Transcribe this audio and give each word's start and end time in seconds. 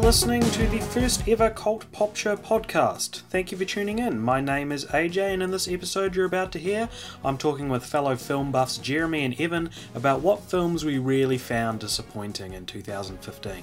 Listening 0.00 0.40
to 0.40 0.66
the 0.68 0.78
first 0.78 1.28
ever 1.28 1.50
Cult 1.50 1.90
Pop 1.92 2.16
Show 2.16 2.34
podcast. 2.34 3.20
Thank 3.28 3.52
you 3.52 3.58
for 3.58 3.66
tuning 3.66 3.98
in. 3.98 4.18
My 4.18 4.40
name 4.40 4.72
is 4.72 4.86
AJ, 4.86 5.34
and 5.34 5.42
in 5.42 5.50
this 5.50 5.68
episode 5.68 6.16
you're 6.16 6.24
about 6.24 6.52
to 6.52 6.58
hear, 6.58 6.88
I'm 7.22 7.36
talking 7.36 7.68
with 7.68 7.84
fellow 7.84 8.16
film 8.16 8.50
buffs 8.50 8.78
Jeremy 8.78 9.24
and 9.24 9.38
Evan 9.38 9.70
about 9.94 10.22
what 10.22 10.40
films 10.40 10.84
we 10.84 10.98
really 10.98 11.38
found 11.38 11.80
disappointing 11.80 12.54
in 12.54 12.64
2015. 12.64 13.62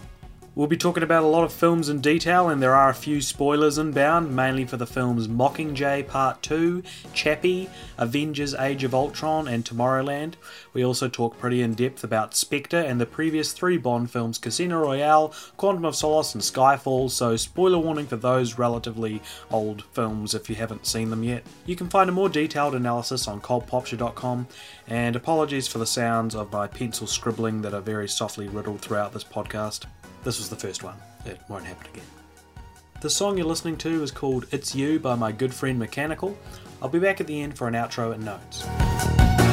We'll 0.58 0.66
be 0.66 0.76
talking 0.76 1.04
about 1.04 1.24
a 1.24 1.28
lot 1.28 1.44
of 1.44 1.54
films 1.54 1.88
in 1.88 2.02
detail, 2.02 2.50
and 2.50 2.64
there 2.64 2.74
are 2.74 2.90
a 2.90 2.96
few 2.96 3.22
spoilers 3.22 3.78
inbound, 3.78 4.36
mainly 4.36 4.66
for 4.66 4.76
the 4.76 4.88
films 4.88 5.28
Mockingjay 5.28 6.08
Part 6.08 6.42
2, 6.42 6.82
Chappie, 7.14 7.70
Avengers 8.00 8.56
Age 8.56 8.84
of 8.84 8.96
Ultron, 8.96 9.48
and 9.48 9.64
Tomorrowland. 9.64 10.34
We 10.78 10.86
also 10.86 11.10
talk 11.10 11.40
pretty 11.40 11.64
in 11.64 11.74
depth 11.74 12.04
about 12.04 12.36
Spectre 12.36 12.78
and 12.78 13.02
the 13.02 13.08
previous 13.08 13.52
three 13.52 13.80
Bond 13.80 14.12
films 14.12 14.38
Casino 14.38 14.80
Royale, 14.80 15.34
Quantum 15.58 15.86
of 15.86 15.96
Solace, 15.96 16.36
and 16.36 16.44
Skyfall, 16.44 17.10
so 17.10 17.36
spoiler 17.36 17.80
warning 17.80 18.06
for 18.06 18.16
those 18.16 18.60
relatively 18.60 19.20
old 19.50 19.86
films 19.86 20.36
if 20.36 20.52
you 20.52 20.56
haven't 20.56 20.86
seen 20.86 21.10
them 21.10 21.24
yet. 21.24 21.42
You 21.66 21.76
can 21.76 21.90
find 21.90 22.12
a 22.12 22.14
more 22.14 22.30
detailed 22.30 22.76
analysis 22.76 23.28
on 23.28 23.42
cultpopture.com, 23.42 24.48
and 24.86 25.16
apologies 25.16 25.68
for 25.68 25.80
the 25.80 25.88
sounds 25.88 26.36
of 26.36 26.52
my 26.52 26.68
pencil 26.68 27.08
scribbling 27.08 27.64
that 27.64 27.74
are 27.74 27.82
very 27.82 28.08
softly 28.08 28.48
riddled 28.48 28.80
throughout 28.82 29.14
this 29.14 29.24
podcast. 29.24 29.86
This 30.24 30.38
was 30.38 30.48
the 30.48 30.56
first 30.56 30.84
one. 30.84 30.98
It 31.26 31.42
won't 31.50 31.66
happen 31.66 31.88
again. 31.92 32.06
The 33.02 33.10
song 33.10 33.36
you're 33.36 33.48
listening 33.48 33.78
to 33.78 34.04
is 34.04 34.12
called 34.12 34.46
It's 34.52 34.76
You 34.76 35.00
by 35.00 35.16
my 35.16 35.32
good 35.32 35.56
friend 35.56 35.80
Mechanical. 35.80 36.38
I'll 36.84 36.88
be 36.88 37.00
back 37.00 37.20
at 37.20 37.26
the 37.26 37.42
end 37.42 37.58
for 37.58 37.68
an 37.68 37.74
outro 37.74 38.14
and 38.14 38.24
notes. 38.24 39.47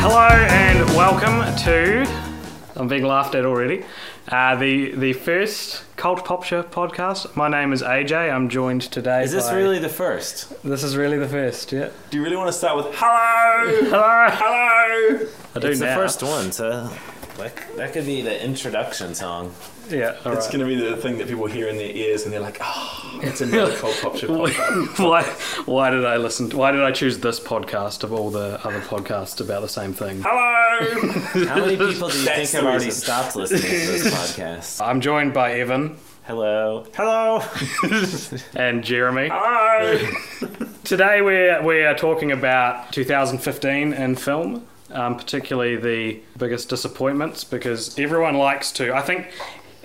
Hello 0.00 0.28
and 0.30 0.88
welcome 0.96 1.54
to. 1.64 2.06
I'm 2.74 2.88
being 2.88 3.04
laughed 3.04 3.34
at 3.34 3.44
already. 3.44 3.84
Uh, 4.28 4.56
the 4.56 4.92
the 4.94 5.12
first 5.12 5.84
Cult 5.96 6.24
Pop 6.24 6.42
Show 6.42 6.62
podcast. 6.62 7.36
My 7.36 7.48
name 7.48 7.72
is 7.74 7.82
AJ. 7.82 8.32
I'm 8.32 8.48
joined 8.48 8.82
today. 8.82 9.24
Is 9.24 9.32
this 9.32 9.48
by- 9.48 9.56
really 9.56 9.78
the 9.78 9.90
first? 9.90 10.62
This 10.62 10.82
is 10.82 10.96
really 10.96 11.18
the 11.18 11.28
first. 11.28 11.70
Yeah. 11.70 11.90
Do 12.10 12.16
you 12.16 12.22
really 12.24 12.36
want 12.36 12.48
to 12.48 12.52
start 12.52 12.76
with 12.78 12.94
hello? 12.96 13.80
Hello. 13.90 14.26
hello. 14.30 15.28
I 15.54 15.58
do 15.60 15.66
It's 15.68 15.80
the 15.80 15.86
now. 15.86 15.96
first 15.96 16.22
one, 16.22 16.50
so 16.52 16.90
that, 17.36 17.52
that 17.76 17.92
could 17.92 18.06
be 18.06 18.22
the 18.22 18.42
introduction 18.42 19.14
song. 19.14 19.54
Yeah. 19.88 20.16
All 20.24 20.32
It's 20.32 20.46
right. 20.46 20.52
going 20.56 20.60
to 20.60 20.66
be 20.66 20.74
the 20.76 20.96
thing 20.96 21.18
that 21.18 21.28
people 21.28 21.46
hear 21.46 21.68
in 21.68 21.76
their 21.76 21.90
ears 21.90 22.24
and 22.24 22.32
they're 22.32 22.40
like, 22.40 22.58
oh, 22.60 23.20
it's 23.22 23.40
another 23.40 23.74
Cult 23.78 23.98
Pop 24.02 24.16
Show 24.16 24.28
podcast. 24.28 25.08
why, 25.08 25.22
why 25.72 25.90
did 25.90 26.04
I 26.04 26.16
listen? 26.16 26.50
To, 26.50 26.56
why 26.56 26.72
did 26.72 26.82
I 26.82 26.90
choose 26.92 27.18
this 27.18 27.38
podcast 27.38 28.02
of 28.02 28.12
all 28.12 28.30
the 28.30 28.60
other 28.66 28.80
podcasts 28.80 29.40
about 29.40 29.62
the 29.62 29.68
same 29.68 29.92
thing? 29.92 30.22
Hello. 30.24 31.46
How 31.46 31.56
many 31.60 31.76
people 31.76 32.08
do 32.08 32.18
you 32.18 32.24
That's 32.24 32.36
think 32.36 32.50
have 32.50 32.64
already 32.64 32.86
reason. 32.86 33.00
stopped 33.02 33.36
listening 33.36 33.62
to 33.62 33.68
this 33.68 34.12
podcast? 34.12 34.84
I'm 34.84 35.00
joined 35.00 35.32
by 35.32 35.52
Evan 35.54 35.96
Hello. 36.24 36.84
hello. 36.94 37.42
and 38.56 38.82
Jeremy. 38.82 39.28
Hello. 39.32 40.10
Today 40.82 41.22
we're 41.22 41.62
we 41.62 41.82
are 41.84 41.94
talking 41.96 42.32
about 42.32 42.92
2015 42.92 43.92
in 43.92 44.16
film, 44.16 44.66
um, 44.90 45.16
particularly 45.16 45.76
the 45.76 46.20
biggest 46.36 46.68
disappointments, 46.68 47.44
because 47.44 47.96
everyone 47.98 48.34
likes 48.36 48.72
to. 48.72 48.92
I 48.94 49.02
think 49.02 49.30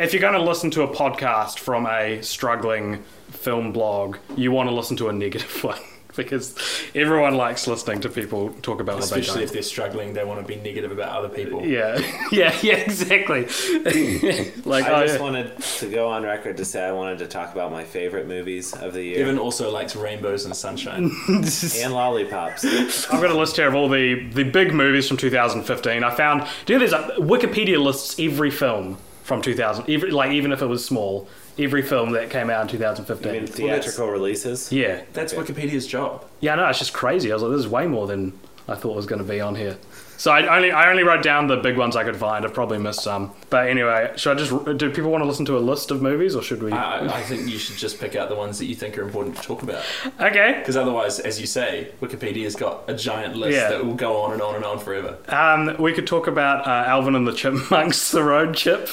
if 0.02 0.14
you're 0.14 0.22
going 0.22 0.34
to 0.34 0.42
listen 0.42 0.72
to 0.72 0.82
a 0.82 0.88
podcast 0.88 1.60
from 1.60 1.86
a 1.86 2.22
struggling 2.22 3.04
film 3.30 3.72
blog, 3.72 4.18
you 4.36 4.52
want 4.52 4.68
to 4.68 4.76
listen 4.76 4.98
to 4.98 5.10
a 5.10 5.14
negative 5.14 5.64
one. 5.64 5.80
Because 6.14 6.58
everyone 6.94 7.36
likes 7.36 7.68
listening 7.68 8.02
to 8.02 8.10
people 8.10 8.50
talk 8.62 8.82
about 8.82 8.96
what 8.96 9.10
they 9.10 9.22
Especially 9.22 9.36
don't. 9.36 9.44
if 9.44 9.54
they're 9.54 9.62
struggling, 9.62 10.12
they 10.12 10.26
want 10.26 10.46
to 10.46 10.46
be 10.46 10.60
negative 10.60 10.92
about 10.92 11.18
other 11.18 11.30
people. 11.30 11.66
Yeah, 11.66 12.00
yeah, 12.34 12.54
yeah, 12.62 12.76
exactly. 12.76 13.44
like, 14.66 14.84
I 14.84 15.04
oh, 15.04 15.06
just 15.06 15.16
yeah. 15.16 15.22
wanted 15.22 15.58
to 15.62 15.90
go 15.90 16.10
on 16.10 16.24
record 16.24 16.58
to 16.58 16.66
say 16.66 16.84
I 16.86 16.92
wanted 16.92 17.20
to 17.20 17.28
talk 17.28 17.54
about 17.54 17.72
my 17.72 17.86
favorite 17.86 18.28
movies 18.28 18.74
of 18.74 18.94
the 18.94 19.04
year 19.04 19.22
Evan 19.22 19.40
also 19.40 19.72
likes 19.72 19.96
rainbows 19.96 20.44
and 20.44 20.54
sunshine. 20.54 21.12
and 21.30 21.94
lollipops. 21.94 22.66
I've 23.10 23.22
got 23.22 23.32
a 23.32 23.38
list 23.38 23.56
here 23.56 23.70
of 23.70 23.76
all 23.76 23.88
the, 23.88 24.28
the 24.34 24.44
big 24.44 24.74
movies 24.74 25.08
from 25.08 25.16
2015. 25.16 26.04
I 26.04 26.14
found, 26.14 26.46
do 26.66 26.74
you 26.74 26.80
know, 26.80 26.86
there's 26.86 26.92
a, 26.92 27.22
Wikipedia 27.22 27.82
lists 27.82 28.18
every 28.20 28.52
film 28.52 28.98
from 29.32 29.42
2000, 29.42 29.90
every, 29.90 30.12
like 30.12 30.32
even 30.32 30.52
if 30.52 30.62
it 30.62 30.66
was 30.66 30.84
small, 30.84 31.30
every 31.58 31.82
film 31.82 32.12
that 32.12 32.30
came 32.30 32.50
out 32.50 32.64
in 32.64 32.68
2015. 32.68 33.30
I 33.30 33.32
mean, 33.32 33.48
theatrical 33.48 34.08
releases. 34.10 34.70
yeah, 34.74 35.04
That's 35.14 35.34
Wikipedia's 35.34 35.88
job. 35.88 36.26
yeah, 36.42 36.56
no, 36.56 36.68
it's 36.68 36.80
just 36.80 36.92
crazy. 36.92 37.32
I 37.32 37.36
was 37.36 37.42
like, 37.44 37.54
this 37.54 37.62
is 37.62 37.68
way 37.70 37.88
more 37.88 38.08
than 38.08 38.38
I 38.68 38.76
thought 38.76 38.94
was 38.94 39.06
going 39.06 39.22
to 39.22 39.28
be 39.28 39.40
on 39.40 39.56
here. 39.56 39.78
So 40.22 40.30
I 40.30 40.56
only 40.56 40.72
I 40.72 40.92
only 40.92 41.02
wrote 41.02 41.24
down 41.24 41.48
the 41.48 41.58
big 41.58 41.78
ones 41.78 41.96
I 41.96 42.04
could 42.04 42.16
find. 42.16 42.46
I've 42.46 42.54
probably 42.54 42.78
missed 42.78 43.02
some, 43.02 43.32
but 43.50 43.68
anyway, 43.68 44.14
should 44.18 44.38
I 44.38 44.40
just 44.40 44.78
do 44.78 44.92
people 44.92 45.10
want 45.10 45.24
to 45.24 45.26
listen 45.28 45.46
to 45.46 45.58
a 45.58 45.66
list 45.72 45.90
of 45.90 46.04
movies 46.04 46.36
or 46.36 46.44
should 46.44 46.62
we? 46.62 46.72
I, 46.72 47.08
I 47.08 47.24
think 47.24 47.50
you 47.50 47.58
should 47.58 47.76
just 47.76 48.00
pick 48.00 48.16
out 48.16 48.30
the 48.30 48.36
ones 48.36 48.60
that 48.60 48.66
you 48.66 48.76
think 48.76 49.00
are 49.00 49.02
important 49.02 49.36
to 49.38 49.42
talk 49.42 49.64
about. 49.64 49.84
okay, 50.20 50.58
Because 50.60 50.78
otherwise, 50.78 51.20
as 51.20 51.42
you 51.42 51.48
say, 51.48 51.92
Wikipedia's 52.02 52.56
got 52.56 52.88
a 52.88 52.94
giant 52.94 53.36
list 53.36 53.56
Yeah. 53.58 53.70
that 53.70 53.84
will 53.84 53.96
go 53.96 54.22
on 54.22 54.34
and 54.34 54.44
on 54.44 54.54
and 54.54 54.64
on 54.64 54.78
forever. 54.78 55.18
Um, 55.28 55.76
we 55.80 55.92
could 55.92 56.06
talk 56.06 56.28
about 56.28 56.68
uh, 56.68 56.88
Alvin 56.88 57.16
and 57.16 57.28
the 57.28 57.34
Chipmunks, 57.34 58.12
The 58.12 58.24
Road 58.24 58.54
Chip. 58.54 58.90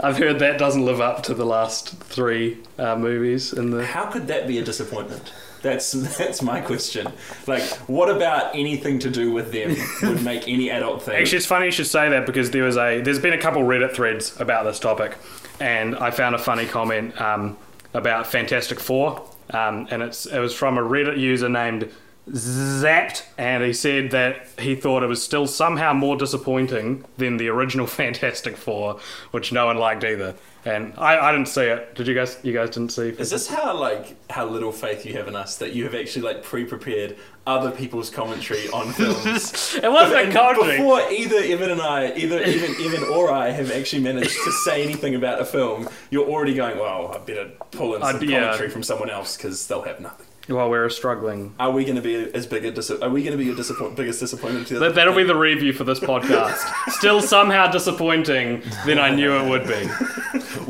I've 0.00 0.16
heard 0.16 0.38
that 0.38 0.58
doesn't 0.58 0.82
live 0.86 0.98
up 0.98 1.22
to 1.24 1.34
the 1.34 1.44
last 1.44 1.90
three 2.04 2.56
uh, 2.78 2.96
movies 2.96 3.52
in 3.52 3.70
the. 3.70 3.84
How 3.84 4.06
could 4.06 4.28
that 4.28 4.48
be 4.48 4.56
a 4.58 4.64
disappointment? 4.64 5.30
That's 5.64 5.92
that's 6.18 6.42
my 6.42 6.60
question. 6.60 7.10
Like, 7.46 7.62
what 7.88 8.10
about 8.14 8.54
anything 8.54 8.98
to 8.98 9.10
do 9.10 9.32
with 9.32 9.50
them 9.50 9.74
would 10.02 10.22
make 10.32 10.46
any 10.46 10.68
adult 10.70 11.02
think? 11.02 11.18
Actually, 11.18 11.38
it's 11.38 11.46
funny 11.46 11.64
you 11.66 11.72
should 11.72 11.86
say 11.86 12.10
that 12.10 12.26
because 12.26 12.50
there 12.50 12.64
was 12.64 12.76
a 12.76 13.00
there's 13.00 13.18
been 13.18 13.32
a 13.32 13.38
couple 13.38 13.62
Reddit 13.62 13.92
threads 13.94 14.38
about 14.38 14.64
this 14.64 14.78
topic, 14.78 15.16
and 15.58 15.96
I 15.96 16.10
found 16.10 16.34
a 16.34 16.38
funny 16.38 16.66
comment 16.66 17.18
um, 17.18 17.56
about 17.94 18.26
Fantastic 18.26 18.78
Four, 18.78 19.26
um, 19.50 19.88
and 19.90 20.02
it's 20.02 20.26
it 20.26 20.38
was 20.38 20.54
from 20.54 20.76
a 20.76 20.82
Reddit 20.82 21.18
user 21.18 21.48
named 21.48 21.90
Zapped, 22.28 23.22
and 23.38 23.64
he 23.64 23.72
said 23.72 24.10
that 24.10 24.46
he 24.58 24.74
thought 24.74 25.02
it 25.02 25.06
was 25.06 25.22
still 25.22 25.46
somehow 25.46 25.94
more 25.94 26.18
disappointing 26.18 27.06
than 27.16 27.38
the 27.38 27.48
original 27.48 27.86
Fantastic 28.02 28.58
Four, 28.58 29.00
which 29.30 29.50
no 29.50 29.64
one 29.64 29.78
liked 29.78 30.04
either. 30.04 30.34
And 30.66 30.94
I, 30.96 31.18
I 31.18 31.32
didn't 31.32 31.48
see 31.48 31.62
it. 31.62 31.94
Did 31.94 32.06
you 32.08 32.14
guys? 32.14 32.38
You 32.42 32.52
guys 32.54 32.70
didn't 32.70 32.90
see? 32.90 33.08
Is 33.10 33.30
this 33.30 33.46
how 33.46 33.76
like 33.78 34.16
how 34.30 34.46
little 34.46 34.72
faith 34.72 35.04
you 35.04 35.12
have 35.14 35.28
in 35.28 35.36
us 35.36 35.56
that 35.58 35.74
you 35.74 35.84
have 35.84 35.94
actually 35.94 36.22
like 36.22 36.42
pre-prepared 36.42 37.16
other 37.46 37.70
people's 37.70 38.08
commentary 38.08 38.68
on 38.70 38.90
films? 38.94 39.74
It 39.82 39.92
wasn't 39.92 40.32
commentary. 40.32 40.78
Before 40.78 41.00
either 41.10 41.36
Evan 41.36 41.70
and 41.70 41.82
I, 41.82 42.14
either 42.14 42.42
even 42.42 42.74
Evan 42.80 43.04
or 43.12 43.30
I 43.30 43.50
have 43.50 43.70
actually 43.72 44.02
managed 44.02 44.36
to 44.44 44.52
say 44.64 44.82
anything 44.82 45.14
about 45.14 45.40
a 45.40 45.44
film, 45.44 45.88
you're 46.10 46.26
already 46.26 46.54
going, 46.54 46.78
"Well, 46.78 47.12
I 47.14 47.18
better 47.18 47.50
pull 47.70 47.94
in 47.96 48.00
some 48.02 48.16
I'd- 48.16 48.26
yeah. 48.26 48.40
commentary 48.44 48.70
from 48.70 48.82
someone 48.82 49.10
else 49.10 49.36
because 49.36 49.66
they'll 49.66 49.82
have 49.82 50.00
nothing." 50.00 50.26
While 50.46 50.68
we're 50.68 50.90
struggling. 50.90 51.54
Are 51.58 51.70
we 51.70 51.84
going 51.84 51.96
to 51.96 52.02
be 52.02 52.16
as 52.16 52.46
big 52.46 52.66
a 52.66 52.70
dis- 52.70 52.90
Are 52.90 53.08
we 53.08 53.22
going 53.22 53.32
to 53.32 53.38
be 53.38 53.46
your 53.46 53.56
disappoint- 53.56 53.96
biggest 53.96 54.20
disappointment? 54.20 54.66
to 54.68 54.78
That, 54.78 54.94
that'll 54.94 55.14
be 55.16 55.24
the 55.24 55.34
review 55.34 55.72
for 55.72 55.84
this 55.84 56.00
podcast. 56.00 56.58
Still 56.92 57.22
somehow 57.22 57.70
disappointing 57.70 58.62
than 58.84 58.98
I 58.98 59.08
knew 59.14 59.32
it 59.36 59.48
would 59.48 59.66
be. 59.66 59.88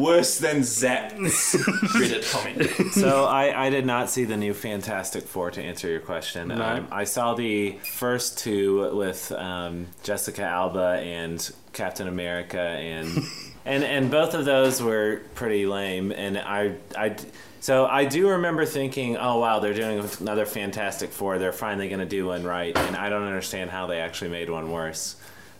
worse 0.00 0.38
than 0.38 0.62
Zap's 0.62 1.54
Reddit 1.94 2.30
comment. 2.30 2.70
So 2.94 3.24
I, 3.24 3.66
I 3.66 3.70
did 3.70 3.84
not 3.84 4.10
see 4.10 4.24
the 4.24 4.36
new 4.36 4.54
Fantastic 4.54 5.24
Four 5.24 5.50
to 5.52 5.62
answer 5.62 5.88
your 5.88 6.00
question. 6.00 6.52
Um, 6.52 6.86
I 6.92 7.02
saw 7.04 7.34
the 7.34 7.72
first 7.82 8.38
two 8.38 8.94
with 8.96 9.32
um, 9.32 9.88
Jessica 10.04 10.42
Alba 10.44 11.00
and 11.02 11.50
Captain 11.72 12.06
America, 12.06 12.60
and 12.60 13.18
and 13.64 13.82
and 13.82 14.10
both 14.10 14.34
of 14.34 14.44
those 14.44 14.80
were 14.80 15.22
pretty 15.34 15.66
lame. 15.66 16.12
And 16.12 16.38
I 16.38 16.76
I 16.96 17.16
so 17.64 17.87
I 17.87 18.05
do 18.05 18.28
remember 18.28 18.66
thinking, 18.66 19.16
oh 19.16 19.38
wow, 19.38 19.58
they're 19.58 19.72
doing 19.72 20.06
another 20.20 20.44
Fantastic 20.44 21.08
Four. 21.08 21.38
They're 21.38 21.50
finally 21.50 21.88
going 21.88 22.00
to 22.00 22.05
do 22.05 22.26
one 22.26 22.44
right, 22.44 22.76
and 22.76 22.94
I 22.94 23.08
don't 23.08 23.22
understand 23.22 23.70
how 23.70 23.87
they 23.87 24.00
actually 24.00 24.32
made 24.32 24.50
one 24.50 24.70
worse. 24.70 25.16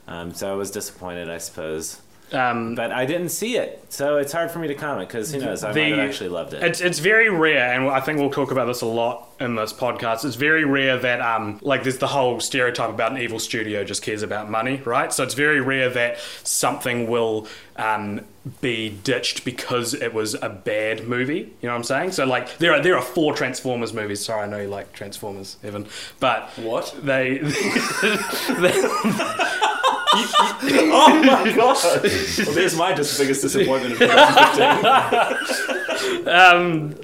Um, 0.07 0.35
so 0.35 0.53
I 0.53 0.55
was 0.55 0.71
disappointed, 0.71 1.31
I 1.31 1.39
suppose. 1.39 2.03
Um, 2.33 2.75
but 2.75 2.91
I 2.91 3.05
didn't 3.05 3.29
see 3.29 3.57
it, 3.59 3.85
so 3.91 4.17
it's 4.17 4.33
hard 4.33 4.51
for 4.51 4.59
me 4.59 4.67
to 4.69 4.75
comment 4.75 5.09
because 5.09 5.33
who 5.33 5.41
knows? 5.41 5.63
I 5.63 5.73
The- 5.73 5.91
might 5.91 5.99
have 5.99 6.09
actually 6.09 6.31
loved 6.31 6.55
it. 6.55 6.63
It's 6.65 6.81
it's 6.81 6.99
very 6.99 7.29
rare, 7.29 7.73
and 7.73 7.89
I 7.89 8.01
think 8.01 8.19
we'll 8.19 8.31
talk 8.31 8.51
about 8.51 8.65
this 8.67 8.81
a 8.81 8.87
lot 8.87 9.29
in 9.39 9.55
this 9.57 9.73
podcast. 9.73 10.25
It's 10.25 10.35
very 10.35 10.65
rare 10.65 10.97
that 10.99 11.21
um 11.21 11.59
like 11.63 11.83
there's 11.83 11.99
the 11.99 12.09
whole 12.09 12.41
stereotype 12.41 12.91
about 12.91 13.13
an 13.13 13.19
evil 13.19 13.39
studio 13.39 13.85
just 13.85 14.03
cares 14.03 14.23
about 14.23 14.51
money, 14.51 14.81
right? 14.85 15.13
So 15.13 15.23
it's 15.23 15.35
very 15.35 15.61
rare 15.61 15.91
that 15.91 16.17
something 16.43 17.09
will 17.09 17.47
um 17.77 18.23
be 18.61 18.91
ditched 19.05 19.45
because 19.45 19.95
it 19.95 20.13
was 20.15 20.35
a 20.35 20.49
bad 20.49 21.07
movie. 21.07 21.53
You 21.61 21.69
know 21.69 21.71
what 21.71 21.77
I'm 21.77 21.85
saying? 21.85 22.13
So 22.13 22.25
like 22.25 22.59
there 22.59 22.73
are 22.73 22.81
there 22.83 22.97
are 22.97 23.03
four 23.03 23.35
Transformers 23.35 23.93
movies. 23.93 24.25
Sorry, 24.25 24.43
I 24.43 24.47
know 24.49 24.59
you 24.61 24.69
like 24.69 24.93
Transformers, 24.93 25.57
Evan, 25.63 25.87
but 26.21 26.49
What? 26.57 26.95
they. 27.03 27.39
Oh 30.97 31.23
my 31.25 31.53
god! 31.55 31.77
well, 31.83 32.01
there's 32.55 32.77
my 32.77 32.93
dis- 32.95 33.19
biggest 33.19 33.43
disappointment 33.43 33.95
of 33.95 33.99
2015. 35.59 36.29
um, 36.29 36.91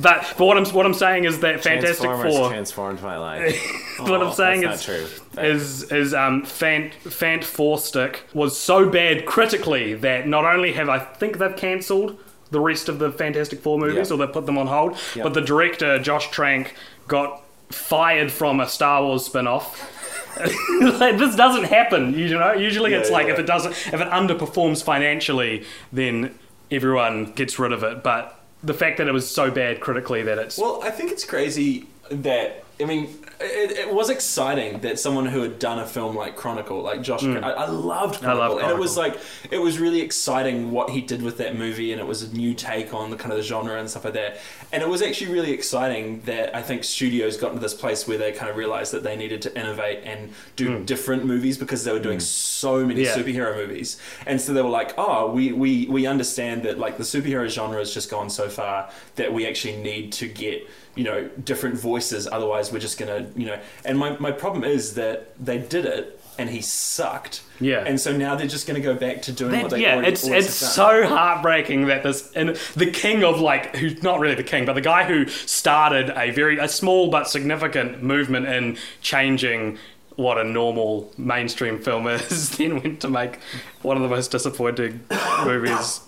but 0.00 0.34
but 0.36 0.40
what 0.46 0.56
I'm 0.56 0.64
what 0.66 0.86
I'm 0.86 0.94
saying 0.94 1.24
is 1.24 1.40
that 1.40 1.62
Fantastic 1.62 2.10
Four. 2.10 2.48
transformed 2.48 3.02
my 3.02 3.16
life. 3.16 3.60
what 4.00 4.22
I'm 4.22 4.32
saying 4.32 4.64
is 4.64 4.70
not 4.70 4.80
true. 4.80 5.06
is 5.42 5.90
is 5.92 6.14
um 6.14 6.42
Fant 6.42 6.92
Fant 7.04 7.44
Four 7.44 7.78
Stick 7.78 8.24
was 8.34 8.58
so 8.58 8.88
bad 8.88 9.26
critically 9.26 9.94
that 9.94 10.26
not 10.28 10.44
only 10.44 10.72
have 10.72 10.88
I 10.88 10.98
think 10.98 11.38
they've 11.38 11.56
cancelled 11.56 12.18
the 12.50 12.60
rest 12.60 12.88
of 12.88 12.98
the 12.98 13.10
Fantastic 13.10 13.60
Four 13.60 13.78
movies 13.78 14.10
Yeah. 14.10 14.16
or 14.16 14.26
they 14.26 14.32
put 14.32 14.46
them 14.46 14.58
on 14.58 14.66
hold, 14.68 14.96
Yeah. 15.14 15.24
but 15.24 15.34
the 15.34 15.40
director 15.40 15.98
Josh 15.98 16.30
Trank 16.30 16.74
got 17.08 17.42
fired 17.70 18.30
from 18.30 18.60
a 18.60 18.68
Star 18.68 19.02
Wars 19.02 19.24
spin-off. 19.26 19.90
like, 20.98 21.18
this 21.18 21.36
doesn't 21.36 21.64
happen, 21.64 22.18
you 22.18 22.28
know. 22.28 22.52
Usually, 22.52 22.92
Yeah, 22.92 22.98
it's 22.98 23.10
like 23.10 23.26
yeah. 23.26 23.34
if 23.34 23.38
it 23.38 23.46
doesn't, 23.46 23.72
if 23.72 23.94
it 23.94 24.08
underperforms 24.08 24.82
financially, 24.82 25.64
then 25.92 26.38
everyone 26.70 27.32
gets 27.32 27.58
rid 27.58 27.72
of 27.72 27.82
it. 27.82 28.02
But 28.02 28.40
the 28.62 28.74
fact 28.74 28.98
that 28.98 29.08
it 29.08 29.12
was 29.12 29.30
so 29.30 29.50
bad 29.50 29.80
critically 29.80 30.22
that 30.22 30.38
it's 30.38 30.58
Well, 30.58 30.80
I 30.82 30.90
think 30.90 31.12
it's 31.12 31.24
crazy 31.24 31.86
that 32.10 32.64
I 32.80 32.84
mean, 32.86 33.04
it, 33.40 33.70
it 33.70 33.94
was 33.94 34.10
exciting 34.10 34.80
that 34.80 34.98
someone 34.98 35.26
who 35.26 35.42
had 35.42 35.60
done 35.60 35.78
a 35.78 35.86
film 35.86 36.16
like 36.16 36.34
Chronicle, 36.34 36.82
like 36.82 37.02
Josh, 37.02 37.22
mm. 37.22 37.40
I, 37.40 37.50
I 37.52 37.66
loved 37.68 38.20
Chronicle, 38.20 38.56
love 38.56 38.62
and 38.62 38.70
it 38.70 38.78
was 38.78 38.96
like 38.96 39.16
it 39.50 39.58
was 39.58 39.78
really 39.78 40.00
exciting 40.00 40.72
what 40.72 40.90
he 40.90 41.00
did 41.00 41.22
with 41.22 41.38
that 41.38 41.56
movie, 41.56 41.92
and 41.92 42.00
it 42.00 42.06
was 42.06 42.22
a 42.22 42.34
new 42.34 42.52
take 42.52 42.92
on 42.92 43.10
the 43.10 43.16
kind 43.16 43.30
of 43.30 43.38
the 43.38 43.44
genre 43.44 43.78
and 43.78 43.88
stuff 43.88 44.04
like 44.04 44.14
that. 44.14 44.38
And 44.72 44.82
it 44.82 44.88
was 44.88 45.02
actually 45.02 45.32
really 45.32 45.52
exciting 45.52 46.20
that 46.22 46.54
I 46.54 46.62
think 46.62 46.84
studios 46.84 47.36
got 47.36 47.50
into 47.50 47.60
this 47.60 47.74
place 47.74 48.06
where 48.06 48.18
they 48.18 48.32
kind 48.32 48.50
of 48.50 48.56
realized 48.56 48.92
that 48.92 49.02
they 49.02 49.16
needed 49.16 49.42
to 49.42 49.58
innovate 49.58 50.02
and 50.04 50.32
do 50.56 50.78
hmm. 50.78 50.84
different 50.84 51.24
movies 51.24 51.58
because 51.58 51.84
they 51.84 51.92
were 51.92 51.98
doing 52.00 52.18
hmm. 52.18 52.22
so 52.22 52.84
many 52.84 53.02
Yeah. 53.02 53.14
superhero 53.14 53.54
movies, 53.54 53.98
and 54.26 54.40
so 54.40 54.52
they 54.52 54.62
were 54.62 54.68
like, 54.68 54.94
oh, 54.98 55.30
we 55.30 55.52
we 55.52 55.86
we 55.86 56.06
understand 56.06 56.62
that 56.64 56.78
like 56.78 56.96
the 56.96 57.04
superhero 57.04 57.48
genre 57.48 57.78
has 57.78 57.92
just 57.92 58.10
gone 58.10 58.30
so 58.30 58.48
far 58.48 58.90
that 59.16 59.32
we 59.32 59.46
actually 59.46 59.76
need 59.76 60.12
to 60.12 60.28
get 60.28 60.68
you 60.94 61.04
know 61.04 61.28
different 61.44 61.76
voices. 61.76 62.26
Otherwise 62.30 62.72
we're 62.72 62.78
just 62.78 62.98
gonna 62.98 63.26
you 63.36 63.46
know. 63.46 63.60
And 63.84 63.98
my, 63.98 64.16
my 64.18 64.32
problem 64.32 64.64
is 64.64 64.94
that 64.94 65.32
they 65.44 65.58
did 65.58 65.84
it 65.84 66.20
and 66.38 66.50
he 66.50 66.60
sucked 66.60 67.42
Yeah. 67.60 67.84
and 67.86 68.00
so 68.00 68.16
now 68.16 68.34
they're 68.34 68.46
just 68.46 68.66
gonna 68.66 68.80
go 68.80 68.94
back 68.94 69.22
to 69.22 69.32
doing 69.32 69.60
what 69.62 69.70
they 69.70 69.82
yeah, 69.82 69.94
already, 69.94 70.12
it's 70.12 70.26
it's 70.26 70.52
so 70.54 71.06
heartbreaking 71.06 71.86
that 71.86 72.02
this 72.02 72.30
and 72.34 72.56
the 72.74 72.90
king 72.90 73.22
of 73.24 73.40
like 73.40 73.76
who's 73.76 74.02
not 74.02 74.20
really 74.20 74.34
the 74.34 74.42
king, 74.42 74.64
but 74.64 74.74
the 74.74 74.80
guy 74.80 75.04
who 75.04 75.26
started 75.28 76.10
a 76.16 76.30
very 76.30 76.58
a 76.58 76.68
small 76.68 77.10
but 77.10 77.28
significant 77.28 78.02
movement 78.02 78.46
in 78.46 78.76
changing 79.00 79.78
what 80.16 80.38
a 80.38 80.44
normal 80.44 81.12
mainstream 81.18 81.78
film 81.80 82.06
is, 82.06 82.50
then 82.56 82.80
went 82.80 83.00
to 83.00 83.08
make 83.08 83.38
one 83.82 83.96
of 83.96 84.02
the 84.02 84.08
most 84.08 84.30
disappointing 84.30 85.00
movies 85.44 86.00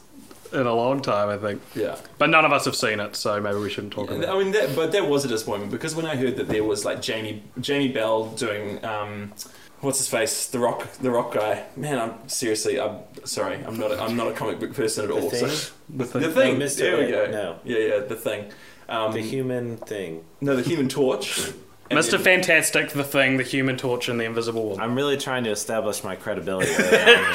in 0.53 0.65
a 0.65 0.73
long 0.73 1.03
time, 1.03 1.29
I 1.29 1.37
think. 1.39 1.61
yeah 1.75 1.97
But 2.19 2.31
none 2.31 2.45
of 2.45 2.53
us 2.53 2.65
have 2.67 2.77
seen 2.77 3.01
it, 3.01 3.17
so 3.17 3.41
maybe 3.41 3.57
we 3.59 3.69
shouldn't 3.69 3.93
talk 3.93 4.09
about 4.11 4.23
it. 4.23 4.29
I 4.29 4.39
mean, 4.39 4.53
that, 4.53 4.77
but 4.77 4.93
that 4.93 5.09
was 5.09 5.25
a 5.25 5.29
disappointment 5.29 5.73
because 5.73 5.97
when 5.97 6.07
I 6.07 6.15
heard 6.15 6.37
that 6.37 6.49
there 6.49 6.63
was 6.63 6.85
like 6.85 7.03
Jamie 7.03 7.43
Jamie 7.61 7.89
Bell 7.89 8.27
doing 8.31 8.83
um, 8.85 9.33
what's 9.81 9.99
his 9.99 10.09
face, 10.09 10.47
the 10.49 10.59
rock 10.59 10.91
the 11.01 11.11
rock 11.11 11.33
guy. 11.35 11.65
Man, 11.77 11.99
I'm 11.99 12.29
seriously, 12.29 12.81
I'm 12.81 12.99
sorry, 13.25 13.57
I'm 13.65 13.79
not 13.79 13.91
a, 13.93 14.01
I'm 14.03 14.17
not 14.17 14.29
a 14.29 14.33
comic 14.33 14.59
book 14.61 14.75
person 14.75 15.05
at 15.05 15.11
all. 15.11 15.31
Thing? 15.31 15.49
So, 15.89 15.97
the, 15.97 16.05
Thing? 16.05 16.23
the 16.23 16.31
thing, 16.33 16.59
No, 16.59 16.65
Mr. 16.65 16.77
there 16.79 16.97
we 17.05 17.11
go. 17.13 17.31
No. 17.31 17.59
Yeah, 17.65 17.79
yeah, 17.79 17.99
the 18.01 18.17
thing. 18.17 18.51
Um, 18.89 19.13
The 19.13 19.21
human 19.21 19.77
thing. 19.77 20.25
no, 20.41 20.57
the 20.57 20.63
Human 20.63 20.89
Torch. 20.89 21.53
Mr. 21.91 22.11
then- 22.13 22.23
Fantastic, 22.23 22.91
The 22.91 23.05
Thing, 23.05 23.37
The 23.37 23.45
Human 23.45 23.77
Torch, 23.77 24.09
and 24.09 24.19
The 24.19 24.25
Invisible 24.25 24.65
Woman. 24.65 24.81
I'm 24.81 24.97
really 24.97 25.17
trying 25.17 25.45
to 25.45 25.51
establish 25.51 26.03
my 26.03 26.17
credibility. 26.17 26.73
early 26.73 27.15
on 27.15 27.35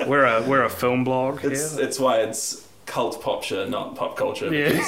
here. 0.00 0.08
We're 0.08 0.24
a 0.24 0.42
we're 0.42 0.64
a 0.64 0.68
film 0.70 1.04
blog 1.04 1.44
It's, 1.44 1.76
here. 1.76 1.84
it's 1.86 2.00
why 2.00 2.18
it's 2.22 2.66
cult 2.86 3.22
popture, 3.22 3.64
not 3.66 3.94
pop 3.94 4.16
culture. 4.16 4.52
Yeah. 4.52 4.84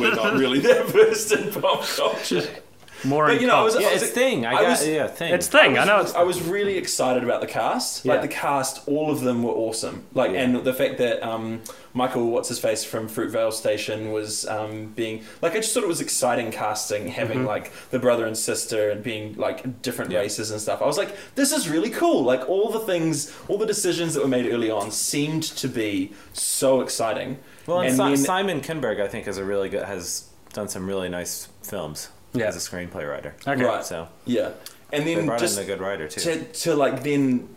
We're 0.00 0.14
not 0.16 0.34
really 0.34 0.58
that 0.60 0.86
versed 0.86 1.30
in 1.32 1.52
pop 1.52 1.84
culture. 1.84 2.42
More 3.04 3.26
But 3.26 3.40
you 3.40 3.46
know, 3.46 3.56
I 3.56 3.62
was, 3.62 3.74
cult. 3.74 3.82
yeah, 3.84 3.90
I 3.90 3.94
was, 3.94 4.02
it's 4.02 4.12
thing. 4.12 4.46
I, 4.46 4.50
I 4.50 4.62
got 4.62 4.68
was- 4.70 4.86
yeah, 4.88 5.06
thing. 5.08 5.34
it's 5.34 5.48
thing. 5.48 5.76
I 5.78 5.84
know 5.84 6.00
it's 6.00 6.14
I 6.14 6.22
was 6.22 6.40
really 6.42 6.76
excited 6.78 7.24
about 7.24 7.40
the 7.40 7.46
cast. 7.46 8.04
Yeah. 8.04 8.12
Like 8.12 8.22
the 8.22 8.28
cast, 8.28 8.86
all 8.88 9.10
of 9.10 9.20
them 9.22 9.42
were 9.42 9.52
awesome. 9.52 10.04
Like, 10.14 10.32
Yeah. 10.32 10.42
and 10.42 10.64
the 10.64 10.72
fact 10.74 10.98
that 10.98 11.22
um, 11.26 11.62
Michael, 11.94 12.30
what's 12.30 12.48
his 12.48 12.58
face 12.58 12.84
from 12.84 13.08
Fruitvale 13.08 13.52
Station, 13.52 14.12
was 14.12 14.46
um, 14.46 14.86
being 14.88 15.24
like, 15.42 15.52
I 15.52 15.56
just 15.56 15.74
thought 15.74 15.82
it 15.82 15.88
was 15.88 16.00
exciting 16.00 16.50
casting, 16.52 17.08
having 17.08 17.44
like 17.44 17.72
the 17.90 17.98
brother 17.98 18.26
and 18.26 18.36
sister 18.38 18.90
and 18.90 19.02
being 19.02 19.34
like 19.36 19.82
different 19.82 20.10
Yeah. 20.10 20.20
races 20.20 20.50
and 20.50 20.60
stuff. 20.60 20.80
I 20.80 20.86
was 20.86 20.96
like, 20.98 21.14
this 21.34 21.50
is 21.52 21.68
really 21.68 21.90
cool. 21.90 22.22
Like 22.22 22.48
all 22.48 22.70
the 22.70 22.80
things, 22.80 23.34
all 23.48 23.58
the 23.58 23.66
decisions 23.66 24.14
that 24.14 24.22
were 24.22 24.28
made 24.28 24.46
early 24.52 24.70
on 24.70 24.90
seemed 24.90 25.42
to 25.42 25.68
be 25.68 26.12
so 26.32 26.80
exciting. 26.82 27.38
Well, 27.66 27.80
and, 27.80 27.88
and 27.88 27.96
Si- 27.96 28.02
then- 28.02 28.16
Simon 28.16 28.60
Kinberg, 28.60 29.00
I 29.00 29.08
think, 29.08 29.26
is 29.28 29.38
a 29.38 29.44
really 29.44 29.68
good 29.68 29.84
has 29.84 30.28
done 30.52 30.68
some 30.68 30.86
really 30.86 31.08
nice 31.08 31.48
films 31.62 32.08
Yeah. 32.34 32.46
as 32.46 32.56
a 32.56 32.70
screenplay 32.70 33.08
writer. 33.08 33.34
Okay. 33.46 33.64
Right. 33.64 33.84
So 33.84 34.08
yeah, 34.24 34.52
and 34.92 35.06
then 35.06 35.26
brought 35.26 35.40
just 35.40 35.58
in 35.58 35.64
a 35.64 35.66
good 35.66 35.80
writer 35.80 36.08
too. 36.08 36.20
to, 36.20 36.44
to 36.44 36.74
like 36.74 37.02
then 37.02 37.48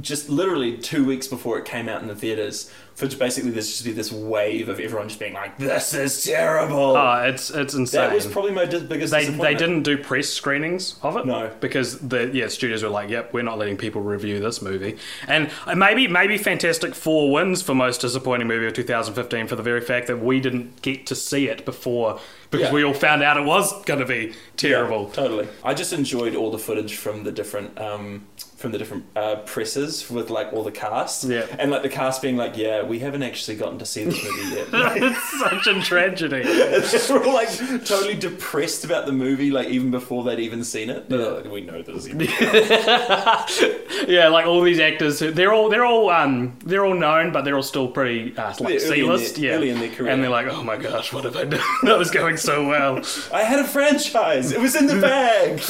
just 0.00 0.28
literally 0.28 0.76
two 0.76 1.04
weeks 1.04 1.28
before 1.28 1.56
it 1.58 1.64
came 1.64 1.88
out 1.88 2.02
in 2.02 2.08
the 2.08 2.16
theaters 2.16 2.68
for 2.96 3.06
basically 3.16 3.50
there's 3.50 3.68
just 3.68 3.84
be 3.84 3.92
this 3.92 4.10
wave 4.10 4.68
of 4.68 4.78
everyone 4.80 5.08
just 5.08 5.20
being 5.20 5.34
like 5.34 5.56
this 5.58 5.94
is 5.94 6.22
terrible 6.24 6.96
Oh, 6.96 7.22
it's 7.24 7.50
it's 7.50 7.74
insane. 7.74 8.00
that 8.08 8.12
was 8.14 8.26
probably 8.26 8.50
my 8.52 8.66
biggest 8.66 9.12
they 9.12 9.26
they 9.26 9.54
didn't 9.54 9.82
do 9.82 9.96
press 9.96 10.28
screenings 10.28 10.96
of 11.02 11.16
it. 11.16 11.26
No. 11.26 11.50
because 11.60 11.98
the 12.00 12.28
yeah 12.32 12.48
studios 12.48 12.82
were 12.82 12.88
like, 12.88 13.08
yep, 13.08 13.32
we're 13.32 13.42
not 13.44 13.58
letting 13.58 13.76
people 13.76 14.00
review 14.00 14.40
this 14.40 14.60
movie. 14.62 14.96
And 15.28 15.50
maybe 15.76 16.06
maybe 16.08 16.38
Fantastic 16.38 16.94
Four 16.94 17.30
wins 17.32 17.62
for 17.62 17.74
most 17.74 18.00
disappointing 18.00 18.46
movie 18.48 18.66
of 18.66 18.74
2015 18.74 19.46
for 19.48 19.56
the 19.56 19.62
very 19.62 19.80
fact 19.80 20.06
that 20.08 20.18
we 20.18 20.40
didn't 20.40 20.82
get 20.82 21.06
to 21.06 21.14
see 21.16 21.48
it 21.48 21.64
before 21.64 22.20
because 22.56 22.68
Yeah. 22.70 22.74
we 22.74 22.84
all 22.84 22.94
found 22.94 23.22
out 23.22 23.36
it 23.36 23.44
was 23.44 23.72
going 23.84 24.00
to 24.00 24.06
be 24.06 24.32
terrible. 24.56 25.06
Yeah, 25.08 25.14
totally 25.22 25.48
I 25.62 25.74
just 25.74 25.92
enjoyed 25.92 26.34
all 26.34 26.50
the 26.50 26.58
footage 26.58 26.96
from 26.96 27.24
the 27.24 27.32
different 27.32 27.78
um 27.80 28.26
from 28.64 28.72
the 28.72 28.78
different 28.78 29.04
uh, 29.14 29.36
presses 29.44 30.10
with 30.10 30.30
like 30.30 30.50
all 30.54 30.64
the 30.64 30.72
cast 30.72 31.24
Yeah. 31.24 31.44
and 31.58 31.70
like 31.70 31.82
the 31.82 31.90
cast 31.90 32.22
being 32.22 32.38
like 32.38 32.56
yeah 32.56 32.82
we 32.82 32.98
haven't 32.98 33.22
actually 33.22 33.58
gotten 33.58 33.78
to 33.78 33.84
see 33.84 34.04
this 34.04 34.24
movie 34.24 34.56
yet 34.56 34.68
it's 34.72 35.38
such 35.38 35.66
a 35.66 35.80
tragedy. 35.82 36.42
they 36.42 37.12
were 37.12 37.22
all 37.24 37.34
like 37.34 37.50
totally 37.84 38.14
depressed 38.14 38.86
about 38.86 39.04
the 39.04 39.12
movie 39.12 39.50
like 39.50 39.68
even 39.68 39.90
before 39.90 40.24
they'd 40.24 40.38
even 40.38 40.64
seen 40.64 40.88
it 40.88 41.10
They're 41.10 41.30
like, 41.30 41.44
we 41.52 41.60
know 41.60 41.82
this 41.82 42.06
is 42.06 42.14
yeah, 44.08 44.28
like 44.28 44.46
all 44.46 44.62
these 44.62 44.80
actors, 44.80 45.20
who- 45.20 45.30
they're 45.30 45.52
all 45.52 45.68
they're 45.68 45.84
all 45.84 46.08
um 46.10 46.58
they're 46.64 46.84
all 46.86 46.94
known, 46.94 47.32
but 47.32 47.42
they're 47.44 47.56
all 47.56 47.62
still 47.62 47.88
pretty 47.88 48.34
uh, 48.36 48.48
like 48.60 48.78
They're 48.78 48.88
early 48.88 49.00
in 49.00 49.04
C-list. 49.06 49.38
yeah, 49.38 49.52
early 49.52 49.68
in 49.70 49.78
their 49.78 49.90
career. 49.90 50.10
and 50.10 50.22
they're 50.22 50.30
like, 50.30 50.46
oh 50.46 50.62
my 50.64 50.76
gosh, 50.76 51.12
what 51.12 51.24
have 51.24 51.36
I 51.36 51.44
done? 51.44 51.60
that 51.82 51.98
was 51.98 52.10
going 52.10 52.36
so 52.38 52.66
well. 52.66 53.00
I 53.32 53.42
had 53.42 53.60
a 53.60 53.64
franchise. 53.68 54.52
It 54.52 54.60
was 54.60 54.74
in 54.74 54.86
the 54.86 55.00
bag. 55.00 55.60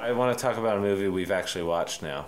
I 0.00 0.12
want 0.12 0.36
to 0.36 0.42
talk 0.42 0.56
about 0.56 0.78
a 0.78 0.80
movie 0.80 1.08
we've 1.08 1.30
actually 1.30 1.64
watched 1.64 2.02
now. 2.02 2.21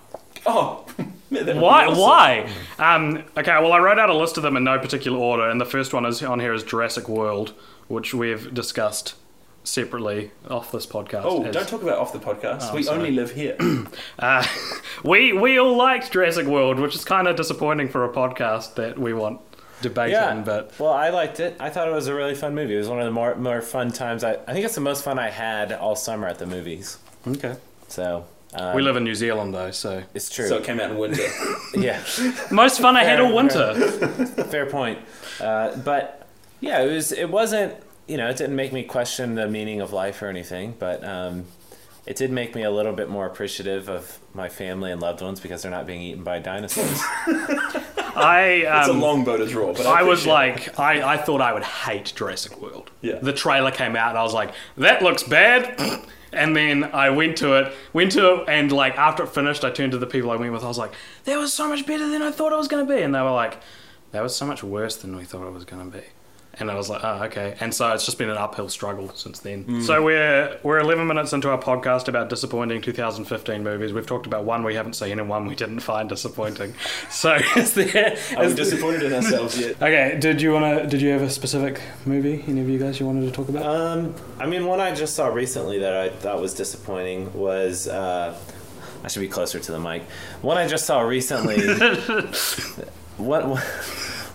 Oh, 0.46 0.84
man, 0.98 1.12
that 1.30 1.46
would 1.46 1.54
be 1.54 1.58
Why? 1.60 1.86
awesome. 1.86 2.00
Why? 2.00 2.50
Um, 2.78 3.24
okay, 3.36 3.52
well, 3.60 3.72
I 3.72 3.78
wrote 3.78 3.98
out 3.98 4.10
a 4.10 4.16
list 4.16 4.36
of 4.36 4.42
them 4.42 4.56
in 4.56 4.64
no 4.64 4.78
particular 4.78 5.18
order, 5.18 5.48
and 5.48 5.60
the 5.60 5.64
first 5.66 5.92
one 5.92 6.04
is 6.06 6.22
on 6.22 6.40
here 6.40 6.52
is 6.54 6.62
Jurassic 6.62 7.08
World, 7.08 7.52
which 7.88 8.14
we've 8.14 8.52
discussed 8.54 9.14
separately 9.66 10.30
off 10.50 10.70
this 10.72 10.86
podcast. 10.86 11.22
Oh, 11.24 11.42
as- 11.44 11.54
don't 11.54 11.68
talk 11.68 11.82
about 11.82 11.98
off 11.98 12.12
the 12.12 12.18
podcast. 12.18 12.70
Oh, 12.70 12.74
we 12.74 12.82
sorry. 12.82 12.98
only 12.98 13.10
live 13.12 13.30
here. 13.32 13.56
Uh, 14.18 14.44
we 15.02 15.32
we 15.32 15.58
all 15.58 15.76
liked 15.76 16.12
Jurassic 16.12 16.46
World, 16.46 16.78
which 16.78 16.94
is 16.94 17.04
kind 17.04 17.26
of 17.26 17.36
disappointing 17.36 17.88
for 17.88 18.04
a 18.04 18.08
podcast 18.12 18.74
that 18.76 18.98
we 18.98 19.12
want 19.12 19.40
debate 19.82 20.12
in, 20.12 20.44
but 20.44 20.72
well, 20.78 20.92
I 20.92 21.10
liked 21.10 21.40
it. 21.40 21.56
I 21.60 21.68
thought 21.68 21.88
it 21.88 21.90
was 21.90 22.06
a 22.06 22.14
really 22.14 22.34
fun 22.34 22.54
movie. 22.54 22.74
It 22.74 22.78
was 22.78 22.88
one 22.88 23.00
of 23.00 23.04
the 23.04 23.10
more 23.10 23.34
more 23.34 23.60
fun 23.60 23.90
times. 23.90 24.22
I, 24.24 24.34
I 24.46 24.52
think 24.52 24.64
it's 24.64 24.74
the 24.76 24.80
most 24.80 25.02
fun 25.04 25.18
I 25.18 25.30
had 25.30 25.72
all 25.72 25.96
summer 25.96 26.28
at 26.28 26.38
the 26.38 26.46
movies. 26.46 26.98
okay. 27.26 27.56
So 27.88 28.24
um, 28.54 28.76
We 28.76 28.82
live 28.82 28.96
in 28.96 29.04
New 29.04 29.14
Zealand 29.14 29.54
though, 29.54 29.70
so 29.70 30.02
It's 30.14 30.30
true. 30.30 30.48
so 30.48 30.56
it 30.58 30.64
came 30.64 30.80
out 30.80 30.90
in 30.90 30.98
winter. 30.98 31.26
yeah, 31.74 32.02
most 32.50 32.80
fun 32.80 32.96
I 32.96 33.04
had 33.04 33.20
all 33.20 33.34
winter. 33.34 33.74
fair 34.44 34.66
point. 34.66 34.98
Uh, 35.40 35.76
but 35.76 36.26
yeah, 36.60 36.82
it 36.82 36.90
was. 36.90 37.12
It 37.12 37.30
wasn't. 37.30 37.74
You 38.06 38.16
know, 38.18 38.28
it 38.28 38.36
didn't 38.36 38.56
make 38.56 38.72
me 38.72 38.82
question 38.82 39.34
the 39.34 39.48
meaning 39.48 39.80
of 39.80 39.92
life 39.92 40.20
or 40.22 40.28
anything, 40.28 40.74
but 40.78 41.02
um, 41.04 41.46
it 42.06 42.16
did 42.16 42.30
make 42.30 42.54
me 42.54 42.62
a 42.62 42.70
little 42.70 42.92
bit 42.92 43.08
more 43.08 43.26
appreciative 43.26 43.88
of 43.88 44.18
my 44.34 44.48
family 44.48 44.92
and 44.92 45.00
loved 45.00 45.22
ones 45.22 45.40
because 45.40 45.62
they're 45.62 45.70
not 45.70 45.86
being 45.86 46.02
eaten 46.02 46.22
by 46.22 46.38
dinosaurs. 46.38 47.00
I 48.16 48.64
um, 48.66 48.80
it's 48.80 48.88
a 48.88 48.92
long 48.92 49.24
boat 49.24 49.40
as 49.40 49.54
raw, 49.54 49.72
but 49.72 49.86
I, 49.86 50.00
I 50.00 50.02
was 50.02 50.26
like, 50.26 50.78
I, 50.78 51.14
I 51.14 51.16
thought 51.16 51.40
I 51.40 51.52
would 51.52 51.64
hate 51.64 52.12
Jurassic 52.14 52.60
World. 52.60 52.90
Yeah. 53.00 53.18
The 53.20 53.32
trailer 53.32 53.70
came 53.70 53.96
out 53.96 54.10
and 54.10 54.18
I 54.18 54.22
was 54.22 54.34
like, 54.34 54.52
that 54.76 55.02
looks 55.02 55.22
bad. 55.22 56.04
And 56.34 56.54
then 56.54 56.84
I 56.84 57.10
went 57.10 57.36
to 57.38 57.54
it, 57.54 57.72
went 57.92 58.12
to 58.12 58.42
it, 58.42 58.48
and 58.48 58.70
like 58.70 58.96
after 58.96 59.22
it 59.22 59.28
finished, 59.28 59.64
I 59.64 59.70
turned 59.70 59.92
to 59.92 59.98
the 59.98 60.06
people 60.06 60.30
I 60.30 60.36
went 60.36 60.52
with. 60.52 60.64
I 60.64 60.68
was 60.68 60.78
like, 60.78 60.92
that 61.24 61.38
was 61.38 61.52
so 61.52 61.68
much 61.68 61.86
better 61.86 62.08
than 62.08 62.22
I 62.22 62.30
thought 62.30 62.52
it 62.52 62.56
was 62.56 62.68
going 62.68 62.86
to 62.86 62.94
be. 62.94 63.02
And 63.02 63.14
they 63.14 63.20
were 63.20 63.30
like, 63.30 63.60
that 64.12 64.22
was 64.22 64.36
so 64.36 64.46
much 64.46 64.62
worse 64.62 64.96
than 64.96 65.16
we 65.16 65.24
thought 65.24 65.46
it 65.46 65.52
was 65.52 65.64
going 65.64 65.90
to 65.90 65.98
be. 65.98 66.04
And 66.58 66.70
I 66.70 66.74
was 66.74 66.88
like, 66.88 67.02
oh, 67.02 67.24
okay. 67.24 67.56
And 67.60 67.74
so 67.74 67.92
it's 67.92 68.04
just 68.04 68.18
been 68.18 68.30
an 68.30 68.36
uphill 68.36 68.68
struggle 68.68 69.10
since 69.14 69.40
then. 69.40 69.64
Mm. 69.64 69.82
So 69.82 70.02
we're 70.02 70.58
we're 70.62 70.78
11 70.78 71.06
minutes 71.06 71.32
into 71.32 71.50
our 71.50 71.58
podcast 71.58 72.08
about 72.08 72.28
disappointing 72.28 72.80
2015 72.80 73.62
movies. 73.62 73.92
We've 73.92 74.06
talked 74.06 74.26
about 74.26 74.44
one 74.44 74.62
we 74.64 74.74
haven't 74.74 74.94
seen 74.94 75.18
and 75.18 75.28
one 75.28 75.46
we 75.46 75.54
didn't 75.54 75.80
find 75.80 76.08
disappointing. 76.08 76.74
So 77.10 77.38
is 77.56 77.74
there? 77.74 78.16
Are 78.36 78.40
we 78.40 78.46
is- 78.46 78.54
disappointed 78.54 79.04
in 79.04 79.12
ourselves 79.12 79.58
yet? 79.58 79.76
Okay, 79.82 80.16
did 80.18 80.40
you 80.40 80.52
want 80.52 80.82
to? 80.82 80.88
Did 80.88 81.00
you 81.00 81.10
have 81.10 81.22
a 81.22 81.30
specific 81.30 81.80
movie? 82.06 82.44
Any 82.46 82.60
of 82.60 82.68
you 82.68 82.78
guys 82.78 82.98
you 82.98 83.06
wanted 83.06 83.26
to 83.26 83.30
talk 83.30 83.48
about? 83.48 83.64
Um, 83.64 84.14
I 84.38 84.46
mean, 84.46 84.66
one 84.66 84.80
I 84.80 84.94
just 84.94 85.14
saw 85.14 85.28
recently 85.28 85.78
that 85.80 85.94
I 85.94 86.08
thought 86.08 86.40
was 86.40 86.54
disappointing 86.54 87.32
was. 87.32 87.88
Uh, 87.88 88.36
I 89.04 89.08
should 89.08 89.20
be 89.20 89.28
closer 89.28 89.60
to 89.60 89.72
the 89.72 89.78
mic. 89.78 90.02
One 90.40 90.56
I 90.56 90.66
just 90.66 90.86
saw 90.86 91.02
recently. 91.02 91.60
what, 93.18 93.46
what 93.46 93.62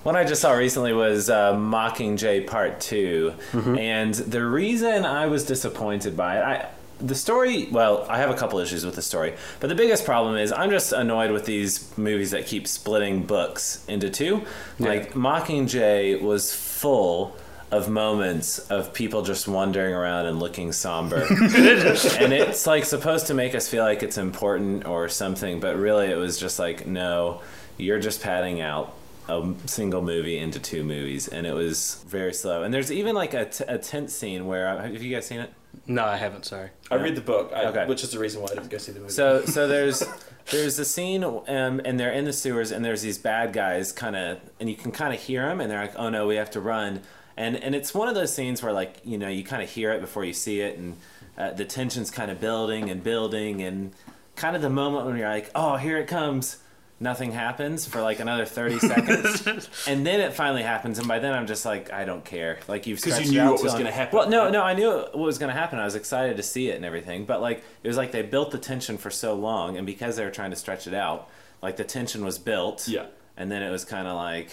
one 0.10 0.16
I 0.16 0.24
just 0.24 0.42
saw 0.42 0.54
recently 0.54 0.92
was 0.92 1.30
uh, 1.30 1.54
Mockingjay 1.54 2.48
Part 2.48 2.82
2 2.82 3.32
and 3.78 4.12
the 4.16 4.44
reason 4.44 5.06
I 5.06 5.28
was 5.28 5.46
disappointed 5.46 6.18
by 6.18 6.40
it, 6.40 6.42
I. 6.42 6.70
The 6.98 7.16
story, 7.16 7.68
well, 7.72 8.06
I 8.10 8.18
have 8.18 8.30
a 8.30 8.34
couple 8.34 8.60
issues 8.60 8.84
with 8.84 8.96
the 8.96 9.02
story, 9.04 9.36
but 9.60 9.68
the 9.68 9.76
biggest 9.76 10.04
problem 10.04 10.36
is 10.36 10.52
I'm 10.52 10.72
just 10.72 10.92
annoyed 10.92 11.32
with 11.32 11.46
these 11.46 11.96
movies 11.98 12.32
that 12.32 12.46
keep 12.48 12.68
splitting 12.68 13.24
books 13.24 13.86
into 13.88 14.10
two. 14.10 14.42
Like 14.80 15.14
Mockingjay 15.14 16.22
was 16.22 16.54
full 16.54 17.38
of 17.72 17.88
moments 17.88 18.60
of 18.70 18.94
people 18.94 19.22
just 19.22 19.48
wandering 19.48 19.94
around 19.94 20.26
and 20.26 20.40
looking 20.40 20.72
somber. 20.72 21.18
and 21.30 22.34
it's 22.34 22.66
like 22.68 22.84
supposed 22.84 23.28
to 23.28 23.34
make 23.34 23.54
us 23.56 23.70
feel 23.70 23.84
like 23.84 24.02
it's 24.04 24.18
important 24.18 24.86
or 24.86 25.08
something, 25.08 25.60
but 25.62 25.78
really 25.78 26.08
it 26.08 26.18
was 26.18 26.38
just 26.38 26.58
like, 26.58 26.86
no, 26.88 27.42
you're 27.78 28.00
just 28.00 28.22
padding 28.22 28.60
out 28.60 28.94
a 29.30 29.54
single 29.66 30.02
movie 30.02 30.38
into 30.38 30.60
two 30.60 30.84
movies, 30.84 31.28
and 31.28 31.46
it 31.48 31.54
was 31.54 32.04
very 32.08 32.34
slow. 32.34 32.64
And 32.64 32.74
there's 32.74 32.92
even 32.92 33.16
like 33.16 33.34
a, 33.34 33.46
t- 33.46 33.64
a 33.68 33.78
tent 33.78 34.10
scene 34.12 34.48
where 34.48 34.68
have 34.82 35.02
you 35.04 35.14
guys 35.16 35.26
seen 35.28 35.40
it? 35.40 35.54
no, 35.86 36.04
I 36.04 36.18
haven't. 36.18 36.46
Sorry. 36.46 36.70
I 36.90 36.96
read 36.96 37.16
the 37.16 37.22
book, 37.22 37.52
I, 37.56 37.66
Okay. 37.66 37.86
which 37.86 38.04
is 38.04 38.12
the 38.12 38.18
reason 38.20 38.42
why 38.42 38.48
I 38.52 38.56
didn't 38.56 38.70
go 38.70 38.78
see 38.80 38.92
the 38.92 39.00
movie. 39.00 39.12
So 39.12 39.46
so 39.46 39.68
there's 39.68 40.04
there's 40.52 40.80
a 40.80 40.86
scene 40.86 41.24
um, 41.24 41.80
and 41.86 42.00
they're 42.00 42.12
in 42.12 42.26
the 42.26 42.34
sewers 42.34 42.72
and 42.72 42.84
there's 42.84 43.04
these 43.04 43.20
bad 43.20 43.54
guys 43.54 43.92
kind 43.92 44.16
of 44.16 44.40
and 44.60 44.68
you 44.68 44.76
can 44.76 44.92
kind 44.92 45.14
of 45.14 45.20
hear 45.22 45.48
them 45.48 45.62
and 45.62 45.70
they're 45.70 45.82
like 45.82 45.94
oh 45.96 46.10
no 46.10 46.26
we 46.26 46.38
have 46.38 46.50
to 46.52 46.60
run 46.60 47.02
and 47.38 47.56
and 47.64 47.76
it's 47.76 47.94
one 47.94 48.08
of 48.08 48.16
those 48.16 48.34
scenes 48.34 48.64
where 48.64 48.74
like 48.74 48.98
you 49.04 49.18
know 49.20 49.28
you 49.28 49.44
kind 49.44 49.62
of 49.62 49.70
hear 49.70 49.92
it 49.92 50.02
before 50.02 50.26
you 50.26 50.34
see 50.34 50.60
it 50.62 50.76
and 50.80 50.98
uh, 51.38 51.52
the 51.52 51.66
tension's 51.66 52.10
kind 52.10 52.32
of 52.32 52.42
building 52.42 52.90
and 52.90 53.04
building 53.04 53.62
and 53.62 53.94
kind 54.36 54.56
of 54.56 54.64
the 54.64 54.70
moment 54.72 55.06
when 55.06 55.16
you're 55.18 55.30
like 55.30 55.52
oh 55.54 55.76
here 55.78 55.98
it 55.98 56.08
comes 56.08 56.58
nothing 57.02 57.32
happens 57.32 57.86
for 57.86 58.02
like 58.02 58.20
another 58.20 58.46
30 58.46 58.80
seconds 58.80 59.70
and 59.88 60.06
then 60.06 60.20
it 60.20 60.34
finally 60.34 60.64
happens 60.64 61.00
and 61.00 61.08
by 61.08 61.18
then 61.20 61.34
i'm 61.34 61.48
just 61.48 61.64
like 61.66 61.94
i 61.94 62.04
don't 62.04 62.26
care 62.26 62.60
like 62.68 62.86
you've 62.88 62.98
'Cause 63.02 63.08
you 63.08 63.14
stretched 63.26 63.32
knew 63.32 63.42
out 63.42 63.54
what 63.54 63.64
was 63.64 63.74
gonna 63.74 63.90
happen. 63.92 64.18
well 64.18 64.30
no 64.30 64.50
no 64.50 64.62
i 64.64 64.74
knew 64.74 64.90
what 64.92 65.16
was 65.18 65.38
going 65.38 65.48
to 65.54 65.58
happen 65.58 65.80
i 65.80 65.86
was 65.86 65.96
excited 65.96 66.36
to 66.38 66.44
see 66.44 66.70
it 66.70 66.76
and 66.76 66.84
everything 66.84 67.24
but 67.26 67.42
like 67.42 67.64
it 67.84 67.88
was 67.88 67.96
like 67.98 68.12
they 68.12 68.22
built 68.22 68.52
the 68.52 68.58
tension 68.58 68.98
for 68.98 69.10
so 69.10 69.34
long 69.34 69.78
and 69.78 69.86
because 69.88 70.18
they 70.18 70.26
were 70.26 70.32
trying 70.32 70.50
to 70.50 70.58
stretch 70.58 70.88
it 70.88 70.94
out 70.94 71.30
like 71.62 71.78
the 71.78 71.84
tension 71.86 72.26
was 72.26 72.38
built 72.38 72.86
Yeah. 72.88 73.06
and 73.38 73.50
then 73.52 73.64
it 73.64 73.70
was 73.70 73.86
kind 73.86 74.06
of 74.08 74.16
like 74.16 74.52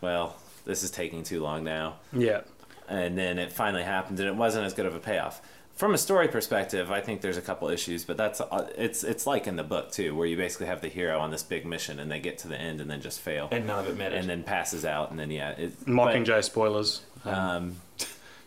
well 0.00 0.36
this 0.64 0.82
is 0.82 0.90
taking 0.90 1.22
too 1.22 1.40
long 1.42 1.64
now 1.64 1.96
Yeah. 2.12 2.40
and 2.88 3.16
then 3.16 3.38
it 3.38 3.52
finally 3.52 3.82
happened 3.84 4.18
and 4.18 4.28
it 4.28 4.34
wasn't 4.36 4.64
as 4.66 4.74
good 4.74 4.86
of 4.86 4.94
a 4.94 5.00
payoff 5.00 5.40
from 5.74 5.92
a 5.94 5.98
story 5.98 6.28
perspective 6.28 6.90
i 6.90 7.00
think 7.00 7.20
there's 7.20 7.36
a 7.36 7.42
couple 7.42 7.68
issues 7.68 8.04
but 8.04 8.16
that's 8.16 8.40
uh, 8.40 8.68
it's 8.76 9.02
it's 9.04 9.26
like 9.26 9.46
in 9.46 9.56
the 9.56 9.64
book 9.64 9.90
too 9.90 10.14
where 10.14 10.26
you 10.26 10.36
basically 10.36 10.66
have 10.66 10.80
the 10.80 10.88
hero 10.88 11.18
on 11.18 11.30
this 11.30 11.42
big 11.42 11.66
mission 11.66 11.98
and 11.98 12.10
they 12.10 12.18
get 12.20 12.38
to 12.38 12.48
the 12.48 12.60
end 12.60 12.80
and 12.80 12.90
then 12.90 13.00
just 13.00 13.20
fail 13.20 13.48
and 13.50 13.66
none 13.66 13.78
of 13.80 13.88
it 13.88 13.96
matters, 13.96 14.20
and 14.20 14.28
then 14.28 14.42
passes 14.42 14.84
out 14.84 15.10
and 15.10 15.18
then 15.18 15.30
yeah 15.30 15.50
it, 15.50 15.84
Mockingjay 15.86 16.42
spoilers. 16.44 17.02
um, 17.24 17.76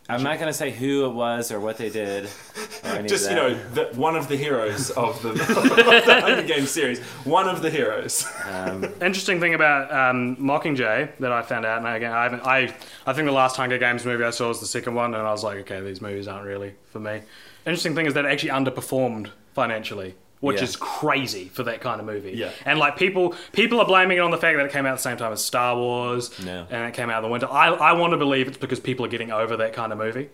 i'm 0.09 0.23
not 0.23 0.39
going 0.39 0.47
to 0.47 0.57
say 0.57 0.71
who 0.71 1.05
it 1.05 1.13
was 1.13 1.51
or 1.51 1.59
what 1.59 1.77
they 1.77 1.89
did 1.89 2.29
just 3.05 3.29
you 3.29 3.35
know, 3.35 3.53
the, 3.73 3.85
one 3.95 4.15
of 4.15 4.27
the 4.27 4.37
heroes 4.37 4.89
of 4.91 5.21
the, 5.21 5.29
of 5.31 5.37
the 5.37 6.21
Hunger 6.21 6.43
Games 6.43 6.71
series. 6.71 6.99
One 7.25 7.47
of 7.47 7.61
the 7.61 7.69
heroes. 7.69 8.25
Interesting 9.01 9.39
thing 9.39 9.53
about 9.53 9.91
um, 9.91 10.37
Mockingjay 10.37 11.17
that 11.17 11.31
I 11.31 11.41
found 11.41 11.65
out, 11.65 11.79
and 11.79 11.87
again, 11.87 12.11
I 12.11 12.23
haven't. 12.23 12.45
I 12.45 12.73
I 13.05 13.13
think 13.13 13.25
the 13.25 13.31
last 13.31 13.57
Hunger 13.57 13.77
Games 13.77 14.05
movie 14.05 14.23
I 14.23 14.31
saw 14.31 14.47
was 14.47 14.59
the 14.59 14.65
second 14.65 14.95
one, 14.95 15.13
and 15.13 15.27
I 15.27 15.31
was 15.31 15.43
like, 15.43 15.57
okay, 15.59 15.81
these 15.81 16.01
movies 16.01 16.27
aren't 16.27 16.45
really 16.45 16.73
for 16.91 16.99
me. 16.99 17.21
Interesting 17.65 17.95
thing 17.95 18.05
is 18.05 18.13
that 18.13 18.25
it 18.25 18.31
actually 18.31 18.51
underperformed 18.51 19.29
financially. 19.53 20.15
Which 20.39 20.57
Yeah. 20.57 20.63
is 20.65 20.75
crazy 20.75 21.45
for 21.51 21.63
that 21.63 21.81
kind 21.81 21.99
of 21.99 22.05
movie. 22.05 22.33
Yeah. 22.35 22.51
And 22.65 22.77
like 22.77 22.95
people 22.95 23.33
people 23.53 23.79
are 23.79 23.85
blaming 23.87 24.17
it 24.17 24.21
on 24.21 24.29
the 24.31 24.37
fact 24.37 24.57
that 24.57 24.65
it 24.65 24.71
came 24.71 24.85
out 24.85 24.89
at 24.91 24.97
the 24.97 25.01
same 25.01 25.17
time 25.17 25.33
as 25.33 25.43
Star 25.43 25.75
Wars 25.75 26.31
No. 26.45 26.67
and 26.69 26.85
it 26.87 26.93
came 26.93 27.09
out 27.09 27.17
in 27.17 27.23
the 27.23 27.29
winter. 27.31 27.47
I, 27.51 27.69
I 27.69 27.93
want 27.93 28.11
to 28.13 28.17
believe 28.17 28.47
it's 28.47 28.57
because 28.57 28.79
people 28.79 29.03
are 29.05 29.09
getting 29.09 29.31
over 29.31 29.57
that 29.57 29.73
kind 29.73 29.91
of 29.91 29.97
movie. 29.97 30.29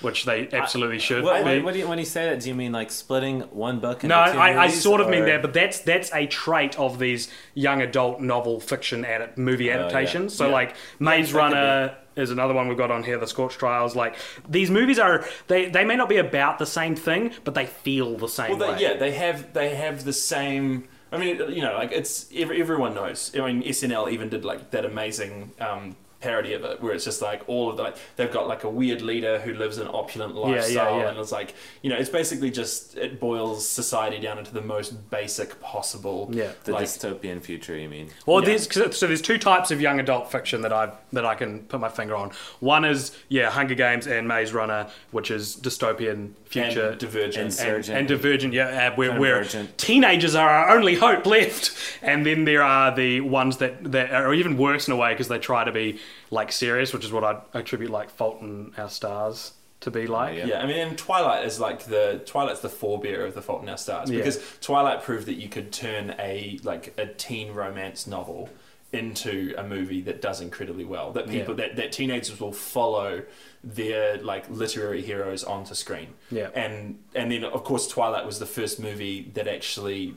Which 0.00 0.24
they 0.24 0.48
absolutely 0.52 0.98
should 0.98 1.22
What, 1.22 1.44
be. 1.44 1.62
what, 1.62 1.72
do 1.72 1.78
you, 1.78 1.88
when 1.88 2.00
you 2.00 2.04
say 2.04 2.28
that, 2.28 2.40
do 2.40 2.48
you 2.48 2.54
mean 2.54 2.72
like 2.72 2.90
splitting 2.90 3.42
one 3.42 3.78
book 3.78 4.02
into 4.02 4.08
No, 4.08 4.32
two 4.32 4.38
I, 4.38 4.64
I 4.64 4.68
sort 4.68 5.00
of 5.00 5.08
mean 5.08 5.22
or- 5.22 5.26
that, 5.26 5.40
but 5.40 5.54
that's 5.54 5.78
that's 5.78 6.12
a 6.12 6.26
trait 6.26 6.76
of 6.80 6.98
these 6.98 7.30
young 7.54 7.80
adult 7.80 8.20
novel 8.20 8.58
fiction 8.58 9.04
edit, 9.04 9.38
movie 9.38 9.70
oh, 9.70 9.74
yeah. 9.74 9.80
adaptations. 9.82 10.34
So 10.34 10.46
Yeah. 10.48 10.52
like 10.52 10.74
Maze 10.98 11.32
Runner 11.32 11.96
is 12.16 12.30
another 12.30 12.54
one 12.54 12.68
we've 12.68 12.78
got 12.78 12.90
on 12.90 13.02
here, 13.02 13.18
The 13.18 13.26
Scorch 13.26 13.56
Trials. 13.56 13.94
Like 13.96 14.16
these 14.48 14.70
movies 14.70 14.98
are 14.98 15.24
they 15.48 15.68
they 15.68 15.84
may 15.84 15.96
not 15.96 16.08
be 16.08 16.16
about 16.18 16.58
the 16.58 16.66
same 16.66 16.94
thing, 16.94 17.32
but 17.44 17.54
they 17.54 17.66
feel 17.66 18.16
the 18.16 18.28
same 18.28 18.58
Well, 18.58 18.70
way. 18.72 18.76
they, 18.76 18.82
yeah, 18.82 18.94
they 18.96 19.12
have 19.12 19.52
they 19.54 19.74
have 19.74 20.04
the 20.04 20.12
same. 20.12 20.88
I 21.12 21.18
mean, 21.18 21.36
you 21.50 21.62
know, 21.62 21.74
like 21.74 21.92
it's 21.92 22.28
everyone 22.34 22.94
knows. 22.94 23.30
I 23.36 23.52
mean, 23.52 23.62
SNL 23.62 24.10
even 24.12 24.28
did 24.28 24.44
like 24.44 24.70
that 24.72 24.84
amazing 24.84 25.52
um, 25.60 25.96
parody 26.24 26.54
of 26.54 26.64
it, 26.64 26.82
where 26.82 26.94
it's 26.94 27.04
just 27.04 27.20
like 27.20 27.42
all 27.46 27.70
of 27.70 27.76
the 27.76 27.82
like 27.82 27.96
they've 28.16 28.32
got 28.32 28.48
like 28.48 28.64
a 28.64 28.70
weird 28.70 29.02
leader 29.02 29.38
who 29.40 29.52
lives 29.54 29.76
an 29.78 29.88
opulent 29.88 30.34
yeah, 30.34 30.40
lifestyle, 30.40 30.98
yeah. 30.98 31.10
and 31.10 31.18
it's 31.18 31.32
like 31.32 31.54
you 31.82 31.90
know, 31.90 31.96
it's 31.96 32.08
basically 32.10 32.50
just 32.50 32.96
it 32.96 33.20
boils 33.20 33.68
society 33.68 34.18
down 34.18 34.38
into 34.38 34.52
the 34.52 34.62
most 34.62 35.10
basic 35.10 35.60
possible. 35.60 36.30
Yeah. 36.32 36.52
the 36.64 36.72
like, 36.72 36.84
dystopian 36.84 37.42
future. 37.42 37.76
You 37.76 37.88
mean? 37.88 38.08
Well, 38.26 38.40
Yeah. 38.40 38.56
there's 38.56 38.96
so 38.98 39.06
there's 39.06 39.22
two 39.22 39.38
types 39.38 39.70
of 39.70 39.80
young 39.80 40.00
adult 40.00 40.32
fiction 40.32 40.62
that 40.62 40.72
I 40.72 40.92
that 41.12 41.26
I 41.26 41.34
can 41.34 41.60
put 41.64 41.80
my 41.80 41.90
finger 41.90 42.16
on. 42.16 42.30
One 42.60 42.84
is 42.84 43.16
yeah, 43.28 43.50
Hunger 43.50 43.74
Games 43.74 44.06
and 44.06 44.26
Maze 44.26 44.52
Runner, 44.52 44.88
which 45.10 45.30
is 45.30 45.56
dystopian 45.56 46.30
future 46.62 46.88
and 46.90 46.98
Divergent. 46.98 47.60
And- 47.60 47.74
and, 47.74 47.88
and 47.90 48.08
Divergent, 48.08 48.54
yeah, 48.54 48.88
uh, 48.92 48.96
where, 48.96 49.18
where 49.18 49.44
teenagers 49.76 50.34
are 50.34 50.48
our 50.48 50.76
only 50.76 50.94
hope 50.94 51.26
left. 51.26 51.76
And 52.02 52.24
then 52.24 52.44
there 52.44 52.62
are 52.62 52.94
the 52.94 53.20
ones 53.20 53.58
that, 53.58 53.92
that 53.92 54.12
are 54.12 54.32
even 54.34 54.56
worse 54.56 54.86
in 54.88 54.92
a 54.94 54.96
way 54.96 55.12
because 55.12 55.28
they 55.28 55.38
try 55.38 55.64
to 55.64 55.72
be 55.72 55.98
like 56.30 56.52
serious, 56.52 56.92
which 56.92 57.04
is 57.04 57.12
what 57.12 57.24
I 57.24 57.40
attribute 57.52 57.90
like 57.90 58.10
Fault 58.10 58.40
in 58.40 58.72
Our 58.78 58.88
Stars 58.88 59.52
to 59.80 59.90
be 59.90 60.06
like. 60.06 60.36
yeah. 60.38 60.46
Yeah, 60.46 60.62
I 60.62 60.66
mean, 60.66 60.78
and 60.78 60.96
Twilight 60.96 61.44
is 61.44 61.60
like 61.60 61.84
the 61.84 62.22
Twilight's 62.24 62.60
the 62.60 62.68
forebearer 62.68 63.26
of 63.26 63.34
the 63.34 63.42
Fault 63.42 63.62
in 63.62 63.68
Our 63.68 63.76
Stars 63.76 64.10
Yeah. 64.10 64.18
because 64.18 64.40
Twilight 64.62 65.02
proved 65.02 65.26
that 65.26 65.34
you 65.34 65.48
could 65.48 65.72
turn 65.72 66.14
a 66.18 66.58
like 66.62 66.94
a 66.98 67.06
teen 67.06 67.52
romance 67.52 68.06
novel 68.06 68.48
into 68.94 69.54
a 69.58 69.62
movie 69.64 70.00
that 70.02 70.22
does 70.22 70.40
incredibly 70.40 70.84
well. 70.84 71.12
That 71.12 71.28
people 71.28 71.58
Yeah. 71.58 71.66
that, 71.68 71.76
that 71.76 71.92
teenagers 71.92 72.38
will 72.40 72.52
follow 72.52 73.22
their 73.62 74.18
like 74.18 74.48
literary 74.50 75.02
heroes 75.02 75.42
onto 75.44 75.74
screen. 75.74 76.08
Yeah. 76.30 76.50
and 76.54 76.98
and 77.14 77.30
then 77.32 77.44
of 77.44 77.64
course 77.64 77.86
Twilight 77.88 78.26
was 78.26 78.38
the 78.38 78.46
first 78.46 78.78
movie 78.78 79.30
that 79.34 79.48
actually 79.48 80.14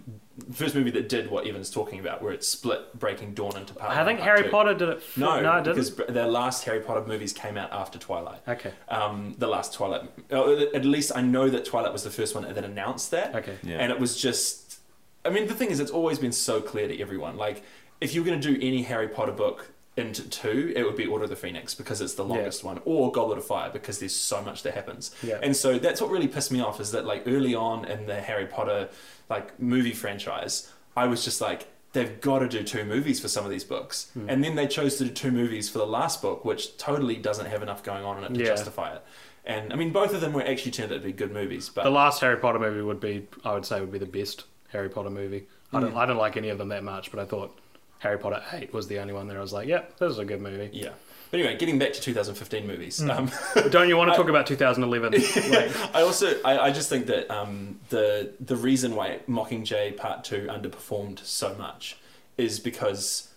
first 0.51 0.75
movie 0.75 0.91
that 0.91 1.09
did 1.09 1.31
what 1.31 1.47
Evan's 1.47 1.71
talking 1.71 1.99
about, 1.99 2.21
where 2.21 2.31
it 2.33 2.43
split 2.43 2.97
Breaking 2.99 3.33
Dawn 3.33 3.57
into 3.57 3.73
part. 3.73 3.91
I 3.97 4.05
think 4.05 4.19
part 4.19 4.29
Harry 4.29 4.43
two. 4.43 4.49
Potter 4.49 4.73
did 4.75 4.89
it. 4.89 4.97
f- 4.97 5.17
No, 5.17 5.41
no, 5.41 5.57
it 5.57 5.63
didn't. 5.63 5.75
because 5.95 6.13
the 6.13 6.27
last 6.27 6.63
Harry 6.65 6.81
Potter 6.81 7.03
movies 7.07 7.33
came 7.33 7.57
out 7.57 7.71
after 7.71 7.97
Twilight. 7.97 8.41
Okay. 8.47 8.71
Um, 8.89 9.35
the 9.39 9.47
last 9.47 9.73
Twilight. 9.73 10.01
uh, 10.31 10.65
At 10.75 10.85
least 10.85 11.11
I 11.15 11.21
know 11.21 11.49
that 11.49 11.65
Twilight 11.65 11.91
was 11.93 12.03
the 12.03 12.11
first 12.11 12.35
one 12.35 12.43
that 12.53 12.63
announced 12.63 13.11
that. 13.11 13.33
Okay. 13.35 13.55
Yeah. 13.63 13.77
And 13.77 13.91
it 13.91 13.99
was 13.99 14.15
just. 14.19 14.79
I 15.25 15.29
mean, 15.29 15.47
the 15.47 15.53
thing 15.55 15.71
is, 15.71 15.79
it's 15.79 15.91
always 15.91 16.19
been 16.19 16.31
so 16.31 16.61
clear 16.61 16.87
to 16.87 16.99
everyone. 17.01 17.35
Like, 17.35 17.63
if 18.01 18.13
you're 18.13 18.23
going 18.25 18.39
to 18.39 18.53
do 18.53 18.57
any 18.65 18.83
Harry 18.83 19.07
Potter 19.07 19.31
book 19.31 19.71
into 19.95 20.27
two, 20.29 20.71
it 20.75 20.83
would 20.83 20.95
be 20.95 21.07
Order 21.07 21.23
of 21.23 21.29
the 21.31 21.35
Phoenix 21.35 21.73
because 21.73 22.01
it's 22.01 22.13
the 22.13 22.23
longest 22.23 22.63
one, 22.63 22.79
or 22.85 23.11
Goblet 23.11 23.39
of 23.39 23.45
Fire 23.45 23.71
because 23.71 23.97
there's 23.99 24.15
so 24.15 24.41
much 24.43 24.61
that 24.63 24.75
happens. 24.75 25.09
Yeah. 25.23 25.39
And 25.41 25.55
so 25.55 25.79
that's 25.79 25.99
what 26.01 26.11
really 26.11 26.27
pissed 26.27 26.51
me 26.51 26.59
off 26.61 26.79
is 26.79 26.91
that 26.91 27.05
like 27.05 27.23
early 27.25 27.55
on 27.55 27.85
in 27.85 28.05
the 28.05 28.21
Harry 28.21 28.45
Potter 28.45 28.89
like 29.29 29.59
movie 29.59 29.93
franchise, 29.93 30.71
I 30.95 31.07
was 31.07 31.23
just 31.25 31.41
like, 31.41 31.67
they've 31.93 32.21
got 32.21 32.39
to 32.39 32.47
do 32.47 32.61
two 32.63 32.83
movies 32.85 33.19
for 33.19 33.27
some 33.27 33.43
of 33.43 33.49
these 33.49 33.63
books, 33.63 34.11
Hmm. 34.13 34.29
and 34.29 34.43
then 34.43 34.53
they 34.55 34.67
chose 34.67 34.97
to 34.97 35.05
do 35.05 35.09
two 35.09 35.31
movies 35.31 35.67
for 35.67 35.79
the 35.79 35.87
last 35.87 36.21
book, 36.21 36.45
which 36.45 36.77
totally 36.77 37.15
doesn't 37.15 37.47
have 37.47 37.63
enough 37.63 37.81
going 37.81 38.03
on 38.05 38.17
in 38.19 38.23
it 38.31 38.33
to 38.37 38.39
Yeah. 38.43 38.51
justify 38.51 38.93
it. 38.93 39.01
And 39.45 39.73
I 39.73 39.77
mean, 39.77 39.91
both 39.91 40.13
of 40.13 40.21
them 40.21 40.33
were 40.33 40.43
actually 40.43 40.71
turned 40.73 40.91
out 40.91 40.95
to 40.99 41.01
be 41.05 41.11
good 41.13 41.31
movies, 41.31 41.69
but 41.73 41.85
The 41.85 41.89
last 41.89 42.21
Harry 42.21 42.37
Potter 42.37 42.59
movie 42.59 42.81
would 42.81 42.99
be, 42.99 43.27
I 43.43 43.53
would 43.53 43.65
say, 43.65 43.79
would 43.79 43.91
be 43.91 43.97
the 43.99 44.05
best 44.05 44.43
Harry 44.73 44.89
Potter 44.89 45.09
movie. 45.09 45.47
I 45.73 45.77
Hmm. 45.79 45.85
don't, 45.85 45.95
I 45.97 46.05
don't 46.05 46.17
like 46.17 46.37
any 46.37 46.49
of 46.49 46.57
them 46.59 46.69
that 46.69 46.83
much, 46.83 47.09
but 47.11 47.19
I 47.19 47.25
thought 47.25 47.57
Harry 47.99 48.17
Potter 48.17 48.43
8 48.51 48.73
was 48.73 48.87
the 48.87 48.99
only 48.99 49.13
one 49.13 49.27
that 49.27 49.37
I 49.37 49.41
was 49.41 49.53
like, 49.53 49.67
yep, 49.67 49.97
this 49.97 50.11
is 50.11 50.19
a 50.19 50.25
good 50.25 50.41
movie. 50.41 50.69
Yeah. 50.71 50.89
But 51.31 51.39
anyway, 51.41 51.57
getting 51.57 51.77
back 51.77 51.93
to 51.93 52.01
2015 52.01 52.65
movies. 52.65 53.01
Hmm. 53.01 53.11
Um, 53.11 53.31
Don't 53.69 53.89
you 53.89 53.97
want 53.97 54.11
to 54.11 54.17
talk 54.17 54.29
about 54.29 54.47
2011? 54.47 55.13
Like, 55.51 55.95
I 55.95 56.01
also 56.01 56.39
I, 56.43 56.59
I 56.59 56.71
just 56.71 56.89
think 56.89 57.07
that 57.07 57.29
um, 57.29 57.79
the 57.89 58.33
the 58.39 58.55
reason 58.55 58.95
why 58.95 59.19
Mockingjay 59.27 59.97
Part 59.97 60.23
Two 60.23 60.47
underperformed 60.49 61.23
so 61.25 61.53
much 61.55 61.97
is 62.37 62.59
because 62.59 63.29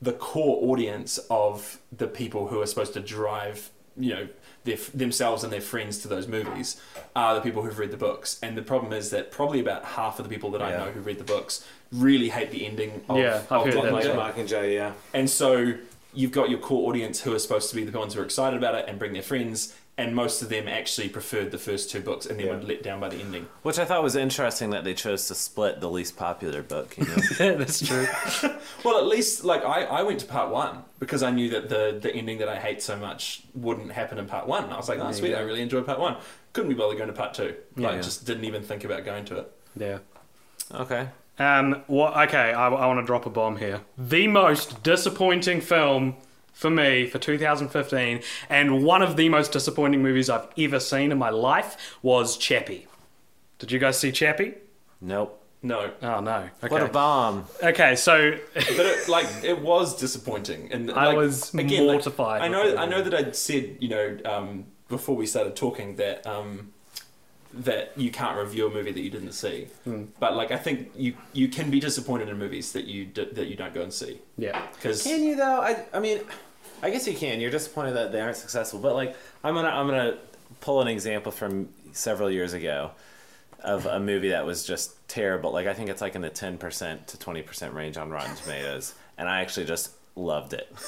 the 0.00 0.12
core 0.12 0.70
audience 0.70 1.18
of 1.30 1.78
the 1.96 2.06
people 2.06 2.48
who 2.48 2.60
are 2.60 2.66
supposed 2.66 2.94
to 2.94 3.00
drive 3.00 3.70
you 3.96 4.14
know 4.14 4.28
their, 4.64 4.76
themselves 4.94 5.42
and 5.42 5.52
their 5.52 5.60
friends 5.60 5.98
to 5.98 6.08
those 6.08 6.28
movies 6.28 6.80
are 7.16 7.34
the 7.34 7.40
people 7.40 7.62
who've 7.62 7.78
read 7.78 7.90
the 7.90 7.96
books 7.96 8.38
and 8.42 8.56
the 8.56 8.62
problem 8.62 8.92
is 8.92 9.10
that 9.10 9.30
probably 9.32 9.60
about 9.60 9.84
half 9.84 10.18
of 10.18 10.24
the 10.24 10.32
people 10.32 10.50
that 10.52 10.62
I 10.62 10.70
know 10.70 10.90
who 10.92 11.00
read 11.00 11.18
the 11.18 11.24
books 11.24 11.66
really 11.92 12.28
hate 12.28 12.50
the 12.50 12.66
ending 12.66 13.00
of, 13.08 13.18
Yeah, 13.18 13.42
I've 13.50 13.62
of 13.62 13.64
heard 13.66 13.74
that 13.74 13.92
Mockingjay. 13.92 14.02
too. 14.02 14.42
Mockingjay, 14.54 14.74
yeah. 14.74 14.92
And 15.14 15.28
so 15.30 15.74
you've 16.14 16.32
got 16.32 16.50
your 16.50 16.58
core 16.58 16.88
audience 16.88 17.20
who 17.20 17.34
are 17.34 17.38
supposed 17.38 17.70
to 17.70 17.76
be 17.76 17.84
the 17.84 17.96
ones 17.98 18.14
who 18.14 18.20
are 18.20 18.24
excited 18.24 18.56
about 18.56 18.74
it 18.74 18.86
and 18.88 18.98
bring 18.98 19.12
their 19.12 19.22
friends, 19.22 19.74
and 19.96 20.14
most 20.14 20.42
of 20.42 20.48
them 20.48 20.68
actually 20.68 21.08
preferred 21.08 21.50
the 21.50 21.58
first 21.58 21.90
two 21.90 22.00
books 22.00 22.24
and 22.24 22.38
then 22.38 22.46
Yeah. 22.46 22.56
were 22.56 22.62
let 22.62 22.82
down 22.84 23.00
by 23.00 23.08
the 23.08 23.16
ending. 23.16 23.48
Which 23.62 23.78
I 23.80 23.84
thought 23.84 24.02
was 24.02 24.14
interesting 24.14 24.70
that 24.70 24.84
they 24.84 24.94
chose 24.94 25.26
to 25.28 25.34
split 25.34 25.80
the 25.80 25.90
least 25.90 26.16
popular 26.16 26.62
book. 26.62 26.96
You 26.96 27.04
know, 27.06 27.14
that's 27.56 27.84
true. 27.86 28.06
Well, 28.84 28.98
at 28.98 29.06
least 29.06 29.42
like 29.44 29.64
I, 29.64 29.82
I 29.84 30.02
went 30.02 30.20
to 30.20 30.26
part 30.26 30.50
one 30.50 30.84
because 31.00 31.24
I 31.24 31.30
knew 31.32 31.50
that 31.50 31.68
the 31.68 31.98
the 32.00 32.14
ending 32.14 32.38
that 32.38 32.48
I 32.48 32.56
hate 32.60 32.80
so 32.80 32.96
much 32.96 33.42
wouldn't 33.54 33.90
happen 33.90 34.18
in 34.18 34.26
part 34.26 34.46
one. 34.46 34.62
And 34.64 34.72
I 34.72 34.76
was 34.76 34.88
like, 34.88 35.00
oh 35.00 35.10
sweet, 35.10 35.34
I 35.34 35.40
really 35.40 35.62
enjoyed 35.62 35.84
part 35.84 35.98
one. 35.98 36.16
Couldn't 36.52 36.68
be 36.68 36.76
bothered 36.76 36.96
going 36.96 37.08
to 37.10 37.12
part 37.16 37.34
two. 37.34 37.56
Like, 37.76 37.96
Yeah. 37.96 38.00
just 38.02 38.24
didn't 38.24 38.44
even 38.44 38.62
think 38.62 38.84
about 38.84 39.04
going 39.04 39.24
to 39.26 39.38
it. 39.38 39.52
Yeah. 39.76 39.98
okay. 40.72 41.08
Um, 41.38 41.82
what, 41.86 42.16
okay, 42.28 42.52
I, 42.52 42.68
I 42.68 42.86
want 42.86 43.00
to 43.00 43.06
drop 43.06 43.26
a 43.26 43.30
bomb 43.30 43.56
here. 43.56 43.80
The 43.96 44.26
most 44.26 44.82
disappointing 44.82 45.60
film 45.60 46.16
for 46.52 46.70
me 46.70 47.06
for 47.06 47.18
2015, 47.18 48.20
and 48.50 48.82
one 48.84 49.02
of 49.02 49.16
the 49.16 49.28
most 49.28 49.52
disappointing 49.52 50.02
movies 50.02 50.28
I've 50.28 50.48
ever 50.58 50.80
seen 50.80 51.12
in 51.12 51.18
my 51.18 51.30
life 51.30 51.96
was 52.02 52.36
Chappie. 52.36 52.88
Did 53.60 53.70
you 53.70 53.78
guys 53.78 53.98
see 53.98 54.10
Chappie? 54.10 54.54
Nope. 55.00 55.34
No, 55.60 55.90
Oh 56.02 56.20
no. 56.20 56.48
Okay. 56.62 56.68
What 56.68 56.82
a 56.82 56.88
bomb. 56.88 57.44
okay, 57.62 57.96
so 57.96 58.38
but 58.54 58.64
it, 58.66 59.08
like 59.08 59.26
it 59.42 59.60
was 59.60 59.98
disappointing, 59.98 60.70
and 60.72 60.90
I 60.92 61.14
was 61.14 61.52
like, 61.52 61.66
mortified 61.66 62.42
I 62.42 62.48
know, 62.48 62.76
I 62.76 62.86
know 62.86 63.02
that 63.02 63.12
I'd 63.12 63.34
said, 63.34 63.76
you 63.80 63.88
know, 63.88 64.18
um, 64.24 64.66
before 64.88 65.16
we 65.16 65.26
started 65.26 65.56
talking 65.56 65.96
that 65.96 66.24
um, 66.28 66.72
that 67.54 67.92
you 67.96 68.10
can't 68.10 68.36
review 68.38 68.66
a 68.66 68.70
movie 68.70 68.92
that 68.92 69.00
you 69.00 69.10
didn't 69.10 69.32
see, 69.32 69.68
Hmm. 69.84 70.04
but 70.20 70.36
like 70.36 70.50
I 70.52 70.56
think 70.58 70.90
you 70.96 71.14
you 71.32 71.48
can 71.48 71.70
be 71.70 71.80
disappointed 71.80 72.28
in 72.28 72.38
movies 72.38 72.72
that 72.72 72.84
you 72.84 73.06
d- 73.06 73.28
that 73.32 73.46
you 73.46 73.56
don't 73.56 73.72
go 73.74 73.82
and 73.82 73.92
see 73.92 74.20
yeah. 74.36 74.66
because 74.74 75.02
Can 75.02 75.22
you 75.22 75.36
though? 75.36 75.60
I 75.62 75.84
I 75.94 76.00
mean, 76.00 76.20
I 76.82 76.90
guess 76.90 77.06
you 77.06 77.14
can. 77.14 77.40
You're 77.40 77.50
disappointed 77.50 77.92
that 77.92 78.12
they 78.12 78.20
aren't 78.20 78.36
successful, 78.36 78.78
but 78.80 78.94
like 78.94 79.16
I'm 79.42 79.54
gonna 79.54 79.68
I'm 79.68 79.86
gonna 79.86 80.18
pull 80.60 80.82
an 80.82 80.88
example 80.88 81.32
from 81.32 81.68
several 81.92 82.30
years 82.30 82.52
ago 82.52 82.90
of 83.60 83.86
a 83.86 83.98
movie 83.98 84.28
that 84.28 84.44
was 84.46 84.64
just 84.66 85.08
terrible. 85.08 85.50
Like 85.52 85.66
I 85.66 85.74
think 85.74 85.88
it's 85.90 86.00
like 86.00 86.14
in 86.14 86.20
the 86.22 86.30
10% 86.30 87.06
to 87.06 87.16
20% 87.16 87.74
range 87.74 87.96
on 87.96 88.10
Rotten 88.10 88.36
Tomatoes, 88.36 88.94
and 89.16 89.28
I 89.28 89.40
actually 89.40 89.66
just 89.66 89.90
loved 90.14 90.52
it. 90.52 90.70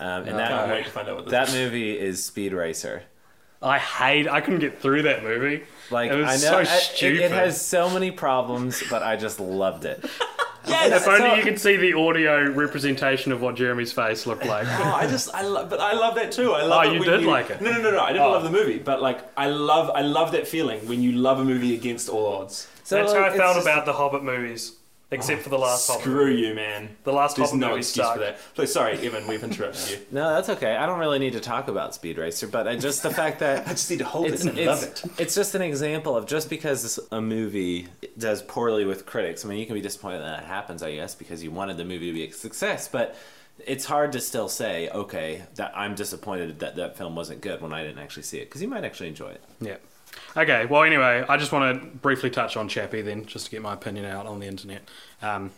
Um, 0.00 0.24
and 0.26 0.34
I 0.40 0.66
that 0.66 0.84
to 0.86 0.90
find 0.90 1.08
out 1.08 1.14
what 1.14 1.24
this 1.26 1.30
that 1.30 1.52
movie 1.52 1.96
is 1.96 2.24
Speed 2.24 2.52
Racer. 2.52 3.04
I 3.64 3.78
hate. 3.78 4.28
I 4.28 4.40
couldn't 4.40 4.60
get 4.60 4.80
through 4.80 5.02
that 5.02 5.22
movie. 5.22 5.64
Like 5.90 6.10
it 6.10 6.16
was 6.16 6.26
I 6.28 6.32
know 6.32 6.52
so 6.52 6.58
I- 6.58 6.62
it- 6.62 6.66
stupid. 6.80 7.20
It, 7.22 7.30
has 7.32 7.60
so 7.64 7.90
many 7.90 8.10
problems, 8.10 8.82
but 8.90 9.02
I 9.02 9.16
just 9.16 9.40
loved 9.40 9.84
it. 9.84 10.04
Yes. 10.66 11.02
if 11.02 11.08
only 11.08 11.20
so- 11.28 11.34
you 11.34 11.42
could 11.42 11.60
see 11.60 11.76
the 11.76 11.92
audio 11.92 12.48
representation 12.50 13.32
of 13.32 13.42
what 13.42 13.54
Jeremy's 13.54 13.92
face 13.92 14.26
looked 14.26 14.46
like. 14.46 14.66
Oh, 14.70 14.92
I 14.94 15.06
just 15.06 15.28
I 15.34 15.42
love, 15.42 15.68
but 15.68 15.78
I 15.78 15.92
love 15.92 16.14
that 16.14 16.32
too. 16.32 16.52
I 16.54 16.62
love. 16.62 16.86
Oh, 16.86 16.88
it 16.90 16.94
you 16.94 17.00
when 17.00 17.08
did 17.10 17.22
like 17.26 17.50
it? 17.50 17.60
No, 17.60 17.70
no, 17.72 17.82
no, 17.82 17.90
no. 17.90 18.00
I 18.00 18.12
didn't 18.14 18.26
Oh. 18.26 18.30
love 18.30 18.44
the 18.44 18.50
movie, 18.50 18.78
but 18.78 19.02
like 19.02 19.18
I 19.36 19.48
love, 19.48 19.90
I 19.94 20.00
love 20.00 20.32
that 20.32 20.48
feeling 20.48 20.80
when 20.88 21.02
you 21.02 21.12
love 21.12 21.38
a 21.38 21.44
movie 21.44 21.74
against 21.74 22.08
all 22.08 22.26
odds. 22.40 22.66
So 22.82 22.96
That's 22.96 23.12
like, 23.12 23.18
how 23.20 23.24
I 23.24 23.28
it's 23.28 23.36
felt 23.36 23.54
just- 23.56 23.66
about 23.66 23.84
the 23.84 23.92
Hobbit 23.92 24.22
movies, 24.24 24.72
except 25.10 25.42
for 25.42 25.48
the 25.48 25.58
last 25.58 25.86
Hobbit. 25.88 26.02
Screw 26.02 26.30
you, 26.30 26.54
man. 26.54 26.96
The 27.04 27.12
last 27.12 27.36
There's 27.36 27.50
Hobbit 27.50 27.60
no 27.60 27.68
movie 27.68 27.78
excuse 27.80 28.06
sucked. 28.06 28.18
for 28.18 28.24
that. 28.24 28.38
Please, 28.54 28.72
sorry, 28.72 28.98
Evan, 29.06 29.26
we've 29.26 29.42
interrupted 29.42 29.90
you. 29.90 29.98
No, 30.12 30.34
that's 30.34 30.48
okay. 30.48 30.76
I 30.76 30.86
don't 30.86 30.98
really 30.98 31.18
need 31.18 31.32
to 31.34 31.40
talk 31.40 31.68
about 31.68 31.94
Speed 31.94 32.18
Racer, 32.18 32.46
but 32.46 32.66
I 32.68 32.76
just 32.76 33.02
the 33.02 33.10
fact 33.10 33.38
that 33.40 33.66
I 33.68 33.70
just 33.70 33.90
need 33.90 33.98
to 34.00 34.04
hold 34.04 34.26
it 34.26 34.44
and 34.44 34.58
it's, 34.58 34.66
love 34.66 34.82
it. 34.82 35.20
it's 35.20 35.34
just 35.34 35.54
an 35.54 35.62
example 35.62 36.16
of 36.16 36.26
just 36.26 36.50
because 36.50 36.98
a 37.12 37.20
movie 37.20 37.88
does 38.18 38.42
poorly 38.42 38.84
with 38.84 39.06
critics. 39.06 39.44
I 39.44 39.48
mean, 39.48 39.58
you 39.58 39.66
can 39.66 39.74
be 39.74 39.80
disappointed 39.80 40.20
that 40.20 40.40
that 40.40 40.44
happens, 40.46 40.82
I 40.82 40.94
guess, 40.94 41.14
because 41.14 41.42
you 41.42 41.50
wanted 41.50 41.76
the 41.76 41.84
movie 41.84 42.08
to 42.08 42.12
be 42.12 42.24
a 42.24 42.32
success. 42.32 42.88
But 42.88 43.16
it's 43.64 43.84
hard 43.84 44.12
to 44.12 44.20
still 44.20 44.48
say, 44.48 44.88
okay, 44.88 45.42
that 45.54 45.72
I'm 45.76 45.94
disappointed 45.94 46.58
that 46.60 46.76
that 46.76 46.96
film 46.96 47.14
wasn't 47.14 47.40
good 47.40 47.60
when 47.60 47.72
I 47.72 47.82
didn't 47.84 48.00
actually 48.00 48.24
see 48.24 48.38
it, 48.38 48.46
because 48.46 48.62
you 48.62 48.68
might 48.68 48.84
actually 48.84 49.08
enjoy 49.08 49.30
it. 49.30 49.42
Yeah. 49.60 49.76
Okay. 50.36 50.66
Well, 50.66 50.82
anyway, 50.82 51.24
I 51.28 51.36
just 51.36 51.52
want 51.52 51.80
to 51.80 51.86
briefly 51.98 52.30
touch 52.30 52.56
on 52.56 52.68
Chappie 52.68 53.02
then, 53.02 53.26
just 53.26 53.46
to 53.46 53.50
get 53.50 53.62
my 53.62 53.74
opinion 53.74 54.04
out 54.06 54.26
on 54.26 54.40
the 54.40 54.46
internet. 54.46 54.88
Um, 55.24 55.50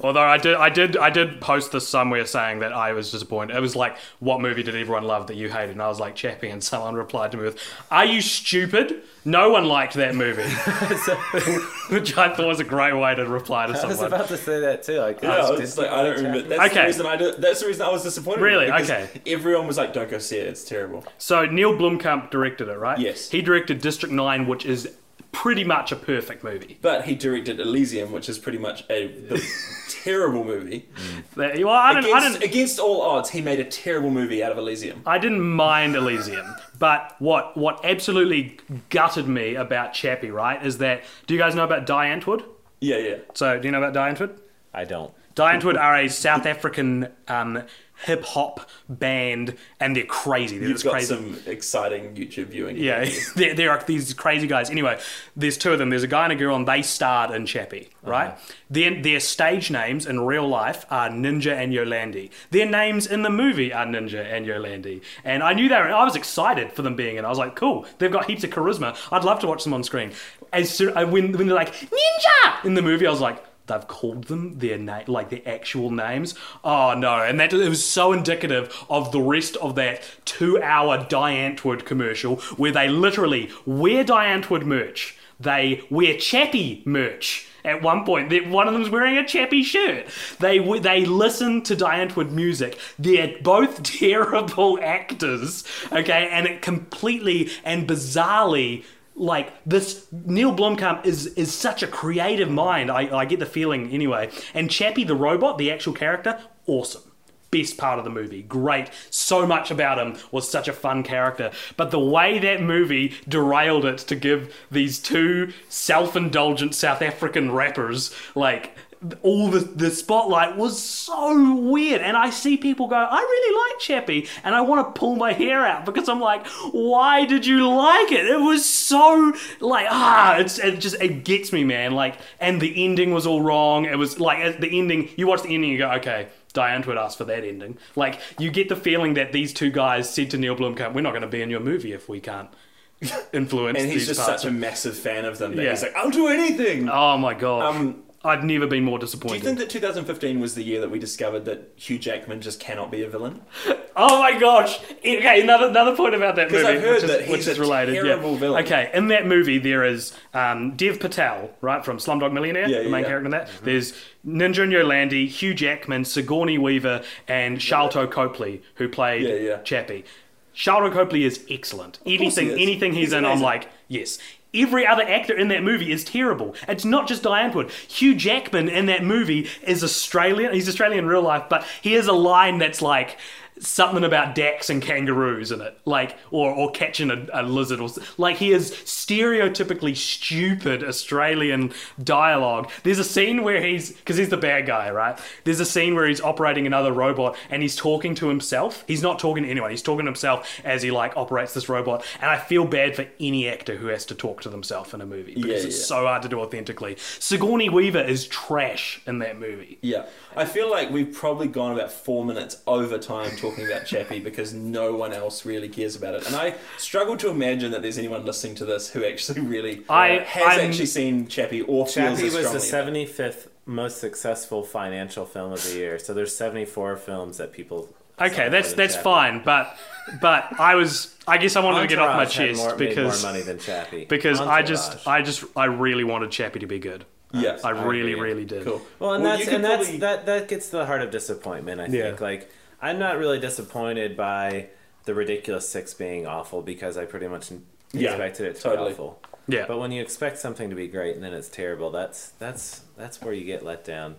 although 0.00 0.20
I 0.22 0.36
did, 0.38 0.54
I 0.56 0.68
did, 0.68 0.96
I 0.96 1.10
did 1.10 1.40
post 1.40 1.70
this 1.72 1.86
somewhere 1.86 2.26
saying 2.26 2.58
that 2.60 2.72
I 2.72 2.92
was 2.92 3.10
disappointed. 3.12 3.56
It 3.56 3.60
was 3.60 3.76
like, 3.76 3.96
"What 4.18 4.40
movie 4.40 4.62
did 4.62 4.74
everyone 4.74 5.04
love 5.04 5.28
that 5.28 5.36
you 5.36 5.48
hated?" 5.48 5.70
And 5.70 5.82
I 5.82 5.88
was 5.88 6.00
like, 6.00 6.14
"Chappie." 6.16 6.48
And 6.48 6.62
someone 6.62 6.94
replied 6.94 7.30
to 7.32 7.36
me 7.38 7.44
with, 7.44 7.58
"Are 7.90 8.04
you 8.04 8.20
stupid? 8.20 9.02
No 9.24 9.50
one 9.50 9.66
liked 9.66 9.94
that 9.94 10.14
movie," 10.16 10.42
which 11.94 12.16
I 12.16 12.34
thought 12.34 12.46
was 12.46 12.60
a 12.60 12.64
great 12.64 12.94
way 12.94 13.14
to 13.14 13.24
reply 13.26 13.66
to 13.66 13.74
someone. 13.76 13.98
I 13.98 14.02
was 14.02 14.12
about 14.12 14.28
to 14.28 14.36
say 14.36 14.60
that 14.60 14.82
too. 14.82 14.98
Like, 14.98 15.22
Yeah, 15.22 15.38
oh, 15.42 15.54
it's 15.54 15.74
did 15.74 15.82
like, 15.82 15.90
I 15.92 16.02
don't 16.02 16.16
remember. 16.16 16.42
That's 16.42 16.72
Okay. 16.72 16.80
the 16.80 16.86
reason 16.86 17.06
I 17.06 17.16
did, 17.16 17.40
That's 17.40 17.60
the 17.60 17.66
reason 17.66 17.86
I 17.86 17.90
was 17.90 18.02
disappointed. 18.02 18.40
Really? 18.42 18.70
Okay. 18.70 19.08
Everyone 19.26 19.66
was 19.66 19.76
like, 19.76 19.92
"Don't 19.92 20.10
go 20.10 20.18
see 20.18 20.38
it. 20.38 20.48
It's 20.48 20.64
terrible." 20.64 21.04
So 21.18 21.46
Neil 21.46 21.72
Blomkamp 21.74 22.30
directed 22.30 22.68
it, 22.68 22.78
right? 22.78 22.98
Yes. 22.98 23.30
He 23.30 23.42
directed 23.42 23.80
District 23.80 24.12
Nine, 24.12 24.46
which 24.46 24.66
is 24.66 24.90
pretty 25.32 25.64
much 25.64 25.90
a 25.92 25.96
perfect 25.96 26.44
movie. 26.44 26.78
But 26.82 27.04
he 27.06 27.14
directed 27.14 27.58
Elysium, 27.58 28.12
which 28.12 28.28
is 28.28 28.38
pretty 28.38 28.58
much 28.58 28.84
a 28.90 29.06
the 29.28 29.42
terrible 29.88 30.44
movie. 30.44 30.88
That- 31.36 31.58
Well, 31.58 31.68
I 31.70 31.94
didn't, 31.94 32.14
I 32.14 32.18
Against, 32.18 32.40
didn't, 32.40 32.50
against 32.54 32.78
all 32.78 33.00
odds, 33.02 33.30
he 33.30 33.40
made 33.40 33.58
a 33.60 33.64
terrible 33.64 34.10
movie 34.10 34.42
out 34.44 34.52
of 34.52 34.58
Elysium. 34.58 35.02
I 35.06 35.18
didn't 35.18 35.40
mind 35.40 35.96
Elysium, 35.96 36.46
but 36.78 37.16
what 37.18 37.56
what 37.56 37.84
absolutely 37.84 38.58
gutted 38.90 39.26
me 39.26 39.54
about 39.54 39.92
Chappie, 39.94 40.30
right, 40.30 40.64
is 40.64 40.78
that 40.78 41.02
do 41.26 41.34
you 41.34 41.40
guys 41.40 41.54
know 41.54 41.64
about 41.64 41.86
Die 41.86 42.06
Antwoord? 42.06 42.44
Yeah, 42.80 42.98
yeah. 42.98 43.16
So 43.34 43.58
do 43.58 43.66
you 43.68 43.72
know 43.72 43.78
about 43.82 43.94
Die 43.94 44.12
Antwoord? 44.12 44.38
I 44.74 44.84
don't. 44.84 45.12
Die 45.34 45.56
Antwoord 45.58 45.78
are 45.78 45.96
a 45.96 46.08
South 46.08 46.44
African 46.46 47.08
um, 47.28 47.62
hip 48.02 48.24
hop 48.24 48.68
band, 48.88 49.56
and 49.80 49.96
they're 49.96 50.04
crazy. 50.04 50.58
They're 50.58 50.68
You've 50.68 50.82
got 50.84 50.92
crazy. 50.92 51.14
some 51.14 51.38
exciting 51.46 52.14
YouTube 52.14 52.46
viewing. 52.46 52.76
Yeah, 52.76 53.08
there, 53.36 53.54
there 53.54 53.70
are 53.70 53.82
these 53.84 54.12
crazy 54.14 54.46
guys. 54.46 54.70
Anyway, 54.70 54.98
there's 55.36 55.56
two 55.56 55.72
of 55.72 55.78
them. 55.78 55.90
There's 55.90 56.02
a 56.02 56.08
guy 56.08 56.24
and 56.24 56.32
a 56.32 56.36
girl, 56.36 56.56
and 56.56 56.66
they 56.66 56.82
starred 56.82 57.30
in 57.30 57.46
Chappie, 57.46 57.88
right? 58.02 58.38
Their, 58.70 59.00
their 59.02 59.20
stage 59.20 59.70
names 59.70 60.06
in 60.06 60.20
real 60.20 60.48
life 60.48 60.86
are 60.90 61.08
Ninja 61.08 61.52
and 61.52 61.72
Yolandi. 61.72 62.30
Their 62.50 62.66
names 62.66 63.06
in 63.06 63.22
the 63.22 63.30
movie 63.30 63.72
are 63.72 63.86
Ninja 63.86 64.24
and 64.24 64.46
Yolandi. 64.46 65.02
And 65.24 65.42
I 65.42 65.52
knew 65.52 65.68
they 65.68 65.76
were, 65.76 65.92
I 65.92 66.04
was 66.04 66.16
excited 66.16 66.72
for 66.72 66.82
them 66.82 66.96
being 66.96 67.16
in. 67.16 67.24
I 67.24 67.28
was 67.28 67.38
like, 67.38 67.56
cool, 67.56 67.86
they've 67.98 68.12
got 68.12 68.26
heaps 68.26 68.44
of 68.44 68.50
charisma. 68.50 68.96
I'd 69.10 69.24
love 69.24 69.40
to 69.40 69.46
watch 69.46 69.64
them 69.64 69.74
on 69.74 69.84
screen. 69.84 70.12
As 70.52 70.70
soon, 70.70 70.96
uh, 70.96 71.06
when, 71.06 71.32
when 71.32 71.46
they're 71.46 71.56
like, 71.56 71.74
Ninja! 71.74 72.64
in 72.64 72.74
the 72.74 72.82
movie, 72.82 73.06
I 73.06 73.10
was 73.10 73.20
like, 73.20 73.42
they've 73.72 73.88
called 73.88 74.24
them 74.24 74.58
their 74.58 74.78
name, 74.78 75.04
like 75.06 75.30
their 75.30 75.42
actual 75.46 75.90
names. 75.90 76.34
Oh 76.62 76.94
no! 76.94 77.22
And 77.22 77.40
that 77.40 77.52
it 77.52 77.68
was 77.68 77.84
so 77.84 78.12
indicative 78.12 78.84
of 78.88 79.12
the 79.12 79.20
rest 79.20 79.56
of 79.56 79.74
that 79.76 80.02
two-hour 80.24 81.06
Die 81.08 81.34
Antwoord 81.34 81.84
commercial, 81.84 82.36
where 82.56 82.72
they 82.72 82.88
literally 82.88 83.50
wear 83.66 84.04
Die 84.04 84.26
Antwoord 84.26 84.64
merch, 84.64 85.16
they 85.40 85.82
wear 85.90 86.16
Chappie 86.16 86.82
merch. 86.84 87.48
At 87.64 87.80
one 87.80 88.04
point, 88.04 88.48
one 88.48 88.66
of 88.66 88.74
them's 88.74 88.90
wearing 88.90 89.16
a 89.16 89.26
Chappie 89.26 89.62
shirt. 89.62 90.06
They 90.40 90.58
they 90.80 91.04
listen 91.04 91.62
to 91.62 91.76
Die 91.76 92.04
Antwoord 92.04 92.30
music. 92.30 92.78
They're 92.98 93.36
both 93.40 93.82
terrible 94.00 94.78
actors, 94.82 95.64
okay, 95.92 96.28
and 96.30 96.46
it 96.46 96.62
completely 96.62 97.50
and 97.64 97.88
bizarrely 97.88 98.84
like 99.14 99.52
this 99.64 100.06
Neil 100.10 100.54
Blomkamp 100.54 101.04
is 101.06 101.26
is 101.26 101.52
such 101.52 101.82
a 101.82 101.86
creative 101.86 102.50
mind. 102.50 102.90
I, 102.90 103.16
I 103.16 103.24
get 103.24 103.38
the 103.38 103.46
feeling 103.46 103.90
anyway. 103.90 104.30
And 104.54 104.70
Chappie 104.70 105.04
the 105.04 105.14
robot, 105.14 105.58
the 105.58 105.70
actual 105.70 105.92
character, 105.92 106.40
awesome. 106.66 107.02
Best 107.50 107.76
part 107.76 107.98
of 107.98 108.04
the 108.04 108.10
movie. 108.10 108.42
Great. 108.42 108.88
So 109.10 109.46
much 109.46 109.70
about 109.70 109.98
him 109.98 110.16
was 110.30 110.48
such 110.48 110.68
a 110.68 110.72
fun 110.72 111.02
character. 111.02 111.50
But 111.76 111.90
the 111.90 112.00
way 112.00 112.38
that 112.38 112.62
movie 112.62 113.14
derailed 113.28 113.84
it 113.84 113.98
to 113.98 114.16
give 114.16 114.54
these 114.70 114.98
two 114.98 115.52
self-indulgent 115.68 116.74
South 116.74 117.02
African 117.02 117.52
rappers 117.52 118.14
like 118.34 118.74
all 119.22 119.48
the 119.48 119.58
the 119.60 119.90
spotlight 119.90 120.56
was 120.56 120.80
so 120.80 121.56
weird 121.56 122.00
and 122.00 122.16
i 122.16 122.30
see 122.30 122.56
people 122.56 122.86
go 122.86 122.94
i 122.94 123.18
really 123.18 123.70
like 123.72 123.80
chappie 123.80 124.28
and 124.44 124.54
i 124.54 124.60
want 124.60 124.86
to 124.94 124.98
pull 125.00 125.16
my 125.16 125.32
hair 125.32 125.66
out 125.66 125.84
because 125.84 126.08
i'm 126.08 126.20
like 126.20 126.46
why 126.70 127.24
did 127.24 127.44
you 127.44 127.68
like 127.68 128.12
it 128.12 128.24
it 128.26 128.40
was 128.40 128.64
so 128.64 129.32
like 129.58 129.86
ah 129.90 130.36
it's 130.36 130.58
it 130.60 130.78
just 130.78 130.94
it 131.02 131.24
gets 131.24 131.52
me 131.52 131.64
man 131.64 131.90
like 131.92 132.16
and 132.38 132.60
the 132.60 132.84
ending 132.84 133.12
was 133.12 133.26
all 133.26 133.40
wrong 133.42 133.86
it 133.86 133.98
was 133.98 134.20
like 134.20 134.38
at 134.38 134.60
the 134.60 134.78
ending 134.78 135.08
you 135.16 135.26
watch 135.26 135.42
the 135.42 135.52
ending 135.52 135.70
you 135.70 135.78
go 135.78 135.90
okay 135.90 136.28
Die 136.54 136.68
Antwoord 136.70 136.98
ask 137.02 137.16
for 137.16 137.24
that 137.24 137.44
ending. 137.44 137.78
Like, 137.96 138.20
you 138.38 138.50
get 138.50 138.68
the 138.68 138.76
feeling 138.76 139.14
that 139.14 139.32
these 139.32 139.54
two 139.54 139.70
guys 139.70 140.12
said 140.12 140.28
to 140.32 140.36
Neil 140.36 140.54
Blomkamp, 140.54 140.92
"We're 140.92 141.00
not 141.00 141.12
going 141.12 141.22
to 141.22 141.26
be 141.28 141.40
in 141.40 141.48
your 141.48 141.60
movie 141.60 141.94
if 141.94 142.10
we 142.10 142.20
can't 142.20 142.50
influence." 143.32 143.78
And 143.78 143.90
he's 143.90 144.06
just 144.06 144.20
parts 144.20 144.42
such 144.42 144.50
a 144.50 144.52
massive 144.52 144.94
fan 144.94 145.24
of 145.24 145.38
them 145.38 145.56
that 145.56 145.62
Yeah. 145.62 145.70
he's 145.70 145.82
like, 145.82 145.96
I'll 145.96 146.10
do 146.10 146.28
anything. 146.28 146.90
Oh 146.90 147.16
my 147.16 147.32
god! 147.32 147.74
Um, 147.74 148.02
I've 148.24 148.44
never 148.44 148.66
been 148.66 148.84
more 148.84 148.98
disappointed. 148.98 149.42
do 149.42 149.48
you 149.48 149.56
think 149.56 149.58
that 149.58 149.70
2015 149.70 150.38
was 150.40 150.54
the 150.54 150.62
year 150.62 150.80
that 150.80 150.90
we 150.90 150.98
discovered 150.98 151.44
that 151.46 151.72
Hugh 151.76 151.98
Jackman 151.98 152.40
just 152.40 152.60
cannot 152.60 152.90
be 152.90 153.02
a 153.02 153.08
villain? 153.08 153.42
Oh 153.94 154.18
my 154.20 154.38
gosh! 154.38 154.80
Okay, 155.00 155.42
another 155.42 155.68
another 155.68 155.94
point 155.94 156.14
about 156.14 156.36
that 156.36 156.50
movie, 156.50 156.64
which 156.64 157.02
is, 157.04 157.28
which 157.28 157.40
is 157.40 157.58
a 157.58 157.60
related. 157.60 157.92
terrible 158.02 158.32
yeah. 158.32 158.38
villain. 158.38 158.64
Okay, 158.64 158.90
in 158.94 159.08
that 159.08 159.26
movie 159.26 159.58
there 159.58 159.84
is 159.84 160.14
um, 160.32 160.74
Dev 160.76 160.98
Patel, 160.98 161.50
right 161.60 161.84
from 161.84 161.98
Slumdog 161.98 162.32
Millionaire, 162.32 162.66
Yeah, 162.68 162.84
the 162.84 162.88
main 162.88 163.02
yeah. 163.02 163.08
character 163.08 163.26
in 163.26 163.30
that. 163.32 163.50
There's 163.62 163.92
Ninja 164.26 164.66
Yolandi, 164.66 165.28
Hugh 165.28 165.52
Jackman, 165.52 166.06
Sigourney 166.06 166.56
Weaver, 166.56 167.02
and 167.28 167.58
Sharlto 167.58 168.10
Copley, 168.10 168.62
who 168.76 168.88
played 168.88 169.24
Yeah, 169.24 169.34
yeah. 169.34 169.56
Chappie. 169.62 170.06
Sharlto 170.54 170.90
Copley 170.92 171.24
is 171.24 171.44
excellent. 171.50 171.98
Anything, 172.06 172.46
he 172.46 172.52
is. 172.54 172.60
anything 172.62 172.92
he's, 172.92 173.08
He's 173.08 173.12
in, 173.12 173.26
I'm 173.26 173.42
like, 173.42 173.68
yes. 173.88 174.18
Every 174.54 174.86
other 174.86 175.02
actor 175.02 175.36
in 175.36 175.48
that 175.48 175.62
movie 175.62 175.90
is 175.92 176.04
terrible. 176.04 176.54
It's 176.68 176.84
not 176.84 177.08
just 177.08 177.22
Die 177.22 177.48
Antwoord. 177.48 177.70
Hugh 177.70 178.14
Jackman 178.14 178.68
in 178.68 178.86
that 178.86 179.02
movie 179.02 179.48
is 179.62 179.82
Australian. 179.82 180.52
He's 180.52 180.68
Australian 180.68 181.04
in 181.04 181.06
real 181.06 181.22
life, 181.22 181.44
but 181.48 181.66
he 181.80 181.94
has 181.94 182.06
a 182.06 182.12
line 182.12 182.58
that's 182.58 182.82
like 182.82 183.18
something 183.62 184.04
about 184.04 184.34
Dax 184.34 184.70
and 184.70 184.82
kangaroos 184.82 185.52
in 185.52 185.60
it, 185.60 185.78
like 185.84 186.16
or 186.30 186.50
or 186.52 186.70
catching 186.70 187.10
a, 187.10 187.26
a 187.32 187.42
lizard 187.42 187.80
or 187.80 187.88
like 188.18 188.36
he 188.36 188.52
is 188.52 188.70
stereotypically 188.70 189.96
stupid 189.96 190.82
Australian 190.84 191.72
dialogue. 192.02 192.70
There's 192.82 192.98
a 192.98 193.04
scene 193.04 193.42
where 193.42 193.62
he's 193.62 193.92
because 193.92 194.16
he's 194.16 194.28
the 194.28 194.36
bad 194.36 194.66
guy, 194.66 194.90
right? 194.90 195.18
There's 195.44 195.60
a 195.60 195.66
scene 195.66 195.94
where 195.94 196.06
he's 196.06 196.20
operating 196.20 196.66
another 196.66 196.92
robot 196.92 197.36
and 197.50 197.62
he's 197.62 197.76
talking 197.76 198.14
to 198.16 198.28
himself. 198.28 198.84
He's 198.86 199.02
not 199.02 199.18
talking 199.18 199.44
to 199.44 199.50
anyone. 199.50 199.70
He's 199.70 199.82
talking 199.82 200.04
to 200.04 200.10
himself 200.10 200.60
as 200.64 200.82
he 200.82 200.90
like 200.90 201.16
operates 201.16 201.54
this 201.54 201.68
robot. 201.68 202.04
And 202.20 202.30
I 202.30 202.38
feel 202.38 202.64
bad 202.64 202.96
for 202.96 203.06
any 203.20 203.48
actor 203.48 203.76
who 203.76 203.86
has 203.88 204.04
to 204.06 204.14
talk 204.14 204.42
to 204.42 204.48
themselves 204.48 204.92
in 204.94 205.00
a 205.00 205.06
movie 205.06 205.34
because 205.34 205.62
Yeah, 205.62 205.68
it's 205.68 205.84
so 205.84 206.06
hard 206.06 206.22
to 206.22 206.28
do 206.28 206.40
authentically. 206.40 206.96
Sigourney 207.18 207.68
Weaver 207.68 208.00
is 208.00 208.26
trash 208.26 209.00
in 209.06 209.18
that 209.20 209.38
movie. 209.38 209.78
Yeah. 209.82 210.06
I 210.36 210.44
feel 210.44 210.70
like 210.70 210.90
we've 210.90 211.12
probably 211.12 211.48
gone 211.48 211.72
about 211.72 211.92
four 211.92 212.24
minutes 212.24 212.60
over 212.66 212.98
time 212.98 213.36
talking 213.36 213.51
about 213.60 213.86
Chappie 213.86 214.18
because 214.20 214.52
no 214.54 214.94
one 214.94 215.12
else 215.12 215.44
really 215.44 215.68
cares 215.68 215.96
about 215.96 216.14
it. 216.14 216.26
And 216.26 216.34
I 216.36 216.54
struggle 216.78 217.16
to 217.18 217.28
imagine 217.30 217.70
that 217.72 217.82
there's 217.82 217.98
anyone 217.98 218.24
listening 218.24 218.54
to 218.56 218.64
this 218.64 218.90
who 218.90 219.04
actually 219.04 219.40
really 219.42 219.82
I- 219.88 220.18
has 220.26 220.58
I'm- 220.58 220.68
actually 220.70 220.86
seen 220.86 221.26
Chappie 221.28 221.62
or 221.62 221.86
Chappie 221.86 222.26
as 222.26 222.34
was 222.34 222.50
the 222.52 222.60
strongly. 222.60 223.06
75th 223.06 223.48
most 223.66 223.98
successful 223.98 224.62
financial 224.64 225.24
film 225.24 225.52
of 225.52 225.62
the 225.64 225.74
year. 225.74 225.98
So 225.98 226.12
there's 226.14 226.34
74 226.36 226.96
films 226.96 227.38
that 227.38 227.52
people. 227.52 227.88
Okay, 228.20 228.48
that's 228.48 228.72
that's 228.74 228.94
Chappie. 228.94 229.04
fine, 229.04 229.42
but 229.44 229.76
but 230.20 230.58
I 230.60 230.74
was 230.74 231.14
I 231.26 231.38
guess 231.38 231.56
I 231.56 231.60
wanted 231.64 231.80
to 231.82 231.86
get 231.86 231.98
off 231.98 232.16
my 232.16 232.24
chest 232.24 232.58
more, 232.58 232.76
because 232.76 233.22
more 233.22 233.32
money 233.32 233.42
than 233.44 233.58
Chappie. 233.58 234.04
because 234.04 234.40
I 234.40 234.62
just 234.62 235.06
I 235.06 235.22
just 235.22 235.44
I 235.56 235.64
really 235.66 236.04
wanted 236.04 236.30
Chappie 236.30 236.58
to 236.60 236.66
be 236.66 236.78
good. 236.78 237.04
Yeah. 237.32 237.58
I 237.64 237.70
really 237.70 238.12
agree. 238.12 238.28
really 238.30 238.44
did. 238.44 238.64
Cool. 238.64 238.82
Well, 238.98 239.14
and 239.14 239.24
Well, 239.24 239.32
that's 239.32 239.44
you 239.44 239.50
could 239.50 239.54
and 239.56 239.64
that's 239.64 239.98
that 239.98 240.26
that 240.26 240.48
gets 240.48 240.66
to 240.70 240.76
the 240.78 240.86
heart 240.86 241.00
of 241.02 241.10
disappointment. 241.10 241.80
I 241.80 241.86
Yeah. 241.86 242.02
think 242.08 242.20
like 242.20 242.50
I'm 242.82 242.98
not 242.98 243.16
really 243.16 243.38
disappointed 243.38 244.16
by 244.16 244.68
the 245.04 245.14
ridiculous 245.14 245.68
six 245.68 245.94
being 245.94 246.26
awful 246.26 246.60
because 246.62 246.96
I 246.96 247.04
pretty 247.06 247.28
much 247.28 247.50
Yeah, 247.92 248.10
expected 248.10 248.46
it 248.46 248.56
to 248.56 248.62
totally. 248.62 248.88
be 248.90 248.94
awful. 248.94 249.22
Yeah. 249.48 249.64
But 249.66 249.78
when 249.78 249.92
you 249.92 250.02
expect 250.02 250.38
something 250.38 250.68
to 250.70 250.76
be 250.76 250.88
great 250.88 251.14
and 251.14 251.24
then 251.24 251.32
it's 251.32 251.48
terrible, 251.48 251.90
that's 251.90 252.30
that's 252.38 252.82
that's 252.96 253.20
where 253.22 253.32
you 253.32 253.44
get 253.44 253.64
let 253.64 253.84
down. 253.84 254.16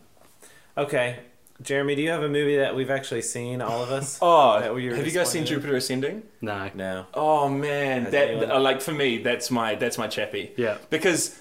Okay, 0.77 1.19
Jeremy, 1.61 1.95
do 1.95 2.01
you 2.01 2.09
have 2.09 2.23
a 2.23 2.29
movie 2.29 2.57
that 2.57 2.75
we've 2.75 2.89
actually 2.89 3.21
seen, 3.21 3.61
all 3.61 3.83
of 3.83 3.91
us? 3.91 4.17
Oh, 4.21 4.59
That 4.59 4.73
we 4.73 4.89
were 4.89 4.95
have 4.95 5.05
you 5.05 5.11
guys 5.13 5.29
seen? 5.31 5.45
Jupiter 5.45 5.75
Ascending? 5.75 6.23
No. 6.41 6.69
No. 6.73 7.05
Oh 7.13 7.47
man, 7.47 8.03
Has 8.03 8.11
that 8.11 8.29
anyone- 8.29 8.51
uh, 8.51 8.59
like 8.59 8.81
for 8.81 8.91
me, 8.91 9.19
that's 9.19 9.51
my 9.51 9.75
that's 9.75 9.97
my 9.97 10.07
Chappie. 10.07 10.51
Yeah. 10.57 10.77
because 10.89 11.39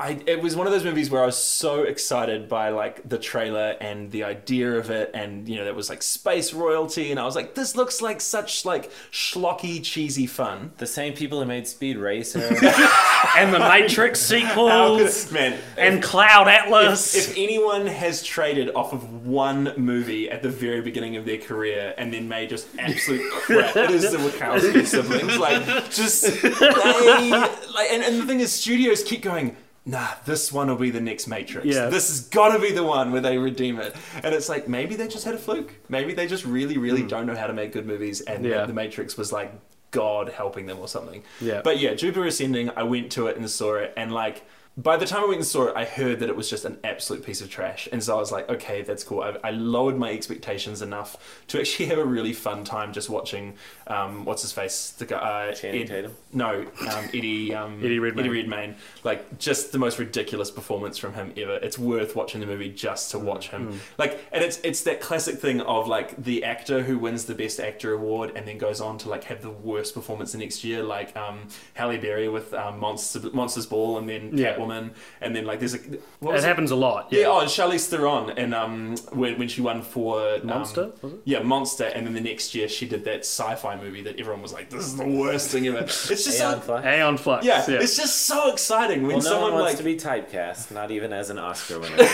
I 0.00 0.20
it 0.26 0.42
was 0.42 0.56
one 0.56 0.66
of 0.66 0.72
those 0.72 0.82
movies 0.82 1.08
where 1.08 1.22
I 1.22 1.26
was 1.26 1.36
so 1.38 1.82
excited 1.82 2.48
by 2.48 2.70
like 2.70 3.08
the 3.08 3.16
trailer 3.16 3.76
and 3.80 4.10
the 4.10 4.24
idea 4.24 4.72
of 4.72 4.90
it, 4.90 5.12
and 5.14 5.48
you 5.48 5.56
know 5.56 5.64
there 5.64 5.72
was 5.74 5.88
like 5.88 6.02
space 6.02 6.52
royalty, 6.52 7.12
and 7.12 7.20
I 7.20 7.24
was 7.24 7.36
like, 7.36 7.54
this 7.54 7.76
looks 7.76 8.02
like 8.02 8.20
such 8.20 8.64
like 8.64 8.90
schlocky, 9.12 9.82
cheesy 9.84 10.26
fun. 10.26 10.72
The 10.78 10.86
same 10.88 11.14
people 11.14 11.38
who 11.40 11.46
made 11.46 11.66
Speed 11.68 11.96
Racer. 11.96 12.40
And 13.36 13.52
the 13.52 13.58
Matrix 13.58 14.20
sequels 14.20 15.26
it- 15.26 15.32
man, 15.32 15.58
and 15.78 16.00
Cloud 16.02 16.46
Atlas. 16.46 17.16
if 17.16 17.36
anyone 17.36 17.86
has 17.86 18.22
traded 18.22 18.70
off 18.76 18.92
of 18.92 19.26
one 19.26 19.72
movie 19.76 20.30
at 20.30 20.42
the 20.42 20.50
very 20.50 20.82
beginning 20.82 21.16
of 21.16 21.24
their 21.24 21.38
career 21.38 21.94
and 21.98 22.12
then 22.12 22.28
made 22.28 22.50
just 22.50 22.68
absolute 22.78 23.28
crap, 23.32 23.74
it 23.76 23.90
is 23.90 24.12
the 24.12 24.18
Wachowski 24.18 24.86
siblings. 24.86 25.36
Like, 25.38 25.90
just 25.90 26.22
they 26.42 27.30
like, 27.30 27.90
and, 27.90 28.04
and 28.04 28.20
the 28.20 28.26
thing 28.26 28.40
is, 28.40 28.52
studios 28.52 29.02
keep 29.02 29.22
going. 29.22 29.56
Nah, 29.86 30.08
this 30.24 30.50
one 30.50 30.68
will 30.68 30.76
be 30.76 30.90
the 30.90 31.00
next 31.00 31.26
Matrix. 31.26 31.66
Yeah. 31.66 31.86
This 31.86 32.08
has 32.08 32.22
got 32.22 32.54
to 32.54 32.58
be 32.58 32.72
the 32.72 32.84
one 32.84 33.12
where 33.12 33.20
they 33.20 33.36
redeem 33.36 33.78
it. 33.78 33.94
And 34.22 34.34
it's 34.34 34.48
like 34.48 34.66
maybe 34.66 34.96
they 34.96 35.08
just 35.08 35.24
had 35.24 35.34
a 35.34 35.38
fluke. 35.38 35.74
Maybe 35.88 36.14
they 36.14 36.26
just 36.26 36.44
really, 36.44 36.78
really 36.78 37.02
hmm. 37.02 37.08
don't 37.08 37.26
know 37.26 37.36
how 37.36 37.46
to 37.46 37.52
make 37.52 37.72
good 37.72 37.86
movies, 37.86 38.20
and. 38.22 38.44
Yeah. 38.44 38.66
the 38.66 38.72
Matrix 38.72 39.16
was 39.16 39.32
like 39.32 39.52
God 39.94 40.28
helping 40.28 40.66
them 40.66 40.78
or 40.80 40.88
something. 40.88 41.22
Yeah. 41.40 41.62
But 41.62 41.78
yeah, 41.78 41.94
Jupiter 41.94 42.26
Ascending, 42.26 42.70
I 42.76 42.82
went 42.82 43.12
to 43.12 43.28
it 43.28 43.36
and 43.36 43.48
saw 43.48 43.76
it, 43.76 43.94
and 43.96 44.12
like 44.12 44.44
by 44.76 44.96
the 44.96 45.06
time 45.06 45.22
I 45.22 45.26
went 45.26 45.36
and 45.36 45.46
saw 45.46 45.66
it, 45.68 45.74
I 45.76 45.84
heard 45.84 46.18
that 46.18 46.28
it 46.28 46.34
was 46.36 46.50
just 46.50 46.64
an 46.64 46.78
absolute 46.82 47.24
piece 47.24 47.40
of 47.40 47.48
trash, 47.48 47.88
and 47.92 48.02
so 48.02 48.16
I 48.16 48.18
was 48.18 48.32
like, 48.32 48.48
okay, 48.48 48.82
that's 48.82 49.04
cool. 49.04 49.20
I, 49.20 49.36
I 49.44 49.50
lowered 49.52 49.96
my 49.96 50.10
expectations 50.10 50.82
enough 50.82 51.16
to 51.48 51.60
actually 51.60 51.86
have 51.90 51.98
a 51.98 52.04
really 52.04 52.32
fun 52.32 52.64
time 52.64 52.92
just 52.92 53.08
watching. 53.08 53.54
Um, 53.86 54.24
what's 54.24 54.42
his 54.42 54.50
face? 54.50 54.90
The 54.90 55.06
guy. 55.06 55.16
Uh, 55.50 55.54
Channing 55.54 55.82
Ed- 55.82 55.86
Tatum? 55.88 56.16
No, 56.32 56.66
um, 56.90 57.04
Eddie. 57.14 57.54
Um, 57.54 57.78
Eddie 57.84 58.00
Redmayne. 58.00 58.26
Eddie 58.26 58.34
Redmayne. 58.40 58.74
Like 59.04 59.38
just 59.38 59.70
the 59.70 59.78
most 59.78 60.00
ridiculous 60.00 60.50
performance 60.50 60.98
from 60.98 61.14
him 61.14 61.32
ever. 61.36 61.54
It's 61.56 61.78
worth 61.78 62.16
watching 62.16 62.40
the 62.40 62.46
movie 62.46 62.70
just 62.70 63.12
to 63.12 63.18
watch 63.20 63.50
him. 63.50 63.80
Like, 63.96 64.24
and 64.32 64.42
it's 64.42 64.58
it's 64.64 64.82
that 64.82 65.00
classic 65.00 65.36
thing 65.38 65.60
of 65.60 65.86
like 65.86 66.16
the 66.24 66.42
actor 66.42 66.82
who 66.82 66.98
wins 66.98 67.26
the 67.26 67.34
best 67.36 67.60
actor 67.60 67.92
award 67.92 68.32
and 68.34 68.48
then 68.48 68.58
goes 68.58 68.80
on 68.80 68.98
to 68.98 69.08
like 69.08 69.24
have 69.24 69.40
the 69.42 69.50
worst 69.50 69.94
performance 69.94 70.32
the 70.32 70.38
next 70.38 70.64
year, 70.64 70.82
like 70.82 71.16
um, 71.16 71.46
Halle 71.74 71.98
Berry 71.98 72.28
with 72.28 72.52
um, 72.54 72.80
Monster, 72.80 73.20
Monsters 73.32 73.66
Ball, 73.66 73.98
and 73.98 74.08
then 74.08 74.36
Yeah. 74.36 74.54
Catwoman, 74.56 74.63
and 74.70 75.34
then 75.36 75.44
like 75.44 75.58
there's 75.58 75.74
a 75.74 75.78
what 76.20 76.30
it 76.30 76.34
was 76.34 76.44
it? 76.44 76.48
happens 76.48 76.70
a 76.70 76.76
lot. 76.76 77.08
Yeah, 77.10 77.20
Yeah. 77.20 77.26
oh, 77.28 77.40
and 77.40 77.48
Charlize 77.48 77.86
Theron, 77.88 78.30
and 78.30 78.54
um, 78.54 78.96
when 79.12 79.38
when 79.38 79.48
she 79.48 79.60
won 79.60 79.82
for 79.82 80.34
um, 80.36 80.46
Monster, 80.46 80.92
was 81.02 81.12
it? 81.14 81.20
Yeah, 81.24 81.42
Monster, 81.42 81.84
and 81.84 82.06
then 82.06 82.14
the 82.14 82.20
next 82.20 82.54
year 82.54 82.68
she 82.68 82.86
did 82.86 83.04
that 83.04 83.20
sci-fi 83.20 83.76
movie 83.76 84.02
that 84.02 84.18
everyone 84.20 84.42
was 84.42 84.52
like, 84.52 84.70
"This 84.70 84.84
is 84.86 84.96
the 84.96 85.06
worst 85.06 85.50
thing 85.50 85.66
ever." 85.66 85.78
It's 86.14 86.24
just 86.24 86.40
Aeon 86.40 86.54
so, 86.54 86.60
Flux. 86.60 86.86
Aeon 86.86 87.16
Flux. 87.16 87.46
yeah, 87.46 87.64
Yeah. 87.68 87.78
it's 87.80 87.96
just 87.96 88.22
so 88.22 88.52
exciting 88.52 89.02
when 89.02 89.16
Well, 89.16 89.18
no 89.18 89.22
someone 89.30 89.52
one 89.52 89.62
wants 89.62 89.72
like, 89.72 89.78
to 89.78 89.84
be 89.84 89.96
typecast, 89.96 90.70
not 90.70 90.90
even 90.90 91.12
as 91.12 91.30
an 91.30 91.38
Oscar 91.38 91.78
winner. 91.80 91.96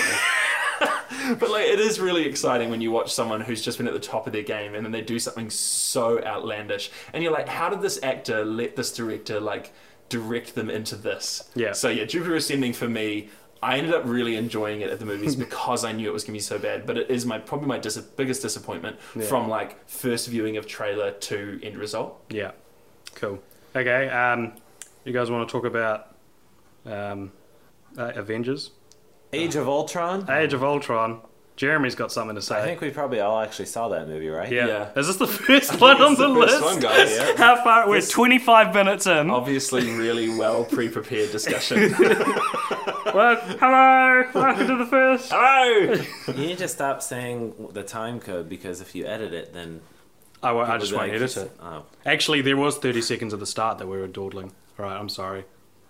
but 1.38 1.50
like, 1.50 1.64
it 1.66 1.78
is 1.80 2.00
really 2.00 2.24
exciting 2.24 2.70
when 2.70 2.80
you 2.80 2.90
watch 2.90 3.12
someone 3.12 3.40
who's 3.40 3.60
just 3.62 3.78
been 3.78 3.86
at 3.86 3.92
the 3.92 3.98
top 4.00 4.26
of 4.26 4.32
their 4.32 4.42
game 4.42 4.74
and 4.74 4.84
then 4.84 4.92
they 4.92 5.02
do 5.02 5.18
something 5.18 5.50
so 5.50 6.22
outlandish, 6.24 6.90
and 7.12 7.22
you're 7.22 7.32
like, 7.32 7.48
"How 7.48 7.68
did 7.68 7.82
this 7.82 7.98
actor 8.02 8.44
let 8.44 8.76
this 8.76 8.92
director 8.92 9.40
like 9.40 9.72
direct 10.10 10.54
them 10.54 10.68
into 10.68 10.96
this?" 10.96 11.48
Yeah. 11.54 11.72
So 11.72 11.88
yeah, 11.88 12.04
Jupiter 12.04 12.34
Ascending 12.36 12.74
for 12.74 12.88
me. 12.88 13.30
I 13.62 13.76
ended 13.76 13.92
up 13.92 14.04
really 14.06 14.36
enjoying 14.36 14.80
it 14.80 14.88
at 14.88 14.98
the 15.00 15.04
movies 15.04 15.36
because 15.46 15.84
I 15.84 15.92
knew 15.92 16.08
it 16.08 16.12
was 16.12 16.24
going 16.24 16.32
to 16.32 16.38
be 16.38 16.40
so 16.42 16.58
bad. 16.58 16.86
But 16.86 16.96
it 16.96 17.10
is 17.10 17.26
my 17.26 17.38
probably 17.38 17.68
my 17.68 17.78
dis- 17.78 17.98
biggest 17.98 18.40
disappointment 18.42 18.98
from 19.00 19.48
like 19.48 19.86
first 19.88 20.28
viewing 20.28 20.56
of 20.56 20.66
trailer 20.66 21.10
to 21.12 21.60
end 21.62 21.76
result. 21.76 22.22
Yeah. 22.30 22.52
Cool. 23.14 23.38
Okay. 23.76 24.08
Um, 24.08 24.54
you 25.04 25.12
guys 25.12 25.30
want 25.30 25.48
to 25.48 25.52
talk 25.52 25.64
about 25.64 26.16
um, 26.86 27.32
uh, 27.98 28.12
Avengers? 28.14 28.70
Age 29.32 29.56
of 29.56 29.68
Ultron. 29.68 30.28
Age 30.30 30.52
of 30.54 30.64
Ultron. 30.64 31.20
Jeremy's 31.60 31.94
got 31.94 32.10
something 32.10 32.36
to 32.36 32.40
say. 32.40 32.58
I 32.58 32.62
think 32.64 32.80
we 32.80 32.88
probably 32.88 33.20
all 33.20 33.38
actually 33.38 33.66
saw 33.66 33.88
that 33.90 34.08
movie, 34.08 34.30
right? 34.30 34.50
yeah. 34.50 34.66
Yeah. 34.66 34.88
Is 34.98 35.08
this 35.08 35.16
the 35.16 35.26
first 35.46 35.78
one 35.78 36.00
on 36.00 36.12
It's 36.12 36.18
the, 36.20 36.28
the 36.32 36.40
first 36.40 36.52
list? 36.54 36.64
one, 36.64 36.80
guys. 36.80 37.18
How 37.38 37.62
far? 37.62 37.86
We're 37.86 38.00
25 38.00 38.72
minutes 38.74 39.06
in. 39.06 39.28
Obviously, 39.28 39.90
really 39.92 40.30
well 40.38 40.64
pre-prepared 40.64 41.30
discussion. 41.32 41.94
Well, 43.12 43.36
hello. 43.58 44.22
Welcome 44.32 44.66
to 44.68 44.76
the 44.76 44.86
first. 44.86 45.32
Hello. 45.32 46.02
You 46.28 46.46
need 46.46 46.58
to 46.58 46.68
stop 46.68 47.02
saying 47.02 47.70
the 47.72 47.82
time 47.82 48.20
code 48.20 48.48
because 48.48 48.80
if 48.80 48.94
you 48.94 49.04
edit 49.04 49.34
it, 49.34 49.52
then 49.52 49.80
I, 50.42 50.52
won't- 50.52 50.70
I 50.70 50.78
just 50.78 50.92
be 50.92 50.96
won't 50.98 51.10
edit 51.12 51.36
it. 51.36 51.50
Oh, 51.60 51.84
Actually, 52.06 52.40
there 52.42 52.56
was 52.56 52.78
30 52.78 53.02
seconds 53.02 53.34
at 53.34 53.40
the 53.40 53.46
start 53.46 53.78
that 53.78 53.88
we 53.88 53.98
were 53.98 54.06
dawdling. 54.06 54.52
All 54.78 54.84
right, 54.86 54.96
I'm 54.96 55.08
sorry. 55.08 55.44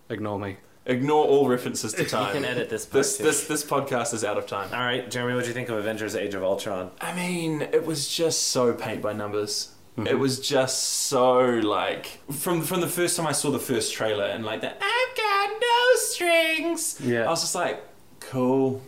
Ignore 0.09 0.39
me. 0.41 0.57
Ignore 0.91 1.25
all 1.25 1.49
references 1.49 1.93
to 1.95 2.05
time. 2.05 2.21
you 2.21 2.27
time. 2.27 2.33
can 2.35 2.45
edit 2.45 2.69
this. 2.69 2.85
Part 2.85 2.93
This 3.03 3.17
too. 3.17 3.23
this 3.25 3.47
this 3.47 3.65
podcast 3.65 4.13
is 4.13 4.25
out 4.25 4.37
of 4.37 4.47
time. 4.47 4.69
All 4.75 4.81
right, 4.81 5.11
Jeremy, 5.11 5.35
what 5.35 5.43
do 5.45 5.49
you 5.49 5.55
think 5.55 5.69
of 5.71 5.79
Avengers: 5.79 6.15
Age 6.17 6.35
of 6.35 6.43
Ultron? 6.43 6.91
I 7.01 7.15
mean, 7.15 7.63
it 7.63 7.87
was 7.87 8.09
just 8.09 8.49
so 8.49 8.73
paint 8.75 9.01
by 9.01 9.13
numbers. 9.13 9.73
Mm-hmm. 9.97 10.07
It 10.07 10.19
was 10.19 10.41
just 10.41 10.83
so 11.09 11.39
like 11.43 12.21
from 12.33 12.63
from 12.63 12.81
the 12.81 12.87
first 12.89 13.17
time 13.17 13.27
I 13.27 13.33
saw 13.33 13.51
the 13.51 13.59
first 13.59 13.93
trailer 13.95 14.25
and 14.25 14.45
like 14.45 14.61
that 14.63 14.79
I've 14.81 15.17
got 15.17 15.61
no 15.61 15.97
strings. 15.97 17.01
Yeah. 17.01 17.25
I 17.27 17.31
was 17.31 17.41
just 17.41 17.55
like, 17.55 17.83
cool. 18.21 18.83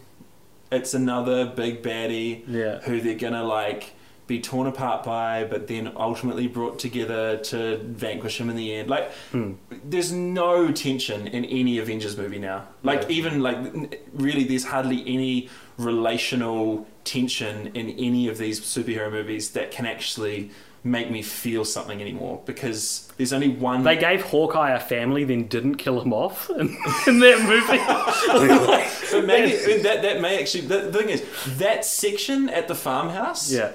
it's 0.71 0.95
another 0.95 1.47
big 1.47 1.83
baddie 1.83 2.45
Yeah. 2.47 2.81
who 2.83 3.01
they're 3.01 3.15
gonna 3.17 3.45
like 3.45 3.95
be 4.33 4.41
torn 4.41 4.67
apart 4.67 5.05
by, 5.05 5.45
but 5.45 5.67
then 5.69 5.93
ultimately 5.97 6.47
brought 6.47 6.79
together 6.79 7.37
to 7.37 7.79
vanquish 7.85 8.41
him 8.41 8.49
in 8.49 8.57
the 8.57 8.75
end. 8.75 8.89
Like, 8.89 9.11
Hmm. 9.31 9.53
there's 9.85 10.11
no 10.13 10.73
tension 10.73 11.27
in 11.27 11.45
any 11.45 11.79
Avengers 11.79 12.17
movie 12.17 12.39
now. 12.39 12.65
Like, 12.83 13.11
even 13.11 13.43
like 13.43 13.59
really, 14.15 14.45
there's 14.45 14.65
hardly 14.65 15.01
any 15.07 15.49
relational 15.77 16.87
tension 17.05 17.71
in 17.75 17.91
any 17.91 18.29
of 18.29 18.39
these 18.39 18.61
superhero 18.61 19.11
movies 19.11 19.51
that 19.51 19.71
can 19.71 19.85
actually 19.87 20.51
make 20.85 21.09
me 21.11 21.23
feel 21.23 21.65
something 21.65 22.01
anymore 22.01 22.41
because 22.45 23.09
there's 23.17 23.33
only 23.33 23.49
one 23.49 23.85
They 23.85 23.97
gave 23.97 24.23
Hawkeye 24.23 24.71
a 24.71 24.81
family, 24.81 25.23
then 25.23 25.47
didn't 25.47 25.77
kill 25.77 26.01
him 26.01 26.13
off 26.13 26.51
in, 26.61 26.69
in 27.07 27.21
that 27.21 27.39
movie. 27.53 29.27
maybe 29.27 29.83
that 29.87 30.03
that 30.03 30.21
may 30.21 30.41
actually 30.41 30.63
the, 30.67 30.79
the 30.91 30.99
thing 30.99 31.11
is 31.11 31.23
that 31.59 31.85
section 31.85 32.49
at 32.49 32.67
the 32.67 32.75
farmhouse 32.75 33.53
yeah. 33.53 33.71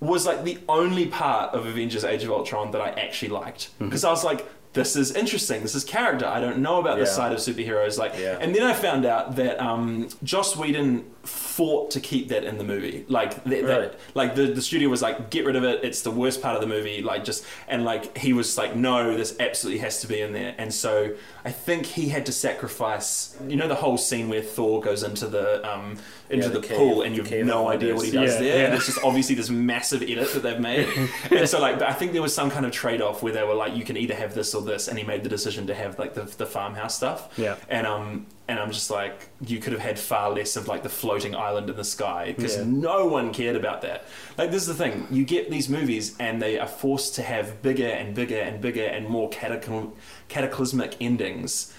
Was 0.00 0.26
like 0.26 0.44
the 0.44 0.58
only 0.68 1.06
part 1.06 1.54
of 1.54 1.66
Avengers 1.66 2.04
Age 2.04 2.22
of 2.24 2.30
Ultron 2.30 2.70
that 2.72 2.80
I 2.80 2.90
actually 2.90 3.30
liked 3.30 3.70
Mm-hmm. 3.74 3.86
because 3.86 4.04
I 4.04 4.10
was 4.10 4.24
like 4.24 4.44
this 4.76 4.94
is 4.96 5.12
interesting 5.12 5.62
this 5.62 5.74
is 5.74 5.82
character 5.84 6.26
I 6.26 6.40
don't 6.40 6.58
know 6.58 6.78
about 6.80 6.98
this 6.98 7.14
side 7.14 7.32
of 7.32 7.38
superheroes 7.38 7.98
like 7.98 8.14
Yeah. 8.18 8.38
and 8.40 8.54
then 8.54 8.62
I 8.62 8.72
found 8.72 9.04
out 9.04 9.36
that 9.36 9.58
um, 9.60 10.08
Joss 10.22 10.56
Whedon 10.56 11.04
fought 11.24 11.90
to 11.90 11.98
keep 12.00 12.28
that 12.28 12.44
in 12.44 12.56
the 12.56 12.62
movie 12.62 13.04
like 13.08 13.42
that, 13.44 13.50
Really? 13.50 13.64
that 13.64 13.98
like 14.14 14.36
the, 14.36 14.46
the 14.46 14.62
studio 14.62 14.88
was 14.88 15.02
like 15.02 15.28
get 15.30 15.44
rid 15.44 15.56
of 15.56 15.64
it 15.64 15.82
it's 15.82 16.02
the 16.02 16.10
worst 16.12 16.40
part 16.40 16.54
of 16.54 16.60
the 16.60 16.68
movie 16.68 17.02
like 17.02 17.24
just 17.24 17.44
and 17.66 17.84
like 17.84 18.16
he 18.16 18.32
was 18.32 18.56
like 18.56 18.76
no 18.76 19.16
this 19.16 19.34
absolutely 19.40 19.80
has 19.80 20.00
to 20.02 20.06
be 20.06 20.20
in 20.20 20.32
there 20.32 20.54
and 20.56 20.72
so 20.72 21.14
I 21.44 21.50
think 21.50 21.86
he 21.86 22.08
had 22.10 22.26
to 22.26 22.32
sacrifice 22.32 23.36
you 23.48 23.56
know 23.56 23.68
the 23.68 23.74
whole 23.74 23.98
scene 23.98 24.28
where 24.28 24.42
Thor 24.42 24.80
goes 24.80 25.02
into 25.02 25.26
the 25.26 25.66
um 25.68 25.98
into 26.28 26.46
Yeah, 26.48 26.52
the, 26.54 26.60
the 26.60 26.66
cave- 26.66 26.76
pool 26.76 27.02
and 27.02 27.16
you've 27.16 27.30
no 27.46 27.68
idea 27.68 27.94
what 27.94 28.04
he 28.04 28.10
does 28.10 28.34
Yeah, 28.34 28.40
there 28.40 28.66
and 28.66 28.74
it's 28.74 28.86
just 28.86 28.98
obviously 29.04 29.34
this 29.34 29.48
massive 29.50 30.02
edit 30.02 30.32
that 30.34 30.42
they've 30.42 30.60
made 30.60 30.88
and 31.30 31.48
so 31.48 31.60
like 31.60 31.78
but 31.78 31.88
I 31.88 31.92
think 31.92 32.12
there 32.12 32.22
was 32.22 32.34
some 32.34 32.50
kind 32.50 32.66
of 32.66 32.72
trade-off 32.72 33.22
where 33.22 33.32
they 33.32 33.42
were 33.44 33.54
like 33.54 33.74
you 33.76 33.84
can 33.84 33.96
either 33.96 34.14
have 34.14 34.34
this 34.34 34.54
or 34.54 34.62
this 34.66 34.88
and 34.88 34.98
he 34.98 35.04
made 35.04 35.22
the 35.22 35.28
decision 35.28 35.66
to 35.68 35.74
have 35.74 35.98
like 35.98 36.14
the, 36.14 36.22
the 36.22 36.46
farmhouse 36.46 36.94
stuff 36.96 37.32
Yeah. 37.38 37.56
and 37.68 37.86
um 37.86 38.26
and 38.48 38.58
I'm 38.60 38.70
just 38.70 38.90
like 38.90 39.28
you 39.44 39.58
could 39.58 39.72
have 39.72 39.82
had 39.82 39.98
far 39.98 40.30
less 40.30 40.54
of 40.56 40.68
like 40.68 40.82
the 40.82 40.88
floating 40.88 41.34
island 41.34 41.70
in 41.70 41.76
the 41.76 41.84
sky 41.84 42.34
because 42.36 42.56
Yeah. 42.56 42.64
no 42.66 43.06
one 43.06 43.32
cared 43.32 43.56
about 43.56 43.82
that 43.82 44.04
like 44.38 44.50
this 44.50 44.62
is 44.62 44.68
the 44.68 44.74
thing 44.84 45.06
you 45.10 45.24
get 45.24 45.50
these 45.50 45.68
movies 45.68 46.14
and 46.20 46.40
they 46.42 46.58
are 46.58 46.68
forced 46.68 47.14
to 47.16 47.22
have 47.22 47.62
bigger 47.62 47.88
and 47.88 48.14
bigger 48.14 48.38
and 48.38 48.60
bigger 48.60 48.84
and 48.84 49.08
more 49.08 49.30
catacl- 49.30 49.92
cataclysmic 50.28 50.96
endings 51.00 51.72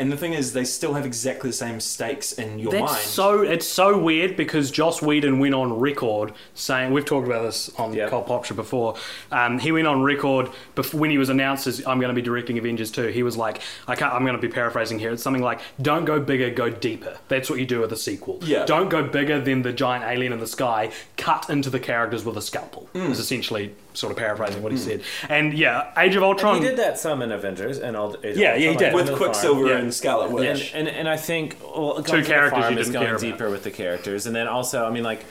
and 0.00 0.10
the 0.10 0.16
thing 0.16 0.32
is 0.32 0.52
they 0.52 0.64
still 0.64 0.94
have 0.94 1.06
exactly 1.06 1.50
the 1.50 1.54
same 1.56 1.78
stakes 1.78 2.32
in 2.32 2.58
your 2.58 2.72
That's 2.72 2.92
mind 2.92 3.04
so 3.04 3.42
it's 3.42 3.66
so 3.66 3.98
weird 3.98 4.36
because 4.36 4.70
Joss 4.70 5.00
Whedon 5.02 5.38
went 5.38 5.54
on 5.54 5.78
record 5.78 6.32
saying 6.54 6.92
we've 6.92 7.04
talked 7.04 7.26
about 7.26 7.42
this 7.42 7.68
on 7.78 7.92
Yep. 7.92 8.10
Pop 8.10 8.44
Show 8.44 8.54
before. 8.54 8.96
Um, 9.30 9.58
he 9.58 9.72
went 9.72 9.86
on 9.86 10.02
record 10.02 10.48
before, 10.74 11.00
when 11.00 11.10
he 11.10 11.18
was 11.18 11.28
announced 11.28 11.66
as 11.66 11.86
I'm 11.86 11.98
going 12.00 12.08
to 12.08 12.14
be 12.14 12.22
directing 12.22 12.58
Avengers 12.58 12.90
2. 12.90 13.08
He 13.08 13.22
was 13.22 13.36
like, 13.36 13.60
I 13.86 13.94
can't, 13.94 14.12
I'm 14.12 14.22
going 14.22 14.36
to 14.36 14.40
be 14.40 14.48
paraphrasing 14.48 14.98
here. 14.98 15.12
It's 15.12 15.22
something 15.22 15.42
like, 15.42 15.60
"Don't 15.80 16.04
go 16.04 16.20
bigger, 16.20 16.50
go 16.50 16.70
deeper." 16.70 17.18
That's 17.28 17.50
what 17.50 17.58
you 17.58 17.66
do 17.66 17.80
with 17.80 17.92
a 17.92 17.96
sequel. 17.96 18.38
Yeah. 18.42 18.64
Don't 18.64 18.88
go 18.88 19.02
bigger 19.02 19.40
than 19.40 19.62
the 19.62 19.72
giant 19.72 20.04
alien 20.04 20.32
in 20.32 20.40
the 20.40 20.46
sky. 20.46 20.92
Cut 21.16 21.50
into 21.50 21.70
the 21.70 21.80
characters 21.80 22.24
with 22.24 22.36
a 22.36 22.42
scalpel. 22.42 22.88
Mm. 22.94 23.10
Is 23.10 23.18
essentially 23.18 23.74
sort 23.92 24.12
of 24.12 24.18
paraphrasing 24.18 24.62
what 24.62 24.72
he 24.72 24.78
said. 24.78 25.02
And 25.28 25.52
yeah, 25.52 25.92
Age 25.98 26.14
of 26.16 26.22
Ultron. 26.22 26.56
He 26.60 26.68
did 26.68 26.78
that 26.78 26.98
some 26.98 27.22
in 27.22 27.32
Avengers 27.32 27.78
and 27.78 27.96
all. 27.96 28.16
Age 28.24 28.32
of 28.32 28.36
Yeah, 28.36 28.54
yeah, 28.56 28.70
he 28.70 28.76
did. 28.76 28.92
like, 28.94 29.06
with 29.06 29.16
Quicksilver 29.16 29.68
farm. 29.68 29.80
and 29.80 29.94
Scarlet 29.94 30.30
Witch 30.30 30.72
And, 30.74 30.88
and 30.88 30.96
and 30.96 31.08
I 31.08 31.16
think 31.16 31.56
well, 31.62 31.96
Two 31.96 32.02
Going 32.02 32.04
to 32.04 32.16
the 32.22 32.34
characters 32.34 32.60
Farm 32.62 32.74
you 32.74 32.80
is 32.80 32.86
didn't 32.86 32.92
going 32.94 33.06
care 33.06 33.14
about. 33.16 33.20
deeper 33.22 33.50
with 33.50 33.64
the 33.64 33.70
characters, 33.70 34.26
and 34.26 34.34
then 34.36 34.46
also 34.48 34.84
I 34.84 34.90
mean 34.90 35.04
like. 35.04 35.24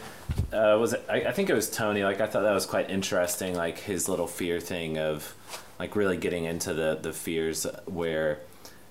Uh, 0.54 0.78
was 0.80 0.94
it, 0.94 1.04
I, 1.10 1.16
I 1.24 1.32
think 1.32 1.50
it 1.50 1.56
was 1.56 1.70
Tony. 1.70 2.04
Like 2.04 2.22
I 2.22 2.28
thought 2.28 2.44
that 2.44 2.54
was 2.54 2.68
quite 2.68 2.90
interesting. 2.92 3.56
Like 3.56 3.80
his 3.80 4.08
little 4.08 4.28
fear 4.28 4.60
thing 4.60 4.98
of, 5.00 5.34
like 5.80 5.96
really 5.96 6.18
getting 6.18 6.46
into 6.46 6.74
the 6.74 7.00
the 7.02 7.12
fears 7.12 7.66
where, 7.88 8.40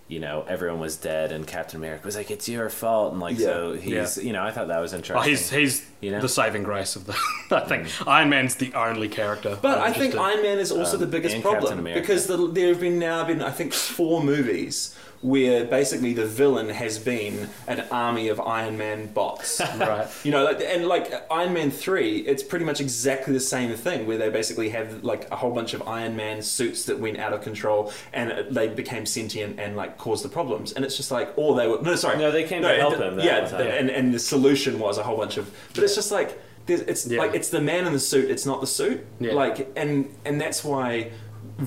you 0.08 0.20
know, 0.20 0.44
everyone 0.48 0.80
was 0.80 0.96
dead 0.96 1.32
and 1.32 1.46
Captain 1.46 1.76
America 1.78 2.02
was 2.06 2.16
like, 2.16 2.30
"It's 2.30 2.48
your 2.48 2.68
fault," 2.70 3.12
and 3.12 3.20
like 3.20 3.38
Yeah. 3.38 3.46
so 3.46 3.72
he's 3.74 4.16
you 4.16 4.32
know 4.32 4.42
I 4.42 4.50
thought 4.50 4.68
that 4.68 4.80
was 4.80 4.92
interesting. 4.94 5.16
Oh, 5.16 5.24
interesting. 5.28 5.58
he's 5.60 5.78
he's 5.80 5.86
You 6.00 6.12
know? 6.12 6.20
the 6.20 6.28
saving 6.28 6.62
grace 6.62 6.96
of 6.96 7.06
the. 7.06 7.14
I 7.50 7.60
think 7.60 7.88
Iron 8.06 8.30
Man's 8.30 8.54
the 8.54 8.72
only 8.74 9.08
character. 9.08 9.58
But 9.60 9.78
I'm 9.78 9.92
think 9.92 10.14
Iron 10.14 10.42
Man 10.42 10.58
is 10.58 10.72
also 10.72 10.94
Um, 10.96 11.00
the 11.00 11.06
biggest 11.06 11.40
problem 11.42 11.84
because 11.84 12.26
the, 12.26 12.36
there 12.50 12.68
have 12.68 12.80
been 12.80 12.98
now 12.98 13.24
been 13.24 13.42
I 13.42 13.50
think 13.50 13.72
four 13.74 14.22
movies 14.22 14.94
where 15.20 15.64
basically 15.64 16.12
the 16.12 16.24
villain 16.26 16.68
has 16.68 16.98
been 16.98 17.48
an 17.66 17.80
army 17.90 18.28
of 18.28 18.40
Iron 18.40 18.78
Man 18.78 19.06
bots. 19.06 19.60
Right. 19.78 20.06
You 20.24 20.30
know, 20.30 20.44
like, 20.44 20.60
and 20.60 20.86
like 20.86 21.12
Iron 21.30 21.52
Man 21.52 21.70
three, 21.70 22.18
it's 22.18 22.42
pretty 22.42 22.64
much 22.64 22.80
exactly 22.80 23.32
the 23.32 23.40
same 23.40 23.74
thing 23.74 24.06
where 24.06 24.18
they 24.18 24.28
basically 24.28 24.68
have 24.70 25.02
like 25.04 25.30
a 25.30 25.36
whole 25.36 25.52
bunch 25.52 25.74
of 25.74 25.86
Iron 25.88 26.14
Man 26.16 26.42
suits 26.42 26.84
that 26.86 26.98
went 26.98 27.18
out 27.18 27.32
of 27.32 27.42
control 27.42 27.92
and 28.12 28.30
it- 28.30 28.54
they 28.54 28.68
became 28.68 29.06
sentient 29.06 29.58
and 29.58 29.76
like 29.76 29.98
caused 29.98 30.24
the 30.24 30.28
problems. 30.28 30.72
And 30.72 30.84
it's 30.84 30.96
just 30.96 31.10
like, 31.10 31.32
or 31.36 31.56
they 31.56 31.66
were 31.66 31.80
no, 31.82 31.94
sorry, 31.96 32.18
No, 32.18 32.30
they 32.30 32.44
came 32.44 32.62
to 32.62 32.72
it- 32.72 32.78
help 32.80 32.96
him 32.96 33.16
that 33.16 33.24
Yeah, 33.24 33.40
time. 33.48 33.60
and 33.66 33.90
and 33.90 34.14
the 34.14 34.18
solution 34.18 34.78
was 34.78 34.98
a 34.98 35.02
whole 35.02 35.16
bunch 35.16 35.36
of, 35.36 35.50
but 35.74 35.84
it's 35.84 35.94
just 35.94 36.10
like. 36.12 36.38
There's, 36.66 36.82
it's 36.82 37.06
Yeah. 37.06 37.20
like 37.20 37.34
it's 37.34 37.48
the 37.48 37.62
man 37.62 37.86
in 37.86 37.94
the 37.94 37.98
suit. 37.98 38.30
It's 38.30 38.44
not 38.44 38.60
the 38.60 38.66
suit. 38.66 39.02
Yeah. 39.20 39.32
Like 39.32 39.72
and 39.74 40.14
and 40.26 40.38
that's 40.38 40.62
why 40.62 41.12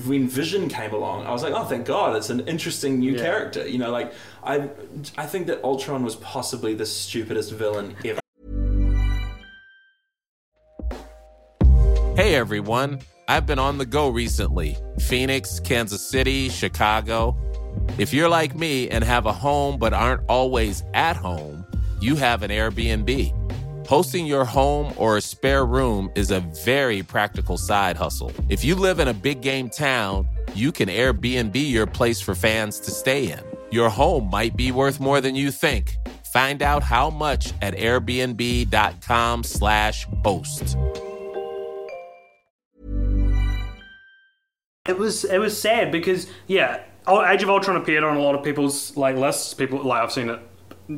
when 0.06 0.26
Vision 0.26 0.68
came 0.68 0.92
along, 0.94 1.26
I 1.26 1.32
was 1.32 1.42
like, 1.42 1.52
oh, 1.52 1.64
thank 1.64 1.84
God, 1.86 2.16
it's 2.16 2.30
an 2.30 2.40
interesting 2.48 2.98
new 2.98 3.12
Yeah. 3.12 3.22
character. 3.22 3.68
You 3.68 3.78
know, 3.78 3.90
like 3.90 4.12
I 4.42 4.70
I 5.18 5.26
think 5.26 5.46
that 5.48 5.62
Ultron 5.62 6.02
was 6.02 6.16
possibly 6.16 6.74
the 6.74 6.86
stupidest 6.86 7.52
villain 7.52 7.94
ever. 8.04 8.20
Hey 12.16 12.34
everyone, 12.34 13.00
I've 13.28 13.46
been 13.46 13.58
on 13.58 13.78
the 13.78 13.86
go 13.86 14.08
recently 14.08 14.76
Phoenix, 15.00 15.60
Kansas 15.60 16.08
City, 16.08 16.48
Chicago. 16.48 17.36
If 17.98 18.12
you're 18.14 18.28
like 18.28 18.54
me 18.56 18.88
and 18.88 19.02
have 19.04 19.26
a 19.26 19.32
home 19.32 19.78
but 19.78 19.92
aren't 19.92 20.22
always 20.28 20.82
at 20.94 21.16
home, 21.16 21.66
you 22.00 22.16
have 22.16 22.42
an 22.42 22.50
Airbnb. 22.50 23.41
Hosting 23.92 24.24
your 24.24 24.46
home 24.46 24.94
or 24.96 25.18
a 25.18 25.20
spare 25.20 25.66
room 25.66 26.10
is 26.14 26.30
a 26.30 26.40
very 26.64 27.02
practical 27.02 27.58
side 27.58 27.94
hustle. 27.94 28.32
If 28.48 28.64
you 28.64 28.74
live 28.74 29.00
in 29.00 29.08
a 29.08 29.12
big 29.12 29.42
game 29.42 29.68
town, 29.68 30.26
you 30.54 30.72
can 30.72 30.88
Airbnb 30.88 31.54
your 31.54 31.86
place 31.86 32.18
for 32.18 32.34
fans 32.34 32.80
to 32.86 32.90
stay 32.90 33.30
in. 33.30 33.42
Your 33.70 33.90
home 33.90 34.30
might 34.30 34.56
be 34.56 34.72
worth 34.72 34.98
more 34.98 35.20
than 35.20 35.34
you 35.34 35.50
think. 35.50 35.94
Find 36.32 36.62
out 36.62 36.82
how 36.82 37.10
much 37.10 37.52
at 37.60 37.76
airbnb.com/slash 37.76 40.06
host. 40.24 40.76
It 44.88 44.96
was 44.96 45.24
it 45.24 45.36
was 45.36 45.60
sad 45.60 45.92
because 45.92 46.28
yeah, 46.46 46.82
Age 47.06 47.42
of 47.42 47.50
Ultron 47.50 47.76
appeared 47.76 48.04
on 48.04 48.16
a 48.16 48.20
lot 48.20 48.36
of 48.36 48.42
people's 48.42 48.96
like 48.96 49.16
lists. 49.16 49.52
People 49.52 49.84
like 49.84 50.02
I've 50.02 50.12
seen 50.12 50.30
it 50.30 50.40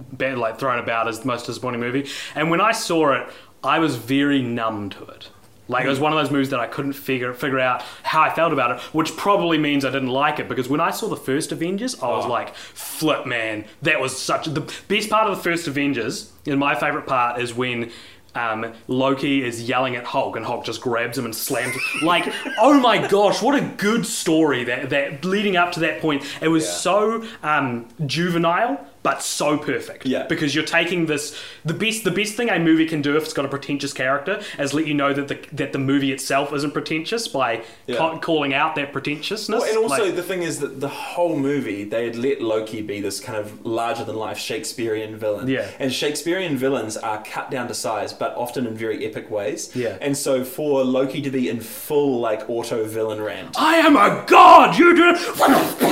bad, 0.01 0.39
like 0.39 0.59
thrown 0.59 0.79
about 0.79 1.09
as 1.09 1.21
the 1.21 1.27
most 1.27 1.47
disappointing 1.47 1.81
movie, 1.81 2.09
and 2.35 2.51
when 2.51 2.61
I 2.61 2.73
saw 2.73 3.13
it, 3.13 3.29
I 3.63 3.79
was 3.79 3.97
very 3.97 4.43
numb 4.43 4.91
to 4.91 5.05
it. 5.07 5.31
Like 5.67 5.87
it 5.87 5.89
was 5.89 5.99
one 5.99 6.13
of 6.13 6.19
those 6.19 6.31
movies 6.31 6.51
that 6.51 6.61
I 6.61 6.67
couldn't 6.67 6.93
figure 6.93 7.33
figure 7.33 7.59
out 7.59 7.83
how 8.03 8.21
I 8.21 8.35
felt 8.35 8.53
about 8.53 8.73
it, 8.73 8.81
which 8.93 9.17
probably 9.17 9.57
means 9.57 9.85
I 9.85 9.91
didn't 9.91 10.11
like 10.11 10.39
it 10.39 10.49
because 10.49 10.69
when 10.69 10.81
I 10.81 10.91
saw 10.91 11.09
the 11.09 11.17
first 11.17 11.53
Avengers, 11.53 12.01
I 12.03 12.09
was 12.09 12.27
like, 12.27 12.55
"Flip, 12.55 13.25
man, 13.25 13.65
that 13.81 13.99
was 13.99 14.17
such 14.21 14.45
the 14.47 14.61
best 14.89 15.09
part 15.09 15.31
of 15.31 15.37
the 15.37 15.43
first 15.43 15.67
Avengers." 15.67 16.33
And 16.47 16.61
my 16.61 16.75
favorite 16.75 17.07
part 17.07 17.41
is 17.41 17.55
when 17.55 17.91
um, 18.35 18.73
Loki 18.89 19.43
is 19.43 19.67
yelling 19.67 19.97
at 19.97 20.05
Hulk, 20.05 20.37
and 20.37 20.45
Hulk 20.45 20.65
just 20.65 20.81
grabs 20.81 21.17
him 21.17 21.25
and 21.25 21.35
slams. 21.35 21.75
him. 21.75 22.07
Like, 22.07 22.33
oh 22.61 22.79
my 22.81 23.07
gosh, 23.07 23.41
what 23.41 23.55
a 23.55 23.67
good 23.67 24.05
story 24.07 24.65
that 24.65 24.91
that 24.91 25.25
leading 25.25 25.57
up 25.57 25.73
to 25.73 25.81
that 25.81 26.01
point. 26.01 26.25
It 26.43 26.49
was 26.49 26.69
so 26.69 27.25
um, 27.43 27.89
juvenile, 28.05 28.87
but 29.05 29.23
so 29.23 29.57
perfect. 29.57 30.05
Yeah. 30.07 30.27
because 30.27 30.55
you're 30.55 30.65
taking 30.65 31.07
this 31.07 31.39
the 31.65 31.75
best 31.75 32.03
the 32.03 32.11
best 32.11 32.35
thing 32.35 32.51
a 32.51 32.59
movie 32.59 32.87
can 32.87 33.01
do 33.03 33.17
if 33.17 33.23
it's 33.25 33.33
got 33.33 33.45
a 33.45 33.49
pretentious 33.49 33.93
character 33.93 34.41
is 34.59 34.75
let 34.75 34.87
you 34.89 34.95
know 34.95 35.13
that 35.13 35.29
the 35.29 35.39
that 35.53 35.73
the 35.73 35.79
movie 35.79 36.11
itself 36.11 36.53
isn't 36.53 36.73
pretentious 36.73 37.29
by 37.29 37.63
Yeah. 37.87 37.97
ca- 37.99 38.19
calling 38.19 38.53
out 38.53 38.75
that 38.75 38.93
pretentiousness. 38.93 39.61
Well, 39.61 39.69
and 39.69 39.79
also 39.79 40.05
Like- 40.07 40.17
the 40.17 40.23
thing 40.23 40.43
is 40.43 40.59
that 40.61 40.81
the 40.81 40.89
whole 40.89 41.37
movie 41.37 41.85
they 41.85 42.07
had 42.07 42.17
let 42.17 42.41
Loki 42.43 42.83
be 42.83 43.01
this 43.01 43.21
kind 43.21 43.39
of 43.39 43.65
larger 43.65 44.05
than 44.05 44.17
life 44.17 44.39
Shakespearean 44.39 45.17
villain. 45.17 45.47
Yeah. 45.49 45.69
And 45.79 45.93
Shakespearean 45.93 46.57
villains 46.57 46.97
are 46.97 47.23
cut 47.23 47.51
down 47.51 47.69
to 47.69 47.75
size, 47.75 48.13
but 48.13 48.35
often 48.37 48.67
in 48.67 48.75
very 48.75 49.05
epic 49.07 49.31
ways. 49.31 49.71
Yeah. 49.75 49.99
And 50.01 50.17
so 50.17 50.45
for 50.45 50.83
Loki 50.83 51.21
to 51.23 51.31
be 51.31 51.49
in 51.51 51.61
full 51.61 52.21
like 52.21 52.49
auto 52.49 52.85
villain 52.85 53.21
rant. 53.21 53.55
I 53.61 53.77
am 53.77 53.97
a 53.97 54.25
god. 54.27 54.79
You 54.79 54.97
do. 54.97 55.03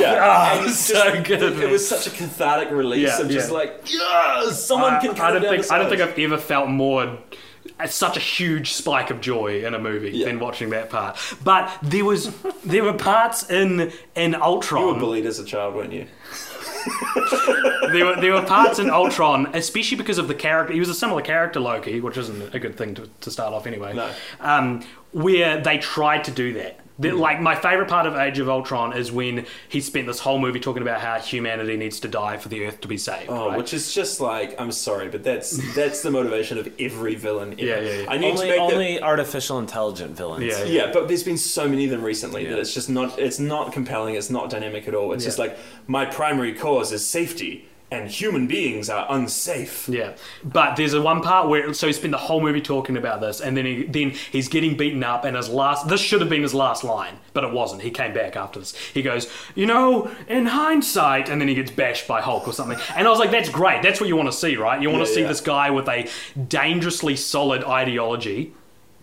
Yeah, 0.01 0.18
Ah, 0.22 0.64
so 0.66 0.94
just- 0.94 1.25
good, 1.27 1.42
It, 1.42 1.57
man. 1.59 1.70
was 1.70 1.87
such 1.87 2.07
a 2.07 2.11
cathartic 2.11 2.70
release 3.02 3.18
Yeah, 3.18 3.24
of 3.24 3.30
just 3.30 3.48
yeah. 3.50 3.56
like, 3.56 3.80
yes, 3.86 4.64
someone 4.64 4.94
I, 4.94 5.00
can 5.00 5.10
I 5.20 5.30
don't 5.32 5.42
think 5.42 5.70
I 5.70 5.78
don't 5.78 5.88
think 5.88 6.00
I've 6.00 6.18
ever 6.18 6.38
felt 6.38 6.68
more 6.68 7.18
such 7.86 8.16
a 8.16 8.20
huge 8.20 8.72
spike 8.72 9.10
of 9.10 9.20
joy 9.20 9.64
in 9.64 9.74
a 9.74 9.78
movie 9.78 10.10
Yeah. 10.10 10.26
than 10.26 10.38
watching 10.40 10.70
that 10.70 10.90
part. 10.90 11.18
But 11.44 11.70
there 11.82 12.04
was 12.04 12.34
there 12.64 12.84
were 12.84 12.92
parts 12.92 13.48
in 13.50 13.92
in 14.14 14.34
Ultron. 14.34 14.82
You 14.88 14.94
were 14.94 15.00
bullied 15.00 15.26
as 15.26 15.38
a 15.38 15.44
child, 15.44 15.74
weren't 15.74 15.92
you? 15.92 16.06
there 17.92 18.06
were 18.06 18.16
there 18.20 18.32
were 18.32 18.42
parts 18.42 18.78
in 18.78 18.90
Ultron, 18.90 19.46
especially 19.54 19.96
because 19.96 20.18
of 20.18 20.28
the 20.28 20.34
character. 20.34 20.72
He 20.72 20.80
was 20.80 20.88
a 20.88 20.94
similar 20.94 21.22
character, 21.22 21.60
Loki, 21.60 22.00
which 22.00 22.16
isn't 22.16 22.54
a 22.54 22.58
good 22.58 22.76
thing 22.76 22.94
to, 22.96 23.08
to 23.20 23.30
start 23.30 23.52
off 23.54 23.66
anyway. 23.66 23.94
No. 23.94 24.10
Um, 24.40 24.82
where 25.12 25.60
they 25.60 25.78
tried 25.78 26.24
to 26.24 26.30
do 26.30 26.54
that. 26.54 26.80
The- 26.98 27.12
Like 27.12 27.40
my 27.40 27.55
favorite 27.55 27.88
part 27.88 28.07
of 28.07 28.14
Age 28.16 28.38
of 28.38 28.48
Ultron 28.48 28.92
is 28.96 29.11
when 29.11 29.46
he 29.68 29.81
spent 29.81 30.07
this 30.07 30.18
whole 30.20 30.38
movie 30.38 30.61
talking 30.61 30.83
about 30.83 31.00
how 31.00 31.18
humanity 31.18 31.76
needs 31.76 32.00
to 32.00 32.09
die 32.09 32.37
for 32.37 32.48
the 32.48 32.66
Earth 32.66 32.81
to 32.83 32.88
be 32.88 32.98
saved. 32.98 33.31
Oh, 33.31 33.48
right? 33.48 33.59
which 33.59 33.72
is 33.72 33.94
just 33.94 34.20
like 34.20 34.61
I'm 34.61 34.70
sorry, 34.72 35.09
but 35.09 35.24
that's 35.24 35.74
that's 35.74 36.02
the 36.02 36.11
motivation 36.11 36.59
of 36.59 36.68
every 36.78 37.14
villain. 37.14 37.52
Ever. 37.55 37.62
Yeah, 37.64 37.81
yeah, 37.81 38.02
yeah. 38.02 38.11
I 38.11 38.18
need 38.18 38.37
to 38.37 38.42
Only, 38.42 38.48
make 38.50 38.57
that- 38.68 38.74
only 38.74 39.02
artificial 39.02 39.59
intelligent 39.59 40.16
villains. 40.16 40.44
Yeah, 40.44 40.64
Yeah, 40.64 40.90
but 40.92 41.09
there's 41.09 41.24
been 41.24 41.38
so 41.38 41.66
many 41.68 41.85
of 41.87 41.90
them 41.90 42.02
recently 42.02 42.44
that 42.46 42.59
it's 42.59 42.74
just 42.74 42.90
not 42.90 43.18
it's 43.18 43.38
not 43.38 43.72
compelling, 43.72 44.14
it's 44.14 44.31
not 44.31 44.50
dynamic 44.50 44.87
at 44.87 44.94
all. 44.94 45.12
It's 45.12 45.24
just 45.24 45.38
like 45.38 45.57
my 45.87 46.05
primary 46.05 46.52
cause 46.55 46.92
is 46.92 47.07
safety 47.07 47.68
and 47.92 48.09
human 48.11 48.46
beings 48.46 48.88
are 48.88 49.07
unsafe. 49.11 49.88
Yeah, 49.88 50.14
but 50.42 50.76
there's 50.76 50.94
a 50.94 51.02
one 51.02 51.20
part 51.20 51.48
where 51.48 51.74
so 51.74 51.87
he 51.87 51.92
spent 51.92 52.12
the 52.12 52.18
whole 52.18 52.40
movie 52.40 52.61
talking 52.61 52.96
about 52.96 53.20
this, 53.20 53.40
and 53.40 53.57
then 53.57 53.66
he 53.66 53.85
then 53.85 54.11
he's 54.11 54.48
getting 54.48 54.76
beaten 54.76 55.05
up, 55.05 55.24
and 55.24 55.37
his 55.37 55.48
last 55.48 55.88
this 55.88 56.00
should 56.00 56.20
have 56.20 56.31
been 56.31 56.42
his 56.42 56.55
last 56.55 56.83
line, 56.85 57.18
but 57.35 57.44
it 57.44 57.52
wasn't. 57.52 57.83
He 57.83 57.90
came 57.90 58.14
back 58.14 58.35
after 58.35 58.59
this. 58.59 58.74
He 58.74 59.02
goes, 59.02 59.31
you 59.55 59.66
know, 59.66 60.11
in 60.26 60.46
hindsight, 60.46 61.28
and 61.28 61.40
then 61.40 61.48
he 61.48 61.55
gets 61.55 61.70
bashed 61.70 62.09
by 62.09 62.22
Hulk 62.22 62.48
or 62.48 62.52
something, 62.52 62.78
and 62.96 63.07
I 63.07 63.11
was 63.11 63.18
like, 63.18 63.31
that's 63.31 63.50
great. 63.50 63.83
That's 63.83 64.00
what 64.00 64.09
you 64.09 64.16
want 64.16 64.31
to 64.31 64.37
see, 64.37 64.57
right? 64.57 64.81
You 64.81 64.90
want 64.90 65.07
to 65.07 65.12
see 65.12 65.20
yeah. 65.20 65.28
this 65.28 65.40
guy 65.40 65.70
with 65.70 65.88
a 65.88 66.09
dangerously 66.48 67.16
solid 67.16 67.62
ideology 67.64 68.55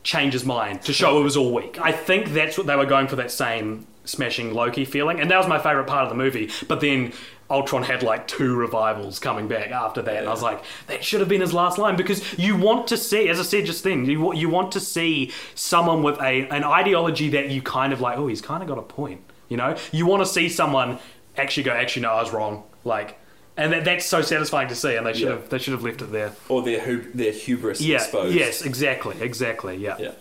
change 0.01 0.33
his 0.33 0.45
mind 0.45 0.81
to 0.81 0.93
show 0.93 1.19
it 1.19 1.23
was 1.23 1.37
all 1.37 1.53
weak. 1.53 1.79
I 1.79 1.91
think 1.91 2.29
that's 2.29 2.57
what 2.57 2.65
they 2.67 2.75
were 2.75 2.85
going 2.85 3.07
for 3.07 3.17
that 3.17 3.31
same 3.31 3.85
smashing 4.05 4.53
Loki 4.53 4.85
feeling, 4.85 5.19
and 5.19 5.29
that 5.29 5.37
was 5.37 5.47
my 5.47 5.59
favorite 5.59 5.85
part 5.85 6.03
of 6.03 6.09
the 6.09 6.15
movie. 6.15 6.49
But 6.67 6.81
then 6.81 7.13
Ultron 7.51 7.83
had 7.83 8.03
like 8.03 8.27
two 8.27 8.55
revivals 8.55 9.17
coming 9.19 9.47
back 9.47 9.71
after 9.71 10.01
that, 10.03 10.17
and 10.17 10.27
I 10.27 10.31
was 10.31 10.43
like, 10.43 10.63
that 10.87 11.03
should 11.03 11.19
have 11.19 11.29
been 11.29 11.41
his 11.41 11.53
last 11.53 11.77
line 11.79 11.95
because 11.95 12.37
you 12.37 12.55
want 12.55 12.87
to 12.89 12.97
see, 12.97 13.27
as 13.27 13.39
I 13.39 13.43
said 13.43 13.65
just 13.65 13.83
then, 13.83 14.05
you 14.05 14.33
you 14.33 14.49
want 14.49 14.71
to 14.73 14.79
see 14.79 15.31
someone 15.55 16.03
with 16.03 16.19
a 16.21 16.47
an 16.49 16.63
ideology 16.63 17.29
that 17.29 17.49
you 17.49 17.61
kind 17.61 17.91
of 17.93 18.01
like, 18.01 18.17
oh, 18.17 18.27
he's 18.27 18.41
kind 18.41 18.61
of 18.61 18.69
got 18.69 18.77
a 18.77 18.83
point, 18.83 19.21
you 19.47 19.57
know? 19.57 19.75
You 19.91 20.05
want 20.05 20.21
to 20.21 20.27
see 20.27 20.47
someone 20.49 20.99
actually 21.37 21.63
go, 21.63 21.71
actually, 21.71 22.03
no, 22.03 22.11
I 22.11 22.21
was 22.21 22.31
wrong, 22.31 22.63
like. 22.83 23.17
And 23.57 23.73
that, 23.73 23.83
that's 23.83 24.05
so 24.05 24.21
satisfying 24.21 24.69
to 24.69 24.75
see, 24.75 24.95
and 24.95 25.05
they 25.05 25.11
should 25.11 25.23
Yeah. 25.27 25.33
have 25.35 25.49
they 25.49 25.57
should 25.57 25.73
have 25.73 25.83
left 25.83 26.01
it 26.01 26.13
there. 26.13 26.31
Or 26.47 26.61
their 26.61 26.79
hu- 26.79 27.11
their 27.13 27.33
hubris 27.33 27.81
Yeah. 27.81 27.97
exposed. 27.97 28.33
Yes. 28.33 28.61
Exactly. 28.61 29.17
Exactly. 29.19 29.75
Yeah. 29.75 29.97
Yeah. 29.99 30.11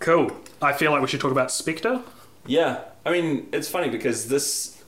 Cool. 0.00 0.30
I 0.60 0.72
feel 0.74 0.90
like 0.90 1.00
we 1.00 1.08
should 1.08 1.20
talk 1.20 1.32
about 1.32 1.50
Spectre. 1.50 2.02
Yeah. 2.46 2.80
I 3.06 3.10
mean, 3.12 3.48
it's 3.54 3.68
funny 3.68 3.88
because 3.88 4.28
this 4.28 4.81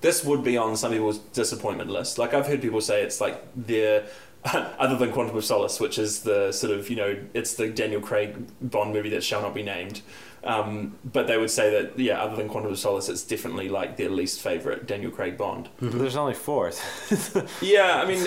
this 0.00 0.24
would 0.24 0.44
be 0.44 0.56
on 0.56 0.76
some 0.76 0.92
people's 0.92 1.18
disappointment 1.18 1.90
list. 1.90 2.18
Like 2.18 2.34
I've 2.34 2.46
heard 2.46 2.62
people 2.62 2.80
say 2.80 3.02
it's 3.02 3.20
like 3.20 3.42
their 3.54 4.06
other 4.44 4.96
than 4.96 5.12
Quantum 5.12 5.36
of 5.36 5.44
Solace, 5.44 5.80
which 5.80 5.98
is 5.98 6.22
the 6.22 6.52
sort 6.52 6.72
of 6.72 6.88
you 6.88 6.96
know 6.96 7.16
it's 7.34 7.54
the 7.54 7.68
Daniel 7.68 8.00
Craig 8.00 8.36
Bond 8.60 8.92
movie 8.92 9.10
that 9.10 9.24
shall 9.24 9.42
not 9.42 9.54
be 9.54 9.62
named. 9.62 10.02
Um, 10.44 10.96
but 11.04 11.26
they 11.26 11.38
would 11.38 11.50
say 11.50 11.70
that 11.70 11.98
yeah, 11.98 12.22
other 12.22 12.36
than 12.36 12.48
Quantum 12.48 12.70
of 12.70 12.78
Solace, 12.78 13.08
it's 13.08 13.24
definitely 13.24 13.68
like 13.68 13.96
their 13.96 14.10
least 14.10 14.40
favorite 14.40 14.86
Daniel 14.86 15.10
Craig 15.10 15.36
Bond. 15.36 15.68
There's 15.80 16.16
only 16.16 16.34
four. 16.34 16.70
Yeah, 17.60 18.00
I 18.00 18.06
mean, 18.06 18.26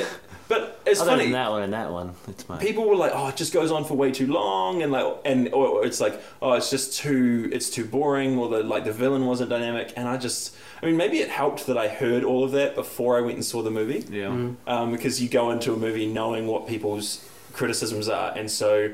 but 0.49 0.81
it's 0.85 0.99
Other 0.99 1.11
funny. 1.11 1.23
than 1.25 1.33
that 1.33 1.51
one 1.51 1.61
and 1.63 1.71
that 1.73 1.91
one, 1.91 2.15
it's 2.27 2.49
mine. 2.49 2.59
people 2.59 2.89
were 2.89 2.95
like, 2.95 3.11
"Oh, 3.15 3.27
it 3.29 3.37
just 3.37 3.53
goes 3.53 3.71
on 3.71 3.85
for 3.85 3.93
way 3.93 4.11
too 4.11 4.27
long," 4.27 4.81
and 4.81 4.91
like, 4.91 5.05
and 5.23 5.47
or, 5.53 5.67
or 5.67 5.85
it's 5.85 6.01
like, 6.01 6.19
"Oh, 6.41 6.53
it's 6.53 6.69
just 6.69 6.97
too, 6.97 7.49
it's 7.53 7.69
too 7.69 7.85
boring," 7.85 8.37
or 8.37 8.49
the 8.49 8.63
like 8.63 8.83
the 8.83 8.91
villain 8.91 9.25
wasn't 9.27 9.51
dynamic. 9.51 9.93
And 9.95 10.07
I 10.09 10.17
just, 10.17 10.55
I 10.83 10.87
mean, 10.87 10.97
maybe 10.97 11.19
it 11.19 11.29
helped 11.29 11.67
that 11.67 11.77
I 11.77 11.87
heard 11.87 12.23
all 12.23 12.43
of 12.43 12.51
that 12.51 12.73
before 12.75 13.17
I 13.17 13.21
went 13.21 13.35
and 13.35 13.45
saw 13.45 13.61
the 13.61 13.71
movie, 13.71 14.03
yeah. 14.11 14.27
um, 14.67 14.91
because 14.91 15.21
you 15.21 15.29
go 15.29 15.51
into 15.51 15.71
a 15.73 15.77
movie 15.77 16.07
knowing 16.07 16.47
what 16.47 16.67
people's 16.67 17.23
criticisms 17.53 18.09
are, 18.09 18.33
and 18.35 18.49
so 18.49 18.91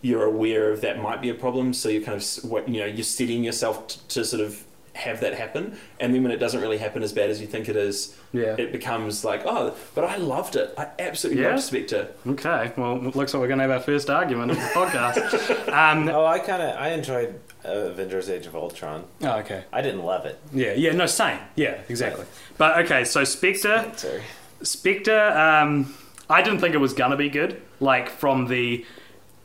you're 0.00 0.24
aware 0.24 0.70
of 0.72 0.80
that 0.82 1.00
might 1.00 1.20
be 1.22 1.28
a 1.28 1.34
problem. 1.34 1.72
So 1.74 1.88
you're 1.88 2.02
kind 2.02 2.20
of, 2.20 2.50
what 2.50 2.68
you 2.68 2.80
know, 2.80 2.86
you're 2.86 3.04
steadying 3.04 3.44
yourself 3.44 3.88
t- 3.88 4.00
to 4.08 4.24
sort 4.24 4.42
of 4.42 4.62
have 4.94 5.20
that 5.20 5.34
happen, 5.34 5.76
and 6.00 6.14
then 6.14 6.22
when 6.22 6.32
it 6.32 6.38
doesn't 6.38 6.60
really 6.60 6.78
happen 6.78 7.02
as 7.02 7.12
bad 7.12 7.28
as 7.30 7.40
you 7.40 7.46
think 7.46 7.68
it 7.68 7.76
is, 7.76 8.16
Yeah. 8.32 8.54
it 8.58 8.70
becomes 8.72 9.24
like, 9.24 9.42
oh, 9.44 9.74
but 9.94 10.04
I 10.04 10.16
loved 10.16 10.56
it. 10.56 10.72
I 10.78 10.86
absolutely 10.98 11.42
Yeah? 11.42 11.50
loved 11.50 11.62
Spectre. 11.64 12.08
Okay. 12.26 12.72
Well, 12.76 12.96
it 13.06 13.16
looks 13.16 13.34
like 13.34 13.40
we're 13.40 13.48
going 13.48 13.58
to 13.58 13.62
have 13.64 13.70
our 13.72 13.80
first 13.80 14.08
argument 14.08 14.52
of 14.52 14.56
the 14.58 14.62
podcast. 14.62 15.68
um, 15.72 16.08
Oh, 16.08 16.24
I 16.24 16.38
kind 16.38 16.62
of 16.62 16.76
I 16.76 16.90
enjoyed 16.90 17.40
Avengers: 17.64 18.30
Age 18.30 18.46
of 18.46 18.54
Ultron. 18.54 19.04
oh, 19.22 19.38
okay. 19.38 19.64
I 19.72 19.82
didn't 19.82 20.02
love 20.04 20.26
it. 20.26 20.38
Yeah. 20.52 20.74
Yeah. 20.74 20.92
No. 20.92 21.06
Same. 21.06 21.38
Yeah. 21.56 21.78
Exactly. 21.88 22.24
But 22.56 22.78
okay. 22.84 23.04
So 23.04 23.24
Spectre. 23.24 23.90
Sorry. 23.96 24.22
Spectre. 24.62 25.28
Um, 25.30 25.94
I 26.30 26.40
didn't 26.42 26.60
think 26.60 26.74
it 26.74 26.78
was 26.78 26.92
gonna 26.94 27.16
be 27.16 27.28
good. 27.28 27.60
Like 27.80 28.08
from 28.08 28.46
the 28.46 28.84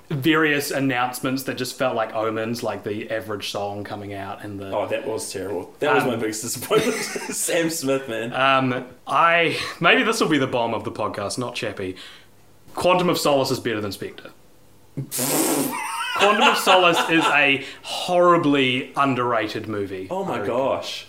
various 0.10 0.72
announcements 0.72 1.44
that 1.44 1.56
just 1.58 1.78
felt 1.78 1.96
like 1.96 2.14
omens, 2.16 2.64
like 2.64 2.84
the 2.84 3.10
average 3.12 3.52
song 3.52 3.84
coming 3.84 4.14
out 4.14 4.44
and 4.44 4.60
the. 4.60 4.76
Oh, 4.76 4.88
that 4.88 5.06
was 5.08 5.32
terrible. 5.32 5.74
That 5.80 5.94
was 5.96 6.04
Um, 6.04 6.10
my 6.10 6.16
biggest 6.16 6.42
disappointment. 6.42 6.96
Sam 7.36 7.70
Smith, 7.70 8.10
man. 8.10 8.34
Um, 8.34 8.86
I 9.08 9.58
maybe 9.80 10.04
this 10.04 10.20
will 10.20 10.30
be 10.30 10.38
the 10.40 10.48
bomb 10.48 10.74
of 10.74 10.84
the 10.84 10.92
podcast, 10.92 11.38
not 11.38 11.56
Chappie. 11.56 11.96
Quantum 12.76 13.10
of 13.10 13.18
Solace 13.18 13.52
is 13.52 13.60
better 13.60 13.82
than 13.82 13.92
Spectre. 13.92 14.32
Quantum 16.18 16.44
of 16.50 16.58
Solace 16.58 17.10
is 17.10 17.24
a 17.26 17.64
horribly 17.84 18.92
underrated 18.96 19.68
movie. 19.68 20.08
oh 20.10 20.24
my 20.26 20.46
gosh. 20.46 21.06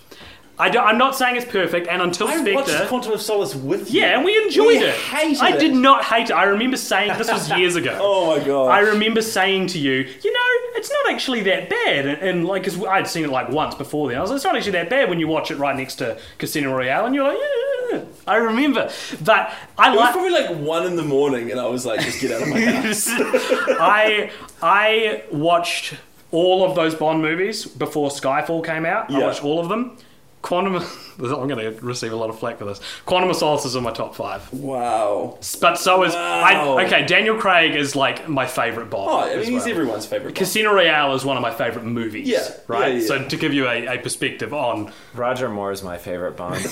I 0.60 0.90
am 0.90 0.98
not 0.98 1.16
saying 1.16 1.36
it's 1.36 1.44
perfect, 1.50 1.88
and 1.88 2.02
until 2.02 2.28
I 2.28 2.36
Spectre, 2.36 2.54
watched 2.54 2.88
Quantum 2.88 3.12
of 3.12 3.22
Solace 3.22 3.54
with 3.54 3.90
you. 3.92 4.00
yeah, 4.02 4.16
and 4.16 4.24
we 4.24 4.36
enjoyed 4.44 4.66
We 4.66 4.76
it. 4.78 4.94
hated 4.94 5.40
I 5.42 5.56
it. 5.56 5.60
did 5.60 5.74
not 5.74 6.04
hate 6.04 6.30
it. 6.30 6.32
I 6.34 6.44
remember 6.44 6.76
saying 6.76 7.16
this 7.18 7.30
was 7.30 7.50
years 7.52 7.76
ago. 7.76 7.96
Oh 8.00 8.36
my 8.36 8.44
god. 8.44 8.66
I 8.70 8.80
remember 8.80 9.22
saying 9.22 9.68
to 9.68 9.78
you, 9.78 9.92
you 10.22 10.32
know, 10.32 10.76
it's 10.76 10.90
not 10.90 11.12
actually 11.12 11.40
that 11.42 11.68
bad. 11.70 12.06
And, 12.06 12.22
and 12.22 12.46
like, 12.46 12.62
because 12.64 12.82
I'd 12.84 13.06
seen 13.08 13.24
it 13.24 13.30
like 13.30 13.48
once 13.48 13.74
before 13.74 14.08
then. 14.08 14.18
I 14.18 14.20
was 14.20 14.30
like, 14.30 14.36
it's 14.36 14.44
not 14.44 14.56
actually 14.56 14.72
that 14.72 14.90
bad 14.90 15.08
when 15.08 15.18
you 15.20 15.28
watch 15.28 15.50
it 15.50 15.56
right 15.58 15.74
next 15.76 15.96
to 15.96 16.18
Casino 16.38 16.74
Royale. 16.76 17.06
And 17.06 17.14
you're 17.14 17.24
like, 17.24 17.38
yeah, 17.38 17.92
yeah, 17.92 17.98
yeah. 17.98 18.04
I 18.26 18.36
remember. 18.36 18.90
But 19.24 19.52
I 19.78 19.88
it 19.88 19.90
was 19.92 20.00
like. 20.00 20.12
probably 20.12 20.30
like 20.32 20.56
one 20.58 20.86
in 20.86 20.96
the 20.96 21.02
morning, 21.04 21.50
and 21.50 21.58
I 21.58 21.66
was 21.66 21.84
like, 21.86 22.00
just 22.00 22.20
get 22.20 22.30
out 22.32 22.42
of 22.42 22.48
my 22.48 22.60
house. 22.70 23.06
I 23.10 24.30
I 24.62 25.24
watched 25.32 25.94
all 26.32 26.64
of 26.64 26.74
those 26.76 26.94
Bond 26.94 27.22
movies 27.22 27.66
before 27.66 28.10
Skyfall 28.10 28.64
came 28.64 28.84
out. 28.86 29.10
I 29.10 29.18
watched 29.18 29.42
all 29.44 29.58
of 29.60 29.68
them. 29.68 29.96
Quantum. 30.42 30.76
I'm 31.20 31.48
going 31.48 31.58
to 31.58 31.70
receive 31.82 32.12
a 32.12 32.16
lot 32.16 32.30
of 32.30 32.38
flack 32.38 32.58
for 32.58 32.64
this. 32.64 32.80
Quantum 33.04 33.28
of 33.28 33.36
Solace 33.36 33.66
is 33.66 33.74
in 33.74 33.82
my 33.82 33.92
top 33.92 34.14
five, 34.14 34.50
wow. 34.52 35.38
but 35.60 35.76
so 35.76 36.02
is 36.04 36.14
Wow. 36.14 36.78
I, 36.78 36.84
okay. 36.86 37.04
Daniel 37.04 37.36
Craig 37.36 37.74
is 37.74 37.94
like 37.94 38.26
my 38.28 38.46
favorite 38.46 38.88
Bond. 38.88 39.10
Oh, 39.10 39.18
I 39.18 39.36
mean, 39.36 39.44
he's 39.52 39.64
well. 39.64 39.68
everyone's 39.68 40.06
favorite. 40.06 40.28
Bond. 40.30 40.36
Casino 40.36 40.72
Royale 40.72 41.14
is 41.14 41.24
one 41.24 41.36
of 41.36 41.42
my 41.42 41.52
favorite 41.52 41.84
movies. 41.84 42.26
Yeah, 42.26 42.48
right. 42.68 42.94
yeah, 42.94 43.00
yeah. 43.00 43.06
So 43.06 43.28
to 43.28 43.36
give 43.36 43.52
you 43.52 43.68
a, 43.68 43.96
a 43.96 43.98
perspective 43.98 44.54
on, 44.54 44.92
Roger 45.14 45.48
Moore 45.48 45.72
is 45.72 45.82
my 45.82 45.98
favorite 45.98 46.36
Bond. 46.36 46.64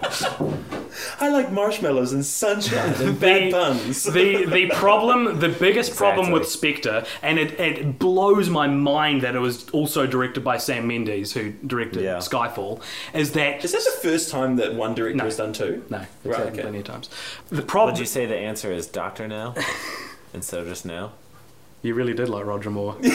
I 1.20 1.28
like 1.28 1.50
marshmallows 1.52 2.12
and 2.12 2.24
sunshine 2.24 2.94
and 2.94 3.18
bad 3.20 3.48
The- 3.48 3.50
puns. 3.52 4.04
the 4.04 4.44
the 4.46 4.66
problem, 4.70 5.38
the 5.40 5.48
biggest 5.48 5.96
problem 5.96 6.26
Exactly. 6.28 6.38
with 6.40 6.48
Spectre, 6.48 7.04
and 7.22 7.38
it, 7.38 7.58
it 7.60 7.98
blows 7.98 8.48
my 8.48 8.66
mind 8.66 9.22
that 9.22 9.34
it 9.34 9.38
was 9.40 9.68
also 9.70 10.06
directed 10.06 10.42
by 10.44 10.58
Sam 10.58 10.86
Mendes, 10.86 11.32
who 11.32 11.52
directed 11.66 12.02
Yeah. 12.02 12.16
Skyfall, 12.18 12.80
is 13.14 13.32
that 13.32 13.64
Is 13.64 13.72
that 13.72 13.84
the 13.84 14.08
first 14.08 14.30
time 14.30 14.56
that 14.56 14.74
one 14.74 14.94
director 14.94 15.18
No. 15.18 15.24
has 15.24 15.36
done 15.36 15.52
two? 15.52 15.84
no, 15.90 15.98
it's 15.98 16.08
Right, 16.24 16.36
happened 16.36 16.52
okay. 16.54 16.62
plenty 16.62 16.78
of 16.78 16.84
times. 16.84 17.10
The 17.50 17.62
problem 17.62 17.94
Would 17.94 18.00
you 18.00 18.06
say 18.06 18.26
the 18.26 18.36
answer 18.36 18.72
is 18.72 18.86
Doctor 18.86 19.26
Now 19.28 19.54
instead 20.34 20.60
of 20.60 20.68
just 20.68 20.84
now? 20.86 21.12
You 21.82 21.94
really 21.94 22.14
did 22.14 22.28
like 22.28 22.44
Roger 22.44 22.70
Moore. 22.70 22.96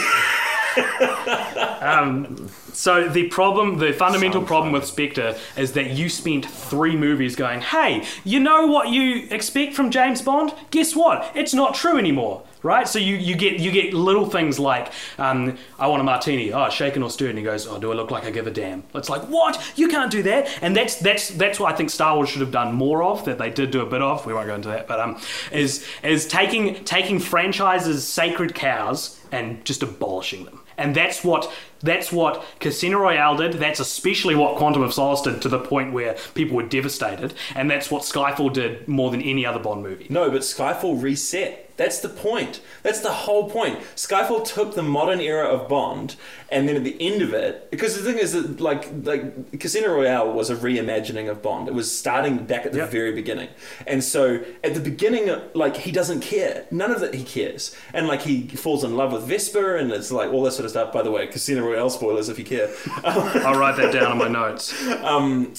um, 1.82 2.50
so 2.74 3.08
the 3.08 3.28
problem, 3.28 3.78
the 3.78 3.94
fundamental 3.94 4.42
Sounds 4.42 4.48
problem 4.48 4.74
with 4.74 4.86
Spectre 4.86 5.38
is 5.56 5.74
that 5.74 5.92
you 5.92 6.10
spent 6.10 6.46
three 6.46 6.96
movies 6.96 7.36
going, 7.36 7.62
"Hey, 7.62 8.06
you 8.24 8.40
know 8.40 8.68
what 8.68 8.90
you 8.90 9.28
expect 9.30 9.74
from 9.74 9.92
James 9.92 10.22
Bond? 10.22 10.54
Guess 10.72 10.96
what? 10.96 11.32
It's 11.36 11.54
not 11.54 11.76
true 11.76 11.98
anymore." 11.98 12.44
Right, 12.64 12.88
so 12.88 12.98
you, 12.98 13.18
you 13.18 13.36
get 13.36 13.60
you 13.60 13.72
get 13.72 13.94
little 13.94 14.26
things 14.26 14.58
like 14.58 14.94
um, 15.18 15.58
I 15.78 15.88
want 15.88 16.00
a 16.00 16.06
martini. 16.06 16.54
Oh, 16.54 16.70
shaken 16.70 17.04
or 17.04 17.10
stirred. 17.10 17.32
And 17.32 17.38
he 17.38 17.44
goes, 17.44 17.68
Oh, 17.68 17.78
do 17.78 17.92
I 17.92 17.94
look 17.94 18.10
like 18.10 18.24
I 18.24 18.32
give 18.32 18.48
a 18.48 18.52
damn? 18.52 18.84
It's 18.96 19.10
like 19.10 19.24
what? 19.24 19.62
You 19.76 19.90
can't 19.90 20.10
do 20.10 20.24
that. 20.24 20.48
And 20.62 20.74
that's 20.74 20.96
that's 20.96 21.28
that's 21.32 21.60
what 21.60 21.74
I 21.74 21.76
think 21.76 21.90
Star 21.90 22.16
Wars 22.16 22.30
should 22.30 22.40
have 22.40 22.54
done 22.54 22.74
more 22.74 23.04
of. 23.04 23.26
That 23.26 23.38
they 23.38 23.50
did 23.50 23.72
do 23.72 23.82
a 23.82 23.86
bit 23.86 24.02
of. 24.02 24.26
We 24.26 24.34
won't 24.34 24.48
go 24.48 24.56
into 24.56 24.70
that, 24.70 24.88
but 24.88 25.02
um, 25.02 25.20
is 25.52 25.86
is 26.04 26.26
taking 26.26 26.86
taking 26.86 27.20
franchises 27.20 28.08
sacred 28.08 28.56
cows 28.56 29.20
and 29.34 29.66
just 29.66 29.84
abolishing 29.84 30.46
them. 30.46 30.62
And 30.78 30.96
that's 30.96 31.24
what 31.24 31.52
that's 31.82 32.12
what 32.12 32.44
Casino 32.60 33.00
Royale 33.00 33.36
did. 33.36 33.54
That's 33.54 33.80
especially 33.80 34.36
what 34.36 34.58
Quantum 34.58 34.82
of 34.82 34.94
Solace 34.94 35.22
did 35.22 35.42
to 35.42 35.50
the 35.50 35.60
point 35.60 35.94
where 35.94 36.18
people 36.34 36.56
were 36.56 36.64
devastated. 36.64 37.34
And 37.56 37.70
that's 37.70 37.92
what 37.92 38.04
Skyfall 38.04 38.54
did 38.54 38.88
more 38.88 39.12
than 39.12 39.22
any 39.22 39.46
other 39.46 39.60
Bond 39.60 39.84
movie. 39.84 40.08
No, 40.10 40.32
but 40.32 40.42
Skyfall 40.42 41.02
reset 41.02 41.63
That's 41.76 42.00
the 42.00 42.10
point. 42.10 42.62
That's 42.84 43.00
the 43.00 43.10
whole 43.12 43.50
point. 43.50 43.80
Skyfall 43.96 44.46
took 44.46 44.76
the 44.76 44.84
modern 44.84 45.20
era 45.20 45.48
of 45.48 45.68
Bond, 45.68 46.16
and 46.52 46.70
then 46.70 46.76
at 46.76 46.84
the 46.84 46.96
end 47.00 47.22
of 47.24 47.34
it, 47.34 47.72
because 47.72 47.96
the 47.98 48.04
thing 48.04 48.20
is 48.20 48.34
that 48.34 48.62
like 48.62 48.90
like 49.04 49.60
Casino 49.60 49.94
Royale 49.94 50.32
was 50.32 50.50
a 50.52 50.56
reimagining 50.56 51.30
of 51.30 51.42
Bond. 51.42 51.68
It 51.68 51.74
was 51.74 51.96
starting 51.98 52.38
back 52.46 52.66
at 52.66 52.72
the 52.74 52.80
Yep. 52.80 52.90
very 52.92 53.12
beginning, 53.14 53.50
and 53.88 54.04
so 54.04 54.44
at 54.64 54.74
the 54.76 54.80
beginning, 54.80 55.34
like 55.56 55.78
he 55.78 55.92
doesn't 55.92 56.22
care. 56.22 56.66
None 56.70 56.92
of 56.92 57.02
it 57.02 57.14
he 57.16 57.24
cares, 57.24 57.76
and 57.94 58.08
like 58.08 58.22
he 58.22 58.48
falls 58.50 58.84
in 58.84 58.96
love 58.96 59.12
with 59.12 59.24
Vesper, 59.24 59.76
and 59.76 59.92
it's 59.92 60.12
like 60.12 60.32
all 60.32 60.44
that 60.44 60.52
sort 60.52 60.66
of 60.66 60.72
stuff. 60.72 60.94
By 60.94 61.02
the 61.02 61.12
way, 61.12 61.26
Casino 61.28 61.66
Royale 61.66 61.90
spoilers 61.90 62.30
if 62.30 62.38
you 62.38 62.46
care. 62.46 62.70
I'll 63.04 63.60
write 63.60 63.78
that 63.78 63.92
down 63.94 64.12
on 64.12 64.18
my 64.20 64.28
notes. 64.28 64.74
Um, 65.04 65.54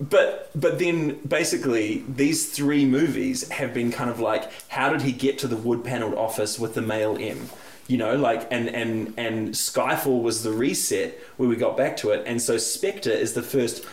But 0.00 0.50
but 0.54 0.78
then 0.78 1.18
basically 1.26 2.04
these 2.08 2.50
three 2.50 2.84
movies 2.84 3.48
have 3.50 3.74
been 3.74 3.90
kind 3.90 4.10
of 4.10 4.20
like 4.20 4.48
how 4.68 4.90
did 4.90 5.02
he 5.02 5.12
get 5.12 5.38
to 5.38 5.48
the 5.48 5.56
wood 5.56 5.82
paneled 5.84 6.14
office 6.14 6.58
with 6.58 6.74
the 6.74 6.82
male 6.82 7.16
M? 7.18 7.48
You 7.88 7.96
know, 7.96 8.16
like 8.16 8.46
and 8.50 8.68
and 8.68 9.14
and 9.16 9.50
Skyfall 9.50 10.22
was 10.22 10.44
the 10.44 10.52
reset 10.52 11.18
where 11.36 11.48
we 11.48 11.56
got 11.56 11.76
back 11.76 11.96
to 11.98 12.10
it, 12.10 12.22
and 12.26 12.40
so 12.40 12.58
Spectre 12.58 13.10
is 13.10 13.32
the 13.32 13.42
first 13.42 13.84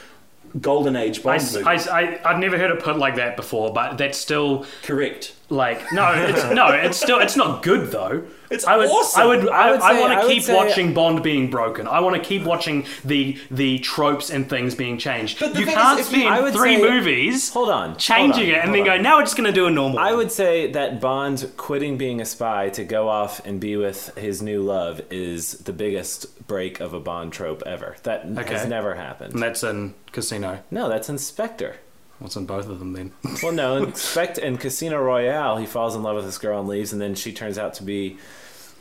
golden 0.62 0.96
age 0.96 1.20
I, 1.20 1.24
Bond 1.24 1.54
movie. 1.54 1.66
I, 1.66 1.76
I, 1.76 2.20
I've 2.26 2.40
never 2.40 2.58
heard 2.58 2.72
it 2.72 2.82
put 2.82 2.98
like 2.98 3.16
that 3.16 3.36
before, 3.36 3.74
but 3.74 3.98
that's 3.98 4.18
still 4.18 4.66
Correct. 4.84 5.34
Like 5.50 5.92
no, 5.94 6.12
it's 6.14 6.44
no, 6.56 6.70
it's 6.70 6.98
still 7.00 7.20
it's 7.20 7.36
not 7.38 7.62
good 7.62 7.92
though. 7.92 8.24
It's 8.50 8.66
I 8.66 8.78
would, 8.78 8.90
awesome. 8.90 9.22
I 9.22 9.26
would, 9.26 9.50
I, 9.50 9.68
I 9.68 9.72
would 9.72 9.82
I 9.82 10.00
want 10.00 10.22
to 10.22 10.28
keep 10.28 10.44
say- 10.44 10.56
watching 10.56 10.94
Bond 10.94 11.22
being 11.24 11.50
broken. 11.50 11.88
I 11.88 12.00
want 12.00 12.16
to 12.16 12.22
keep 12.22 12.44
watching 12.44 12.86
the 13.04 13.38
the 13.52 13.80
tropes 13.80 14.30
and 14.32 14.50
things 14.50 14.74
being 14.76 14.98
changed. 14.98 15.40
But 15.40 15.56
You 15.56 15.66
can't 15.66 16.00
is, 16.00 16.08
if 16.08 16.14
you- 16.14 16.22
spend 16.22 16.34
I 16.36 16.42
would 16.42 16.54
three 16.54 16.78
say- 16.78 16.82
movies 16.82 17.50
Hold 17.52 17.70
on, 17.70 17.96
changing 17.98 18.32
hold 18.34 18.56
on, 18.56 18.56
it 18.56 18.64
and 18.66 18.74
then 18.74 18.82
on. 18.82 18.86
go. 18.98 18.98
Now 19.02 19.18
we're 19.18 19.24
just 19.24 19.38
going 19.38 19.46
to 19.48 19.54
do 19.54 19.68
a 19.68 19.72
normal. 19.72 20.00
I 20.00 20.10
one." 20.12 20.18
would 20.18 20.32
say 20.32 20.72
that 20.72 21.00
Bond 21.02 21.52
quitting 21.58 21.98
being 21.98 22.22
a 22.22 22.26
spy 22.26 22.70
to 22.70 22.84
go 22.84 23.08
off 23.10 23.44
and 23.46 23.60
be 23.60 23.76
with 23.78 24.16
his 24.18 24.42
new 24.42 24.62
love 24.64 25.00
is 25.12 25.54
the 25.60 25.74
biggest 25.74 26.48
break 26.48 26.80
of 26.80 26.94
a 26.94 27.00
Bond 27.00 27.34
trope 27.34 27.62
ever. 27.68 27.96
That 28.04 28.26
Okay. 28.38 28.54
has 28.54 28.68
never 28.68 28.92
and 28.92 29.00
happened. 29.00 29.42
that's 29.42 29.64
in 29.64 29.94
Casino. 30.12 30.60
No, 30.72 30.88
that's 30.90 31.08
in 31.10 31.18
Spectre. 31.20 31.76
What's 32.20 32.36
in 32.36 32.46
both 32.46 32.68
of 32.70 32.80
them 32.80 32.94
then? 32.94 33.12
Well, 33.44 33.52
no, 33.52 33.78
in 33.78 33.94
Spect 33.96 34.38
in 34.38 34.58
Casino 34.58 35.02
Royale, 35.02 35.58
he 35.58 35.66
falls 35.66 35.96
in 35.96 36.04
love 36.04 36.16
with 36.16 36.26
this 36.26 36.38
girl 36.38 36.60
and 36.60 36.70
leaves, 36.70 36.94
and 36.94 37.02
then 37.02 37.14
she 37.16 37.34
turns 37.34 37.58
out 37.58 37.74
to 37.76 37.84
be 37.84 38.18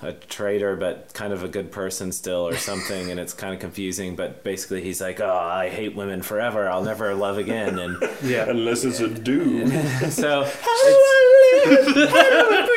a 0.02 0.12
traitor, 0.12 0.76
but 0.76 1.12
kind 1.14 1.32
of 1.32 1.42
a 1.42 1.48
good 1.48 1.72
person 1.72 2.12
still, 2.12 2.46
or 2.46 2.56
something, 2.56 3.10
and 3.10 3.18
it's 3.18 3.32
kind 3.32 3.52
of 3.54 3.60
confusing. 3.60 4.14
But 4.16 4.44
basically, 4.44 4.82
he's 4.82 5.00
like, 5.00 5.20
"Oh, 5.20 5.28
I 5.28 5.68
hate 5.68 5.96
women 5.96 6.22
forever. 6.22 6.68
I'll 6.68 6.84
never 6.84 7.14
love 7.14 7.38
again." 7.38 7.78
And 7.78 7.96
yeah. 8.22 8.48
Unless 8.48 8.84
it's 8.84 9.00
a 9.00 9.08
dude. 9.08 9.68
so, 10.12 10.44
How 10.44 10.84
do 10.84 10.90
I 10.90 11.22
live 11.66 12.10
how 12.10 12.66
do 12.66 12.74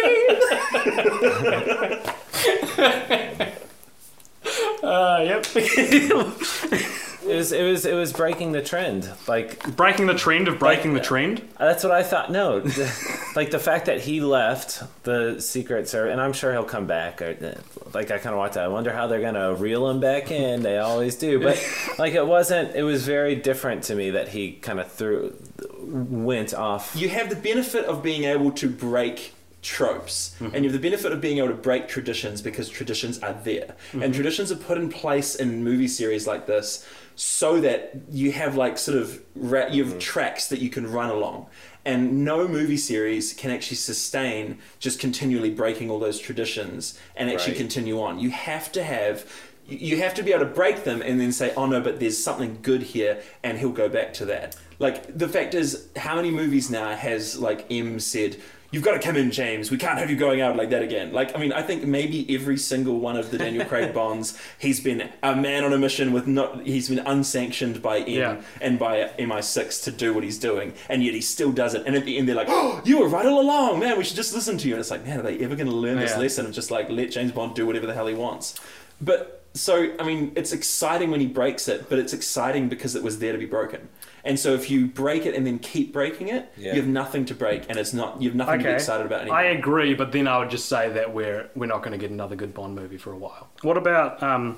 Uh, 4.83 5.19
yep. 5.23 6.97
It 7.27 7.35
was 7.35 7.51
it 7.51 7.63
was 7.63 7.85
it 7.85 7.93
was 7.93 8.13
breaking 8.13 8.51
the 8.51 8.61
trend. 8.61 9.09
Like 9.27 9.75
breaking 9.75 10.07
the 10.07 10.15
trend 10.15 10.47
of 10.47 10.59
breaking 10.59 10.93
the 10.93 10.99
trend. 10.99 11.41
Uh, 11.57 11.65
that's 11.65 11.83
what 11.83 11.91
I 11.91 12.03
thought. 12.03 12.31
No, 12.31 12.57
like 13.35 13.51
the 13.51 13.59
fact 13.59 13.85
that 13.85 14.01
he 14.01 14.21
left 14.21 14.83
the 15.03 15.39
Secret 15.39 15.87
Service, 15.89 16.11
and 16.11 16.21
I'm 16.21 16.33
sure 16.33 16.51
he'll 16.51 16.63
come 16.63 16.87
back. 16.87 17.21
Or, 17.21 17.37
uh, 17.41 17.61
like 17.93 18.11
I 18.11 18.17
kind 18.17 18.33
of 18.33 18.37
watched 18.37 18.55
that. 18.55 18.63
I 18.63 18.67
wonder 18.69 18.91
how 18.91 19.07
they're 19.07 19.21
gonna 19.21 19.53
reel 19.53 19.89
him 19.89 19.99
back 19.99 20.31
in. 20.31 20.63
They 20.63 20.77
always 20.77 21.15
do, 21.15 21.39
but 21.39 21.61
like 21.99 22.13
it 22.13 22.25
wasn't. 22.25 22.75
It 22.75 22.83
was 22.83 23.05
very 23.05 23.35
different 23.35 23.83
to 23.83 23.95
me 23.95 24.11
that 24.11 24.29
he 24.29 24.53
kind 24.53 24.79
of 24.79 24.91
threw, 24.91 25.35
went 25.81 26.53
off. 26.53 26.95
you 26.95 27.09
have 27.09 27.29
the 27.29 27.35
benefit 27.35 27.85
of 27.85 28.01
being 28.03 28.23
able 28.23 28.51
to 28.51 28.69
break 28.69 29.33
tropes. 29.67 30.33
Mm-hmm. 30.39 30.55
And 30.55 30.63
you 30.63 30.71
have 30.71 30.81
the 30.81 30.89
benefit 30.89 31.11
of 31.11 31.19
being 31.19 31.39
able 31.39 31.49
to 31.49 31.53
break 31.53 31.87
traditions 31.89 32.41
because 32.41 32.69
traditions 32.69 33.19
are 33.19 33.33
there. 33.33 33.75
And 33.91 34.01
mm-hmm. 34.01 34.11
traditions 34.13 34.51
are 34.51 34.55
put 34.55 34.77
in 34.77 34.87
place 34.89 35.35
in 35.35 35.63
movie 35.63 35.89
series 35.89 36.25
like 36.25 36.47
this 36.47 36.87
so 37.15 37.59
that 37.59 37.95
you 38.09 38.31
have 38.31 38.55
like 38.55 38.77
sort 38.77 38.97
of 38.97 39.21
ra- 39.35 39.67
you 39.67 39.83
have 39.83 39.93
mm-hmm. 39.93 39.99
tracks 39.99 40.47
that 40.47 40.59
you 40.59 40.69
can 40.69 40.89
run 40.89 41.09
along. 41.09 41.47
And 41.83 42.23
no 42.23 42.47
movie 42.47 42.77
series 42.77 43.33
can 43.33 43.51
actually 43.51 43.77
sustain 43.77 44.59
just 44.79 44.99
continually 44.99 45.51
breaking 45.51 45.89
all 45.89 45.99
those 45.99 46.19
traditions 46.19 46.97
and 47.15 47.29
actually 47.29 47.53
Right. 47.53 47.59
continue 47.59 48.01
on. 48.01 48.19
You 48.19 48.29
have 48.29 48.71
to 48.73 48.83
have 48.83 49.25
you 49.69 49.97
have 49.97 50.13
to 50.13 50.23
be 50.23 50.31
able 50.31 50.45
to 50.45 50.51
break 50.51 50.85
them 50.85 51.01
and 51.01 51.19
then 51.19 51.33
say, 51.33 51.53
oh 51.57 51.65
no, 51.65 51.81
but 51.81 51.99
there's 51.99 52.23
something 52.23 52.59
good 52.61 52.81
here, 52.81 53.21
and 53.43 53.57
he'll 53.57 53.69
go 53.71 53.89
back 53.89 54.13
to 54.13 54.25
that. 54.25 54.55
Like, 54.79 55.17
the 55.17 55.27
fact 55.27 55.53
is, 55.53 55.89
how 55.97 56.15
many 56.15 56.31
movies 56.31 56.69
now 56.69 56.95
has, 56.95 57.37
like, 57.37 57.65
M 57.69 57.99
said, 57.99 58.37
you've 58.71 58.83
got 58.83 58.93
to 58.93 58.99
come 58.99 59.15
in, 59.15 59.31
James, 59.31 59.71
we 59.71 59.77
can't 59.77 59.97
have 59.97 60.09
you 60.09 60.15
going 60.17 60.41
out 60.41 60.55
like 60.57 60.69
that 60.71 60.81
again? 60.83 61.13
Like, 61.13 61.35
I 61.35 61.39
mean, 61.39 61.53
I 61.53 61.61
think 61.61 61.85
maybe 61.85 62.33
every 62.35 62.57
single 62.57 62.99
one 62.99 63.15
of 63.15 63.31
the 63.31 63.37
Daniel 63.37 63.65
Craig 63.71 63.93
Bonds, 63.93 64.37
he's 64.59 64.79
been 64.79 65.09
a 65.23 65.35
man 65.35 65.63
on 65.63 65.71
a 65.73 65.77
mission 65.77 66.11
with 66.11 66.27
not, 66.27 66.61
he's 66.65 66.89
been 66.89 66.99
unsanctioned 66.99 67.81
by 67.81 67.99
M 67.99 68.07
Yeah. 68.07 68.41
and 68.61 68.77
by 68.77 69.09
MI6 69.17 69.83
to 69.85 69.91
do 69.91 70.13
what 70.13 70.23
he's 70.23 70.37
doing, 70.37 70.73
and 70.89 71.03
yet 71.03 71.13
he 71.13 71.21
still 71.21 71.51
does 71.51 71.73
it. 71.73 71.83
And 71.85 71.95
at 71.95 72.05
the 72.05 72.17
end, 72.17 72.27
they're 72.27 72.35
like, 72.35 72.49
oh, 72.49 72.81
you 72.83 72.99
were 72.99 73.07
right 73.07 73.25
all 73.25 73.39
along, 73.41 73.79
man, 73.79 73.97
we 73.97 74.03
should 74.03 74.15
just 74.17 74.33
listen 74.33 74.57
to 74.57 74.67
you. 74.67 74.73
And 74.73 74.79
it's 74.81 74.91
like, 74.91 75.05
man, 75.05 75.19
are 75.19 75.23
they 75.23 75.37
ever 75.39 75.55
going 75.55 75.69
to 75.69 75.75
learn 75.75 75.97
this 75.99 76.11
Yeah. 76.11 76.19
lesson 76.19 76.45
of 76.45 76.51
just 76.51 76.69
like 76.71 76.89
let 76.89 77.11
James 77.11 77.31
Bond 77.31 77.55
do 77.55 77.65
whatever 77.65 77.85
the 77.87 77.93
hell 77.93 78.07
he 78.07 78.13
wants? 78.15 78.59
But 78.99 79.45
so, 79.53 79.93
I 79.99 80.03
mean, 80.03 80.33
it's 80.35 80.51
exciting 80.53 81.09
when 81.09 81.19
he 81.19 81.25
breaks 81.27 81.67
it, 81.67 81.89
but 81.89 81.97
it's 81.99 82.13
exciting 82.13 82.69
because 82.69 82.95
it 82.95 83.01
was 83.03 83.19
there 83.19 83.31
to 83.31 83.37
be 83.39 83.45
broken. 83.45 83.89
And 84.27 84.37
so, 84.39 84.53
if 84.53 84.69
you 84.69 84.87
break 84.87 85.25
it 85.25 85.33
and 85.35 85.47
then 85.47 85.57
keep 85.59 85.91
breaking 85.93 86.27
it, 86.27 86.51
Yeah. 86.57 86.73
you 86.75 86.81
have 86.81 86.89
nothing 86.89 87.25
to 87.25 87.33
break, 87.33 87.63
and 87.69 87.79
it's 87.79 87.93
not 87.93 88.21
you 88.21 88.29
have 88.29 88.35
nothing 88.35 88.59
to 88.59 88.65
be 88.65 88.71
excited 88.71 89.05
about 89.05 89.21
anymore. 89.21 89.39
I 89.39 89.43
agree, 89.45 89.93
but 89.95 90.11
then 90.11 90.27
I 90.27 90.37
would 90.37 90.49
just 90.49 90.67
say 90.67 90.89
that 90.91 91.13
we're 91.13 91.49
we're 91.55 91.65
not 91.65 91.79
going 91.81 91.93
to 91.93 91.97
get 91.97 92.11
another 92.11 92.35
good 92.35 92.53
Bond 92.53 92.75
movie 92.75 92.97
for 92.97 93.11
a 93.13 93.17
while. 93.17 93.47
What 93.61 93.77
about 93.77 94.21
um, 94.21 94.57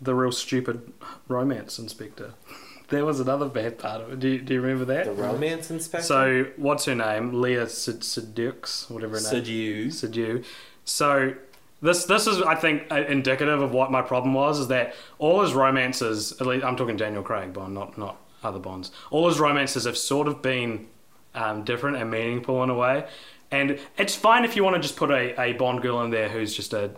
the 0.00 0.14
real 0.14 0.32
stupid 0.32 0.92
romance 1.28 1.78
in 1.78 1.88
Spectre? 1.88 2.34
There 2.88 3.06
was 3.06 3.20
another 3.20 3.48
bad 3.48 3.78
part 3.78 4.02
of 4.02 4.12
it. 4.12 4.20
Do 4.20 4.28
you, 4.28 4.38
do 4.42 4.52
you 4.52 4.60
remember 4.60 4.84
that? 4.92 5.06
The 5.06 5.12
romance 5.12 5.70
in 5.70 5.80
Spectre. 5.80 6.06
So 6.06 6.46
what's 6.58 6.84
her 6.84 6.94
name? 6.94 7.40
Leah 7.40 7.66
Sid- 7.66 8.00
Seydoux, 8.02 8.90
whatever 8.90 9.14
her 9.16 9.22
name. 9.22 9.30
Seduce. 9.30 10.02
Sidiou. 10.02 10.44
So 10.84 11.32
this 11.80 12.04
this 12.04 12.26
is 12.26 12.42
I 12.42 12.54
think 12.54 12.92
uh, 12.92 12.96
indicative 13.08 13.62
of 13.62 13.72
what 13.72 13.90
my 13.90 14.02
problem 14.02 14.34
was 14.34 14.58
is 14.58 14.68
that 14.68 14.94
all 15.18 15.40
his 15.40 15.54
romances, 15.54 16.32
at 16.38 16.46
least 16.46 16.66
I'm 16.66 16.76
talking 16.76 16.98
Daniel 16.98 17.22
Craig 17.22 17.54
Bond, 17.54 17.72
not 17.72 17.96
not 17.96 18.18
other 18.42 18.58
Bonds. 18.58 18.90
All 19.10 19.28
his 19.28 19.38
romances 19.40 19.84
have 19.84 19.96
sort 19.96 20.28
of 20.28 20.42
been 20.42 20.88
um, 21.34 21.64
different 21.64 21.96
and 21.96 22.10
meaningful 22.10 22.62
in 22.62 22.70
a 22.70 22.74
way. 22.74 23.06
And 23.50 23.78
it's 23.98 24.14
fine 24.14 24.44
if 24.44 24.56
you 24.56 24.64
want 24.64 24.76
to 24.76 24.82
just 24.82 24.96
put 24.96 25.10
a, 25.10 25.38
a 25.40 25.52
Bond 25.52 25.82
girl 25.82 26.00
in 26.02 26.10
there 26.10 26.28
who's 26.28 26.54
just 26.54 26.72
a 26.72 26.90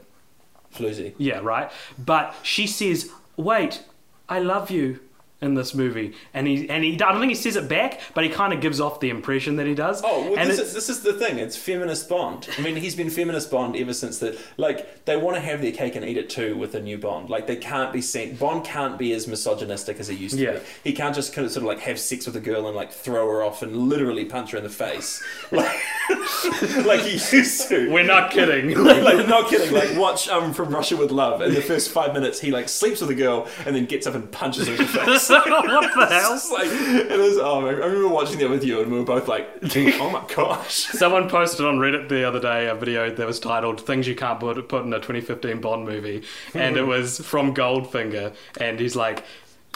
Floozy. 0.72 1.14
yeah, 1.18 1.38
right. 1.38 1.70
But 1.98 2.34
she 2.42 2.66
says, 2.66 3.10
"Wait, 3.36 3.82
I 4.28 4.40
love 4.40 4.70
you." 4.70 5.00
In 5.42 5.52
this 5.54 5.74
movie, 5.74 6.14
and 6.32 6.46
he 6.46 6.70
and 6.70 6.82
he, 6.82 6.94
I 6.94 7.10
don't 7.12 7.20
think 7.20 7.28
he 7.28 7.34
says 7.34 7.56
it 7.56 7.68
back, 7.68 8.00
but 8.14 8.24
he 8.24 8.30
kind 8.30 8.54
of 8.54 8.62
gives 8.62 8.80
off 8.80 9.00
the 9.00 9.10
impression 9.10 9.56
that 9.56 9.66
he 9.66 9.74
does. 9.74 10.00
Oh, 10.02 10.30
well, 10.30 10.38
and 10.38 10.48
this, 10.48 10.58
is, 10.58 10.72
this 10.72 10.88
is 10.88 11.02
the 11.02 11.12
thing. 11.12 11.38
It's 11.38 11.54
feminist 11.54 12.08
Bond. 12.08 12.48
I 12.56 12.62
mean, 12.62 12.76
he's 12.76 12.94
been 12.94 13.10
feminist 13.10 13.50
Bond 13.50 13.76
ever 13.76 13.92
since 13.92 14.18
the 14.20 14.38
like. 14.56 15.04
They 15.04 15.18
want 15.18 15.36
to 15.36 15.42
have 15.42 15.60
their 15.60 15.72
cake 15.72 15.96
and 15.96 16.04
eat 16.04 16.16
it 16.16 16.30
too 16.30 16.56
with 16.56 16.74
a 16.74 16.80
new 16.80 16.96
Bond. 16.96 17.28
Like 17.28 17.46
they 17.46 17.56
can't 17.56 17.92
be 17.92 18.00
seen. 18.00 18.36
Bond 18.36 18.64
can't 18.64 18.96
be 18.96 19.12
as 19.12 19.26
misogynistic 19.28 20.00
as 20.00 20.08
he 20.08 20.16
used 20.16 20.38
to 20.38 20.42
Yeah. 20.42 20.52
be. 20.52 20.60
He 20.84 20.92
can't 20.94 21.14
just 21.14 21.34
kind 21.34 21.44
of 21.44 21.52
sort 21.52 21.64
of 21.64 21.66
like 21.68 21.80
have 21.80 21.98
sex 21.98 22.24
with 22.24 22.36
a 22.36 22.40
girl 22.40 22.66
and 22.66 22.74
like 22.74 22.90
throw 22.90 23.28
her 23.28 23.42
off 23.42 23.60
and 23.62 23.76
literally 23.76 24.24
punch 24.24 24.52
her 24.52 24.58
in 24.58 24.64
the 24.64 24.70
face, 24.70 25.22
like 25.50 25.76
like 26.86 27.00
he 27.00 27.12
used 27.36 27.68
to. 27.68 27.90
we're 27.92 28.04
not 28.06 28.30
kidding. 28.30 28.70
like, 28.84 29.02
like, 29.02 29.28
not 29.28 29.50
kidding. 29.50 29.74
Like, 29.74 29.94
watch 29.98 30.26
um 30.28 30.54
from 30.54 30.70
Russia 30.70 30.96
with 30.96 31.10
Love. 31.10 31.42
In 31.42 31.52
the 31.52 31.60
first 31.60 31.90
five 31.90 32.14
minutes, 32.14 32.40
he 32.40 32.50
like 32.50 32.68
sleeps 32.70 33.00
with 33.02 33.10
a 33.10 33.14
girl 33.14 33.46
and 33.66 33.76
then 33.76 33.84
gets 33.84 34.06
up 34.06 34.14
and 34.14 34.30
punches 34.32 34.68
her 34.68 34.72
in 34.74 34.78
the 34.78 34.86
face. 34.86 35.23
what 35.30 35.94
the 35.94 36.06
hell? 36.06 36.40
Like, 36.52 36.66
it 36.66 37.20
is. 37.20 37.38
Oh, 37.38 37.66
I 37.66 37.70
remember 37.70 38.08
watching 38.08 38.38
that 38.38 38.50
with 38.50 38.64
you, 38.64 38.80
and 38.80 38.90
we 38.90 38.98
were 38.98 39.04
both 39.04 39.28
like, 39.28 39.48
"Oh 39.62 40.10
my 40.10 40.24
gosh!" 40.34 40.74
Someone 40.74 41.28
posted 41.28 41.66
on 41.66 41.78
Reddit 41.78 42.08
the 42.08 42.26
other 42.26 42.40
day 42.40 42.68
a 42.68 42.74
video 42.74 43.14
that 43.14 43.26
was 43.26 43.40
titled 43.40 43.80
"Things 43.80 44.06
You 44.06 44.14
Can't 44.14 44.40
Put 44.40 44.68
Put 44.68 44.84
in 44.84 44.92
a 44.92 44.96
2015 44.96 45.60
Bond 45.60 45.86
Movie," 45.86 46.22
and 46.54 46.76
it 46.76 46.82
hmm. 46.82 46.88
was 46.88 47.18
from 47.20 47.54
Goldfinger, 47.54 48.34
and 48.60 48.78
he's 48.78 48.96
like. 48.96 49.24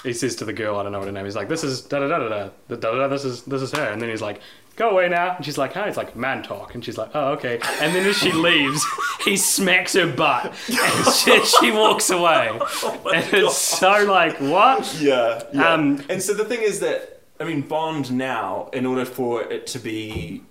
He 0.04 0.12
says 0.12 0.36
to 0.36 0.44
the 0.44 0.52
girl, 0.52 0.76
I 0.76 0.84
don't 0.84 0.92
know 0.92 1.00
what 1.00 1.08
her 1.08 1.12
name 1.12 1.26
is, 1.26 1.34
like, 1.34 1.48
this 1.48 1.64
is 1.64 1.80
da 1.80 1.98
da 1.98 2.06
da 2.06 2.18
da 2.20 2.28
da 2.68 2.76
da 2.76 2.76
da, 2.76 3.08
this 3.08 3.24
is, 3.24 3.42
this 3.42 3.60
is 3.60 3.72
her. 3.72 3.90
And 3.90 4.00
then 4.00 4.08
he's 4.08 4.22
like, 4.22 4.40
Go 4.78 4.90
away 4.90 5.08
now. 5.08 5.34
And 5.34 5.44
she's 5.44 5.58
like, 5.58 5.74
huh? 5.74 5.86
It's 5.88 5.96
like 5.96 6.14
man 6.14 6.44
talk. 6.44 6.76
And 6.76 6.84
she's 6.84 6.96
like, 6.96 7.10
oh, 7.12 7.32
okay. 7.32 7.58
And 7.80 7.92
then 7.92 8.06
as 8.06 8.16
she 8.16 8.30
leaves, 8.30 8.86
he 9.24 9.36
smacks 9.36 9.94
her 9.94 10.06
butt 10.06 10.46
and 10.68 11.14
she, 11.14 11.44
she 11.44 11.70
walks 11.72 12.10
away. 12.10 12.56
Oh 12.80 13.10
and 13.12 13.34
it's 13.34 13.56
so 13.56 14.04
like, 14.04 14.38
what? 14.38 14.96
Yeah, 15.00 15.42
yeah. 15.52 15.72
Um, 15.72 16.04
and 16.08 16.22
so 16.22 16.32
the 16.32 16.44
thing 16.44 16.62
is 16.62 16.78
that 16.80 17.18
I 17.40 17.44
mean, 17.44 17.62
Bond 17.62 18.12
now, 18.12 18.68
in 18.72 18.86
order 18.86 19.04
for 19.04 19.42
it 19.42 19.66
to 19.68 19.80
be. 19.80 20.42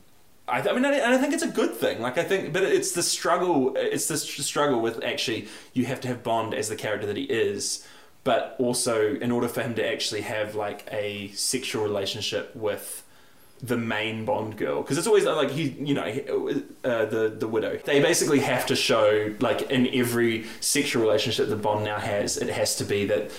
I, 0.47 0.61
th- 0.61 0.73
I 0.73 0.75
mean, 0.75 0.85
I, 0.85 0.93
and 0.95 1.13
I 1.13 1.17
think 1.17 1.33
it's 1.33 1.43
a 1.43 1.49
good 1.49 1.73
thing. 1.73 2.01
Like, 2.01 2.17
I 2.17 2.23
think, 2.23 2.53
but 2.53 2.63
it's 2.63 2.91
the 2.91 3.03
struggle. 3.03 3.73
It's 3.77 4.07
the 4.07 4.17
struggle 4.17 4.81
with 4.81 5.03
actually, 5.03 5.47
you 5.73 5.85
have 5.85 6.01
to 6.01 6.07
have 6.09 6.23
Bond 6.23 6.53
as 6.53 6.69
the 6.69 6.75
character 6.75 7.07
that 7.07 7.17
he 7.17 7.23
is, 7.23 7.85
but 8.23 8.55
also 8.59 9.15
in 9.15 9.31
order 9.31 9.47
for 9.47 9.61
him 9.61 9.73
to 9.75 9.85
actually 9.85 10.21
have 10.21 10.55
like 10.55 10.87
a 10.91 11.29
sexual 11.29 11.83
relationship 11.83 12.55
with 12.55 13.03
the 13.61 13.77
main 13.77 14.23
Bond 14.25 14.55
girl 14.57 14.81
because 14.81 14.97
it's 14.97 15.07
always 15.07 15.25
like 15.25 15.49
he, 15.49 15.69
you 15.79 15.93
know, 15.93 16.03
uh, 16.83 17.05
the 17.05 17.35
the 17.37 17.47
widow. 17.47 17.77
They 17.83 18.01
basically 18.01 18.39
have 18.41 18.65
to 18.67 18.75
show 18.75 19.33
like 19.39 19.71
in 19.71 19.87
every 19.93 20.45
sexual 20.59 21.01
relationship 21.01 21.49
that 21.49 21.61
Bond 21.61 21.83
now 21.83 21.97
has, 21.97 22.37
it 22.37 22.49
has 22.49 22.75
to 22.77 22.83
be 22.83 23.05
that 23.07 23.31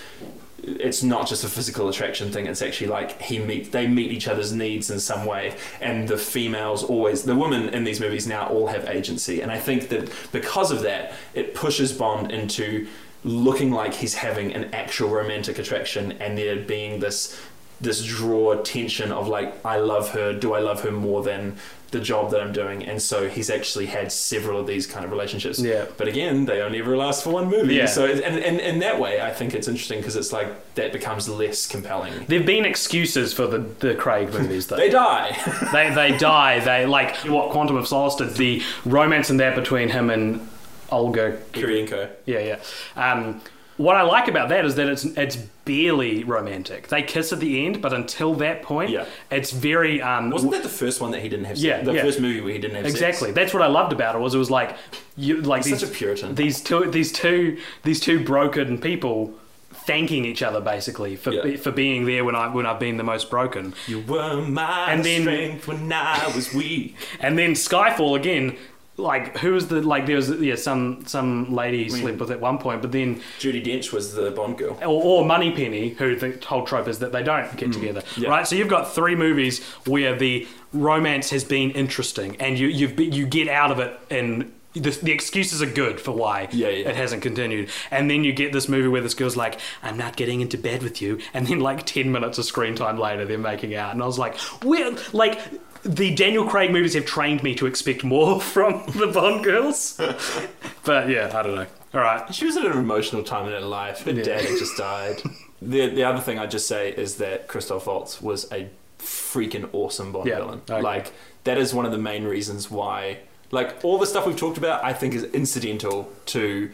it's 0.63 1.03
not 1.03 1.27
just 1.27 1.43
a 1.43 1.47
physical 1.47 1.87
attraction 1.89 2.31
thing. 2.31 2.45
It's 2.45 2.61
actually 2.61 2.87
like 2.87 3.21
he 3.21 3.39
meet 3.39 3.71
they 3.71 3.87
meet 3.87 4.11
each 4.11 4.27
other's 4.27 4.51
needs 4.51 4.89
in 4.89 4.99
some 4.99 5.25
way, 5.25 5.55
and 5.81 6.07
the 6.07 6.17
females 6.17 6.83
always 6.83 7.23
the 7.23 7.35
women 7.35 7.69
in 7.69 7.83
these 7.83 7.99
movies 7.99 8.27
now 8.27 8.47
all 8.47 8.67
have 8.67 8.87
agency, 8.89 9.41
and 9.41 9.51
I 9.51 9.59
think 9.59 9.89
that 9.89 10.11
because 10.31 10.71
of 10.71 10.81
that, 10.81 11.13
it 11.33 11.55
pushes 11.55 11.93
Bond 11.93 12.31
into 12.31 12.87
looking 13.23 13.71
like 13.71 13.93
he's 13.93 14.15
having 14.15 14.53
an 14.53 14.73
actual 14.73 15.09
romantic 15.09 15.59
attraction, 15.59 16.13
and 16.13 16.37
there 16.37 16.57
being 16.57 16.99
this 16.99 17.39
this 17.81 18.03
draw 18.03 18.55
tension 18.61 19.11
of 19.11 19.27
like 19.27 19.65
I 19.65 19.77
love 19.77 20.11
her, 20.11 20.33
do 20.33 20.53
I 20.53 20.59
love 20.59 20.81
her 20.83 20.91
more 20.91 21.23
than 21.23 21.57
the 21.91 21.99
job 21.99 22.31
that 22.31 22.41
I'm 22.41 22.51
doing? 22.51 22.83
And 22.83 23.01
so 23.01 23.27
he's 23.29 23.49
actually 23.49 23.87
had 23.87 24.11
several 24.11 24.59
of 24.59 24.67
these 24.67 24.85
kind 24.85 25.05
of 25.05 25.11
relationships. 25.11 25.59
Yeah. 25.59 25.85
But 25.97 26.07
again, 26.07 26.45
they 26.45 26.61
only 26.61 26.79
ever 26.79 26.95
last 26.95 27.23
for 27.23 27.31
one 27.31 27.49
movie. 27.49 27.75
Yeah. 27.75 27.85
So 27.85 28.05
and, 28.05 28.21
and 28.21 28.59
in 28.59 28.79
that 28.79 28.99
way, 28.99 29.21
I 29.21 29.31
think 29.31 29.53
it's 29.53 29.67
interesting 29.67 29.99
because 29.99 30.15
it's 30.15 30.31
like 30.31 30.75
that 30.75 30.91
becomes 30.91 31.27
less 31.29 31.65
compelling. 31.65 32.25
There've 32.27 32.45
been 32.45 32.65
excuses 32.65 33.33
for 33.33 33.47
the, 33.47 33.59
the 33.59 33.95
Craig 33.95 34.33
movies 34.33 34.67
though. 34.67 34.77
They 34.79 34.89
die. 34.89 35.37
they 35.73 35.93
they 35.93 36.17
die. 36.17 36.59
They 36.59 36.85
like 36.85 37.15
what 37.27 37.51
Quantum 37.51 37.75
of 37.75 37.87
Solace 37.87 38.15
did. 38.15 38.35
The 38.35 38.61
romance 38.85 39.29
in 39.29 39.37
there 39.37 39.55
between 39.55 39.89
him 39.89 40.09
and 40.09 40.47
Olga. 40.91 41.37
Kurylenko. 41.53 42.09
Yeah, 42.25 42.39
yeah. 42.39 42.59
Um, 42.95 43.41
what 43.79 43.95
I 43.95 44.01
like 44.01 44.27
about 44.27 44.49
that 44.49 44.65
is 44.65 44.75
that 44.75 44.87
it's 44.87 45.05
it's 45.05 45.37
barely 45.65 46.23
romantic. 46.25 46.89
They 46.89 47.01
kiss 47.01 47.31
at 47.31 47.39
the 47.39 47.65
end, 47.65 47.81
but 47.81 47.93
until 47.93 48.33
that 48.35 48.61
point, 48.61 48.89
Yeah. 48.91 49.05
it's 49.31 49.51
very 49.51 50.01
um, 50.01 50.29
Wasn't 50.31 50.51
that 50.51 50.63
the 50.63 50.69
first 50.69 50.99
one 50.99 51.11
that 51.11 51.21
he 51.21 51.29
didn't 51.29 51.45
have? 51.45 51.57
Sex? 51.57 51.63
Yeah, 51.65 51.81
the 51.81 51.93
yeah. 51.93 52.01
first 52.01 52.19
movie 52.19 52.41
where 52.41 52.51
he 52.53 52.59
didn't 52.59 52.75
have 52.75 52.85
sex? 52.85 52.95
Exactly. 52.95 53.31
That's 53.31 53.53
what 53.53 53.63
I 53.63 53.67
loved 53.67 53.93
about 53.93 54.15
it. 54.15 54.19
Was 54.19 54.35
it 54.35 54.37
was 54.37 54.51
like 54.51 54.75
you 55.15 55.41
like 55.41 55.63
He's 55.63 55.71
these, 55.71 55.79
such 55.81 55.89
a 55.89 55.93
Puritan. 55.93 56.35
These 56.35 56.61
two 56.61 56.91
these 56.91 57.11
two 57.11 57.57
these 57.83 57.99
two 57.99 58.23
broken 58.23 58.79
people 58.79 59.33
thanking 59.71 60.25
each 60.25 60.43
other 60.43 60.59
basically 60.59 61.15
for 61.15 61.31
Yeah. 61.31 61.55
for 61.57 61.71
being 61.71 62.05
there 62.05 62.25
when 62.25 62.35
I 62.35 62.47
when 62.49 62.65
I've 62.65 62.79
been 62.79 62.97
the 62.97 63.03
most 63.03 63.29
broken. 63.29 63.73
You 63.87 64.01
were 64.01 64.41
my 64.41 64.91
And 64.91 65.05
then- 65.05 65.21
strength 65.21 65.67
when 65.67 65.91
I 65.93 66.31
was 66.35 66.53
weak. 66.61 66.95
And 67.21 67.37
then 67.39 67.51
Skyfall 67.53 68.17
again. 68.17 68.57
Like 68.99 69.37
who 69.37 69.53
was 69.53 69.67
the 69.67 69.81
like 69.81 70.05
there 70.05 70.15
was 70.17 70.29
yeah 70.41 70.55
some 70.55 71.05
some 71.05 71.53
lady 71.53 71.83
he 71.85 71.89
slept 71.89 72.19
with 72.19 72.31
at 72.31 72.39
one 72.39 72.57
point, 72.57 72.81
but 72.81 72.91
then 72.91 73.21
Judi 73.39 73.63
Dench 73.65 73.91
was 73.91 74.13
the 74.13 74.31
Bond 74.31 74.57
girl. 74.57 74.77
or, 74.81 75.01
or 75.21 75.25
Moneypenny, 75.25 75.89
who 75.89 76.15
the 76.15 76.37
whole 76.45 76.65
trope 76.65 76.87
is 76.87 76.99
that 76.99 77.11
they 77.11 77.23
don't 77.23 77.55
get 77.57 77.71
together, 77.73 78.01
Mm. 78.01 78.23
yeah. 78.23 78.29
right? 78.29 78.47
So 78.47 78.55
you've 78.55 78.67
got 78.67 78.93
three 78.93 79.15
movies 79.15 79.63
where 79.85 80.15
the 80.15 80.47
romance 80.73 81.29
has 81.31 81.43
been 81.43 81.71
interesting, 81.71 82.35
and 82.39 82.57
you 82.59 82.67
you've 82.67 82.95
be- 82.95 83.05
you 83.05 83.25
get 83.25 83.47
out 83.47 83.71
of 83.71 83.79
it, 83.79 83.99
and 84.09 84.51
the, 84.73 84.91
the 84.91 85.11
excuses 85.11 85.63
are 85.63 85.65
good 85.65 85.99
for 85.99 86.11
why 86.11 86.47
Yeah, 86.51 86.67
yeah. 86.69 86.89
it 86.89 86.95
hasn't 86.95 87.23
continued. 87.23 87.69
And 87.89 88.09
then 88.09 88.23
you 88.23 88.31
get 88.33 88.53
this 88.53 88.69
movie 88.69 88.87
where 88.87 89.01
this 89.01 89.15
girl's 89.15 89.35
like, 89.35 89.59
"I'm 89.81 89.97
not 89.97 90.15
getting 90.15 90.41
into 90.41 90.57
bed 90.59 90.83
with 90.83 91.01
you," 91.01 91.19
and 91.33 91.47
then 91.47 91.59
like 91.59 91.85
ten 91.87 92.11
minutes 92.11 92.37
of 92.37 92.45
screen 92.45 92.75
time 92.75 92.97
later, 92.99 93.25
they're 93.25 93.37
making 93.39 93.73
out, 93.75 93.93
and 93.93 94.03
I 94.03 94.05
was 94.05 94.19
like, 94.19 94.35
"Well, 94.63 94.95
like." 95.13 95.39
The 95.83 96.13
Daniel 96.13 96.45
Craig 96.45 96.71
movies 96.71 96.93
have 96.93 97.05
trained 97.05 97.41
me 97.43 97.55
to 97.55 97.65
expect 97.65 98.03
more 98.03 98.41
from 98.53 98.83
the 98.95 99.07
Bond 99.07 99.43
girls, 99.43 99.95
but 100.83 101.09
yeah, 101.09 101.31
I 101.33 101.41
don't 101.43 101.55
know. 101.55 101.67
All 101.93 102.01
right, 102.01 102.33
She 102.33 102.45
was 102.45 102.55
at 102.57 102.65
an 102.65 102.73
emotional 102.73 103.23
time 103.23 103.47
in 103.47 103.53
her 103.53 103.61
life. 103.61 104.03
Her 104.03 104.13
dad 104.13 104.41
had 104.41 104.59
just 104.59 104.77
died. 104.77 105.21
The 105.61 105.87
the 105.87 106.03
other 106.03 106.19
thing 106.21 106.37
I'd 106.39 106.51
just 106.51 106.67
say 106.67 106.91
is 106.91 107.15
that 107.15 107.47
Christoph 107.47 107.87
Waltz 107.87 108.21
was 108.21 108.51
a 108.51 108.69
freaking 108.99 109.67
awesome 109.73 110.11
Bond 110.11 110.27
Yeah, 110.27 110.37
villain. 110.37 110.61
Agree. 110.69 110.81
Like 110.81 111.13
that 111.45 111.57
is 111.57 111.73
one 111.73 111.85
of 111.85 111.91
the 111.91 111.97
main 111.97 112.25
reasons 112.25 112.69
why 112.69 113.19
like 113.51 113.83
all 113.83 113.97
the 113.97 114.05
stuff 114.05 114.27
we've 114.27 114.37
talked 114.37 114.57
about 114.57 114.83
I 114.83 114.93
think 114.93 115.13
is 115.15 115.23
incidental 115.23 116.11
to 116.27 116.69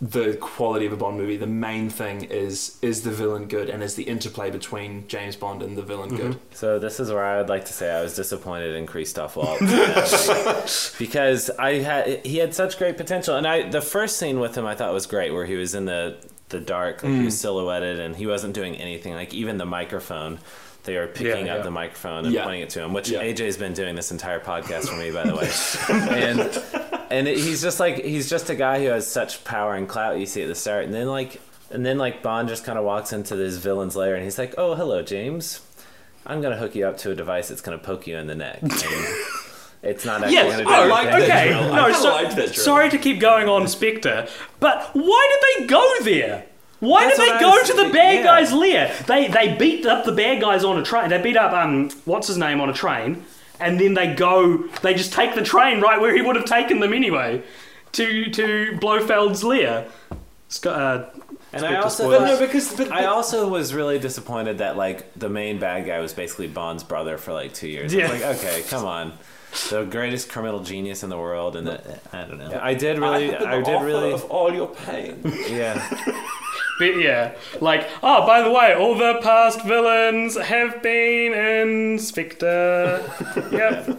the 0.00 0.34
quality 0.40 0.84
of 0.86 0.92
a 0.92 0.96
Bond 0.96 1.16
movie. 1.16 1.36
The 1.38 1.46
main 1.46 1.88
thing 1.88 2.24
is 2.24 2.78
is 2.82 3.02
the 3.02 3.10
villain 3.10 3.46
good 3.48 3.70
and 3.70 3.82
is 3.82 3.94
the 3.94 4.02
interplay 4.04 4.50
between 4.50 5.08
James 5.08 5.36
Bond 5.36 5.62
and 5.62 5.76
the 5.76 5.82
villain 5.82 6.10
Mm-hmm. 6.10 6.16
good. 6.32 6.38
So 6.52 6.78
this 6.78 7.00
is 7.00 7.10
where 7.10 7.24
I 7.24 7.38
would 7.38 7.48
like 7.48 7.64
to 7.66 7.72
say 7.72 7.90
I 7.90 8.02
was 8.02 8.14
disappointed 8.14 8.74
in 8.74 8.86
Christoph 8.86 9.36
Waltz 9.36 10.96
because 10.98 11.50
I 11.50 11.74
had 11.78 12.24
he 12.26 12.38
had 12.38 12.54
such 12.54 12.78
great 12.78 12.96
potential, 12.96 13.36
and 13.36 13.46
I 13.46 13.68
the 13.68 13.80
first 13.80 14.18
scene 14.18 14.38
with 14.40 14.56
him 14.56 14.66
I 14.66 14.74
thought 14.74 14.92
was 14.92 15.06
great, 15.06 15.32
where 15.32 15.46
he 15.46 15.54
was 15.56 15.74
in 15.74 15.86
the 15.86 16.16
the 16.50 16.60
dark, 16.60 17.02
like 17.02 17.12
he 17.12 17.18
Mm. 17.20 17.24
was 17.24 17.40
silhouetted, 17.40 17.98
and 17.98 18.14
he 18.14 18.26
wasn't 18.26 18.54
doing 18.54 18.76
anything. 18.76 19.14
Like 19.14 19.34
even 19.34 19.56
the 19.58 19.66
microphone, 19.66 20.38
they 20.84 20.96
were 20.96 21.08
picking 21.08 21.46
Yeah, 21.46 21.54
up 21.54 21.58
yeah. 21.58 21.62
the 21.64 21.70
microphone 21.72 22.24
and 22.24 22.32
Yeah. 22.34 22.44
pointing 22.44 22.60
it 22.62 22.70
to 22.70 22.82
him, 22.84 22.92
which 22.92 23.08
Yeah. 23.08 23.22
AJ's 23.22 23.56
been 23.56 23.72
doing 23.72 23.96
this 23.96 24.12
entire 24.12 24.38
podcast 24.40 24.88
for 24.88 24.94
me, 24.94 25.10
by 25.10 25.24
the 25.24 25.34
way, 25.34 25.50
and 26.28 26.85
and 27.10 27.26
it, 27.28 27.38
he's 27.38 27.62
just 27.62 27.80
like 27.80 28.04
he's 28.04 28.28
just 28.30 28.50
a 28.50 28.54
guy 28.54 28.80
who 28.82 28.88
has 28.90 29.06
such 29.10 29.44
power 29.44 29.74
and 29.74 29.88
clout. 29.88 30.18
You 30.18 30.26
see 30.26 30.42
at 30.42 30.48
the 30.48 30.54
start, 30.54 30.84
and 30.84 30.94
then 30.94 31.06
like. 31.08 31.40
And 31.68 31.84
then, 31.84 31.98
like 31.98 32.22
Bond 32.22 32.48
just 32.48 32.62
kind 32.64 32.78
of 32.78 32.84
walks 32.84 33.12
into 33.12 33.34
this 33.34 33.56
villain's 33.56 33.96
lair, 33.96 34.14
and 34.14 34.22
he's 34.22 34.38
like, 34.38 34.54
"Oh, 34.56 34.76
hello, 34.76 35.02
James. 35.02 35.62
I'm 36.24 36.40
gonna 36.40 36.56
hook 36.56 36.76
you 36.76 36.86
up 36.86 36.96
to 36.98 37.10
a 37.10 37.14
device 37.16 37.48
that's 37.48 37.60
gonna 37.60 37.76
poke 37.76 38.06
you 38.06 38.16
in 38.16 38.28
the 38.28 38.36
neck. 38.36 38.60
It's 39.82 40.04
not 40.04 40.22
actually 40.22 40.34
Yeah, 40.36 40.42
gonna 40.50 40.64
do 40.64 40.68
oh, 40.68 40.72
anything. 40.74 40.90
like, 40.90 41.22
okay. 41.22 41.48
drill. 41.48 41.72
I 41.72 41.88
No, 41.88 41.92
so, 41.92 42.08
liked 42.14 42.36
that 42.36 42.54
sorry 42.54 42.88
to 42.90 42.98
keep 42.98 43.20
going 43.20 43.48
on 43.48 43.68
Spectre, 43.68 44.26
but 44.58 44.90
why 44.94 45.28
did 45.56 45.64
they 45.64 45.66
go 45.68 45.94
there? 46.02 46.46
Why 46.80 47.04
That's 47.04 47.18
did 47.18 47.34
they 47.34 47.40
go 47.40 47.60
to 47.62 47.66
the 47.72 47.74
thinking, 47.82 47.92
bad 47.92 48.14
yeah. 48.16 48.22
guys' 48.24 48.52
lair? 48.52 48.94
They 49.06 49.28
they 49.28 49.54
beat 49.56 49.86
up 49.86 50.04
the 50.04 50.12
bad 50.12 50.40
guys 50.40 50.64
on 50.64 50.78
a 50.78 50.82
train. 50.84 51.08
They 51.10 51.20
beat 51.20 51.36
up 51.36 51.52
um 51.52 51.90
what's 52.04 52.28
his 52.28 52.38
name 52.38 52.60
on 52.60 52.68
a 52.68 52.72
train, 52.72 53.24
and 53.60 53.78
then 53.80 53.94
they 53.94 54.14
go. 54.14 54.56
They 54.82 54.94
just 54.94 55.12
take 55.12 55.34
the 55.34 55.42
train 55.42 55.80
right 55.80 56.00
where 56.00 56.14
he 56.14 56.22
would 56.22 56.36
have 56.36 56.44
taken 56.44 56.80
them 56.80 56.92
anyway, 56.92 57.42
to 57.92 58.30
to 58.30 58.78
Blofeld's 58.80 59.42
lair. 59.44 59.86
Sc- 60.48 60.66
Uh, 60.66 61.04
And 61.52 61.64
I 61.64 61.76
also, 61.76 62.04
spoilers. 62.04 62.18
thought- 62.30 62.40
No, 62.40 62.46
because 62.46 62.72
but, 62.74 62.92
I 62.92 63.06
also 63.06 63.48
was 63.48 63.72
really 63.72 63.98
disappointed 63.98 64.58
that 64.58 64.76
like 64.76 65.12
the 65.14 65.28
main 65.30 65.58
bad 65.58 65.86
guy 65.86 66.00
was 66.00 66.12
basically 66.12 66.48
Bond's 66.48 66.82
brother 66.84 67.16
for 67.18 67.32
like 67.32 67.54
two 67.54 67.68
years. 67.68 67.94
I 67.94 67.98
Yeah. 67.98 68.08
like, 68.10 68.22
okay, 68.22 68.62
come 68.68 68.84
on. 68.84 69.12
The 69.70 69.84
greatest 69.84 70.28
criminal 70.28 70.60
genius 70.60 71.02
in 71.02 71.08
the 71.08 71.16
world, 71.16 71.56
and 71.56 71.66
the, 71.66 71.80
I 72.12 72.24
don't 72.24 72.36
know. 72.38 72.60
I 72.62 72.74
did 72.74 72.98
really, 72.98 73.30
have 73.30 73.40
the 73.40 73.48
I, 73.48 73.62
did 73.62 73.80
really, 73.82 74.12
of 74.12 74.24
all 74.24 74.52
your 74.52 74.68
pain. 74.68 75.20
yeah. 75.48 75.80
But 76.78 76.98
yeah, 76.98 77.34
like, 77.60 77.88
oh, 78.02 78.26
by 78.26 78.42
the 78.42 78.50
way, 78.50 78.74
all 78.74 78.94
the 78.96 79.18
past 79.22 79.62
villains 79.62 80.36
have 80.36 80.82
been 80.82 81.32
in 81.32 81.98
Spectre. 81.98 83.02
yep. 83.52 83.98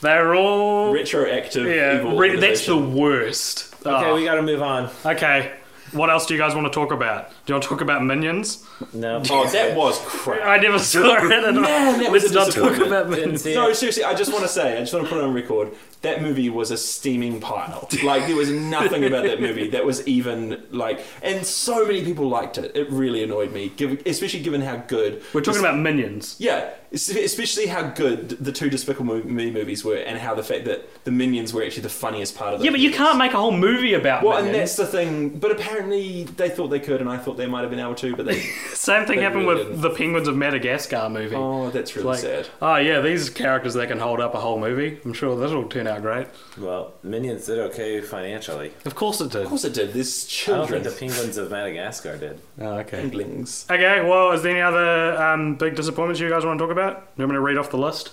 They're 0.00 0.34
all. 0.34 0.92
Retroactive 0.92 1.66
yeah, 1.66 1.98
evil 1.98 2.16
re- 2.18 2.36
that's 2.38 2.66
the 2.66 2.76
worst. 2.76 3.74
Okay, 3.84 4.06
Oh, 4.06 4.14
we 4.14 4.24
got 4.24 4.34
to 4.34 4.42
move 4.42 4.62
on. 4.62 4.90
okay. 5.04 5.52
What 5.92 6.10
else 6.10 6.26
do 6.26 6.34
you 6.34 6.38
guys 6.40 6.54
want 6.54 6.66
to 6.66 6.70
talk 6.70 6.92
about? 6.92 7.30
Do 7.30 7.34
you 7.46 7.54
want 7.54 7.62
to 7.62 7.68
talk 7.70 7.80
about 7.80 8.04
Minions? 8.04 8.66
No. 8.92 9.22
Oh, 9.30 9.48
that 9.48 9.74
was 9.74 9.98
crap. 10.04 10.46
I 10.46 10.58
never 10.58 10.78
saw 10.78 11.16
it. 11.16 11.32
and 11.32 11.62
Man, 11.62 11.98
that 12.00 12.12
was 12.12 12.30
Let's 12.30 12.54
a 12.54 12.60
not 12.60 12.68
talk 12.76 12.86
about 12.86 13.08
Minions. 13.08 13.46
No, 13.46 13.72
seriously, 13.72 14.04
I 14.04 14.12
just 14.14 14.30
want 14.30 14.44
to 14.44 14.48
say, 14.48 14.76
I 14.76 14.80
just 14.80 14.92
want 14.92 15.06
to 15.06 15.10
put 15.12 15.18
it 15.18 15.24
on 15.24 15.32
record. 15.32 15.70
That 16.02 16.22
movie 16.22 16.48
was 16.48 16.70
a 16.70 16.76
steaming 16.76 17.40
pile. 17.40 17.88
Like 18.04 18.26
there 18.26 18.36
was 18.36 18.50
nothing 18.50 19.04
about 19.04 19.24
that 19.24 19.40
movie 19.40 19.68
that 19.70 19.84
was 19.84 20.06
even 20.06 20.62
like, 20.70 21.00
and 21.22 21.44
so 21.44 21.84
many 21.86 22.04
people 22.04 22.28
liked 22.28 22.56
it. 22.58 22.76
It 22.76 22.88
really 22.90 23.22
annoyed 23.22 23.52
me, 23.52 23.70
given, 23.70 24.00
especially 24.06 24.40
given 24.40 24.60
how 24.60 24.76
good. 24.76 25.22
We're 25.34 25.40
talking 25.40 25.60
about 25.60 25.76
Minions. 25.78 26.36
Yeah, 26.38 26.70
especially 26.92 27.66
how 27.66 27.82
good 27.90 28.28
the 28.30 28.52
two 28.52 28.70
Despicable 28.70 29.24
Me 29.26 29.50
movies 29.50 29.84
were, 29.84 29.96
and 29.96 30.18
how 30.18 30.34
the 30.34 30.42
fact 30.44 30.64
that 30.66 31.04
the 31.04 31.10
Minions 31.10 31.52
were 31.52 31.64
actually 31.64 31.82
the 31.82 31.88
funniest 31.88 32.36
part 32.36 32.54
of 32.54 32.60
the. 32.60 32.66
Yeah, 32.66 32.70
but 32.70 32.80
you 32.80 32.92
can't 32.92 33.18
make 33.18 33.32
a 33.32 33.36
whole 33.36 33.52
movie 33.56 33.94
about 33.94 34.22
it. 34.22 34.26
Well, 34.26 34.38
and 34.38 34.54
that's 34.54 34.76
the 34.76 34.86
thing. 34.86 35.30
But 35.38 35.50
apparently, 35.50 36.24
they 36.24 36.48
thought 36.48 36.68
they 36.68 36.80
could, 36.80 37.00
and 37.00 37.10
I 37.10 37.18
thought 37.18 37.36
they 37.36 37.46
might 37.46 37.62
have 37.62 37.70
been 37.70 37.80
able 37.80 37.94
to, 37.96 38.14
but 38.14 38.26
they. 38.26 38.38
Same 38.74 39.04
thing 39.06 39.16
They 39.16 39.22
happened 39.22 39.46
really 39.46 39.58
with 39.64 39.66
didn't. 39.68 39.80
the 39.82 39.90
Penguins 39.90 40.28
of 40.28 40.36
Madagascar 40.36 41.08
movie. 41.10 41.34
oh, 41.34 41.70
that's 41.70 41.96
really 41.96 42.08
like, 42.08 42.18
sad. 42.20 42.48
oh 42.62 42.76
yeah, 42.76 43.00
these 43.00 43.28
characters 43.30 43.74
that 43.74 43.88
can 43.88 43.98
hold 43.98 44.20
up 44.20 44.34
a 44.34 44.40
whole 44.40 44.58
movie. 44.60 45.00
I'm 45.04 45.12
sure 45.12 45.36
this 45.36 45.50
will 45.50 45.68
turn 45.68 45.87
out 45.88 46.02
great. 46.02 46.26
Well, 46.56 46.94
Minions 47.02 47.46
did 47.46 47.58
okay 47.58 48.00
financially. 48.00 48.72
Of 48.84 48.94
course 48.94 49.20
it 49.20 49.32
did. 49.32 49.42
Of 49.42 49.48
course, 49.48 49.64
it 49.64 49.74
did. 49.74 49.92
There's 49.92 50.24
I 50.48 50.52
don't 50.56 50.66
children. 50.66 50.82
think 50.84 50.94
the 50.94 51.06
Penguins 51.06 51.36
of 51.36 51.50
Madagascar 51.50 52.16
did. 52.16 52.40
Oh, 52.60 52.78
okay. 52.78 53.00
Penguins. 53.00 53.66
Okay, 53.70 54.00
well, 54.08 54.32
is 54.32 54.42
there 54.42 54.52
any 54.52 54.60
other 54.60 55.20
um, 55.22 55.56
big 55.56 55.74
disappointments 55.74 56.20
you 56.20 56.28
guys 56.28 56.44
want 56.44 56.58
to 56.58 56.64
talk 56.64 56.72
about? 56.72 57.08
You 57.16 57.22
want 57.22 57.30
me 57.30 57.36
to 57.36 57.40
read 57.40 57.56
off 57.58 57.70
the 57.70 57.78
list? 57.78 58.12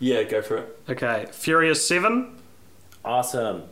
Yeah, 0.00 0.22
go 0.22 0.42
for 0.42 0.58
it. 0.58 0.78
Okay, 0.88 1.26
Furious 1.32 1.86
7. 1.86 2.36
Awesome. 3.04 3.64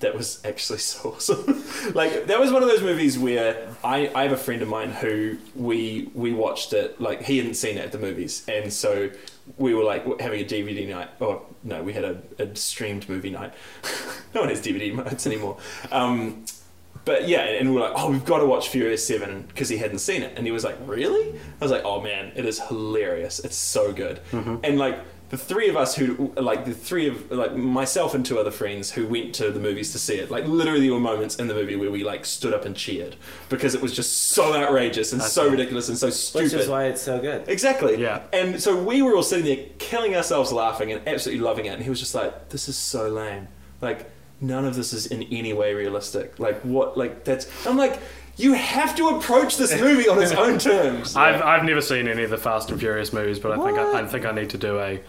That 0.00 0.14
was 0.14 0.40
actually 0.44 0.78
so 0.78 1.10
awesome. 1.10 1.62
like 1.94 2.26
that 2.26 2.38
was 2.40 2.52
one 2.52 2.62
of 2.62 2.68
those 2.68 2.82
movies 2.82 3.18
where 3.18 3.68
I, 3.84 4.10
I 4.14 4.22
have 4.22 4.32
a 4.32 4.36
friend 4.36 4.62
of 4.62 4.68
mine 4.68 4.90
who 4.90 5.36
we 5.54 6.10
we 6.14 6.32
watched 6.32 6.72
it 6.72 7.00
like 7.00 7.22
he 7.22 7.38
hadn't 7.38 7.54
seen 7.54 7.76
it 7.76 7.84
at 7.84 7.92
the 7.92 7.98
movies 7.98 8.44
and 8.48 8.72
so 8.72 9.10
we 9.58 9.74
were 9.74 9.84
like 9.84 10.20
having 10.20 10.40
a 10.40 10.44
DVD 10.44 10.88
night 10.88 11.08
or 11.20 11.42
no 11.62 11.82
we 11.82 11.92
had 11.92 12.04
a, 12.04 12.22
a 12.38 12.54
streamed 12.56 13.08
movie 13.08 13.30
night. 13.30 13.52
no 14.34 14.42
one 14.42 14.50
has 14.50 14.60
DVD 14.60 14.94
nights 14.94 15.26
anymore. 15.26 15.58
Um, 15.90 16.44
but 17.04 17.28
yeah, 17.28 17.40
and 17.40 17.70
we 17.70 17.76
were 17.76 17.80
like, 17.80 17.92
oh, 17.96 18.10
we've 18.10 18.24
got 18.24 18.38
to 18.40 18.46
watch 18.46 18.68
Furious 18.68 19.06
Seven 19.06 19.42
because 19.48 19.68
he 19.68 19.78
hadn't 19.78 20.00
seen 20.00 20.22
it, 20.22 20.36
and 20.36 20.46
he 20.46 20.52
was 20.52 20.64
like, 20.64 20.76
really? 20.84 21.32
I 21.60 21.64
was 21.64 21.70
like, 21.70 21.82
oh 21.84 22.00
man, 22.00 22.32
it 22.36 22.44
is 22.44 22.60
hilarious. 22.60 23.38
It's 23.40 23.56
so 23.56 23.92
good, 23.92 24.20
and 24.62 24.78
like 24.78 24.98
the 25.30 25.38
three 25.38 25.68
of 25.68 25.76
us 25.76 25.94
who 25.94 26.32
like 26.36 26.64
the 26.64 26.74
three 26.74 27.06
of 27.06 27.30
like 27.30 27.54
myself 27.54 28.14
and 28.14 28.26
two 28.26 28.38
other 28.38 28.50
friends 28.50 28.90
who 28.90 29.06
went 29.06 29.32
to 29.36 29.52
the 29.52 29.60
movies 29.60 29.92
to 29.92 29.98
see 29.98 30.16
it. 30.16 30.28
Like 30.28 30.44
literally, 30.46 30.80
there 30.80 30.92
were 30.92 31.00
moments 31.00 31.36
in 31.36 31.46
the 31.46 31.54
movie 31.54 31.76
where 31.76 31.90
we 31.90 32.02
like 32.02 32.26
stood 32.26 32.52
up 32.52 32.64
and 32.64 32.76
cheered 32.76 33.14
because 33.48 33.76
it 33.76 33.80
was 33.80 33.94
just 33.94 34.12
so 34.12 34.54
outrageous 34.54 35.12
and 35.12 35.22
so 35.22 35.48
ridiculous 35.48 35.88
and 35.88 35.96
so 35.96 36.10
stupid. 36.10 36.52
Which 36.52 36.60
is 36.62 36.68
why 36.68 36.86
it's 36.86 37.00
so 37.00 37.20
good. 37.20 37.48
Exactly. 37.48 38.02
Yeah. 38.02 38.22
And 38.32 38.60
so 38.60 38.82
we 38.82 39.02
were 39.02 39.14
all 39.14 39.22
sitting 39.22 39.44
there 39.44 39.66
killing 39.78 40.16
ourselves 40.16 40.50
laughing 40.52 40.90
and 40.90 41.06
absolutely 41.06 41.44
loving 41.44 41.66
it. 41.66 41.74
And 41.74 41.82
he 41.82 41.88
was 41.88 42.00
just 42.00 42.14
like, 42.14 42.48
this 42.48 42.68
is 42.68 42.76
so 42.76 43.08
lame. 43.08 43.46
Like, 43.80 44.10
none 44.40 44.64
of 44.64 44.74
this 44.74 44.92
is 44.92 45.06
in 45.06 45.22
any 45.22 45.52
way 45.52 45.74
realistic. 45.74 46.40
Like, 46.40 46.60
what? 46.62 46.98
Like, 46.98 47.24
that's. 47.24 47.46
I'm 47.68 47.76
like, 47.76 48.00
you 48.36 48.54
have 48.54 48.96
to 48.96 49.10
approach 49.10 49.58
this 49.58 49.80
movie 49.80 50.08
on 50.08 50.20
its 50.20 50.32
own 50.44 50.58
terms. 50.58 51.14
I've, 51.14 51.40
I've 51.40 51.64
never 51.64 51.80
seen 51.80 52.08
any 52.08 52.24
of 52.24 52.30
the 52.30 52.38
Fast 52.38 52.70
and 52.70 52.80
Furious 52.80 53.12
movies, 53.12 53.38
but 53.38 53.52
I 53.52 53.64
think 53.64 53.78
I, 53.78 54.00
I 54.00 54.06
think 54.06 54.26
I 54.26 54.32
need 54.32 54.50
to 54.50 54.58
do 54.58 54.78
a 54.80 55.00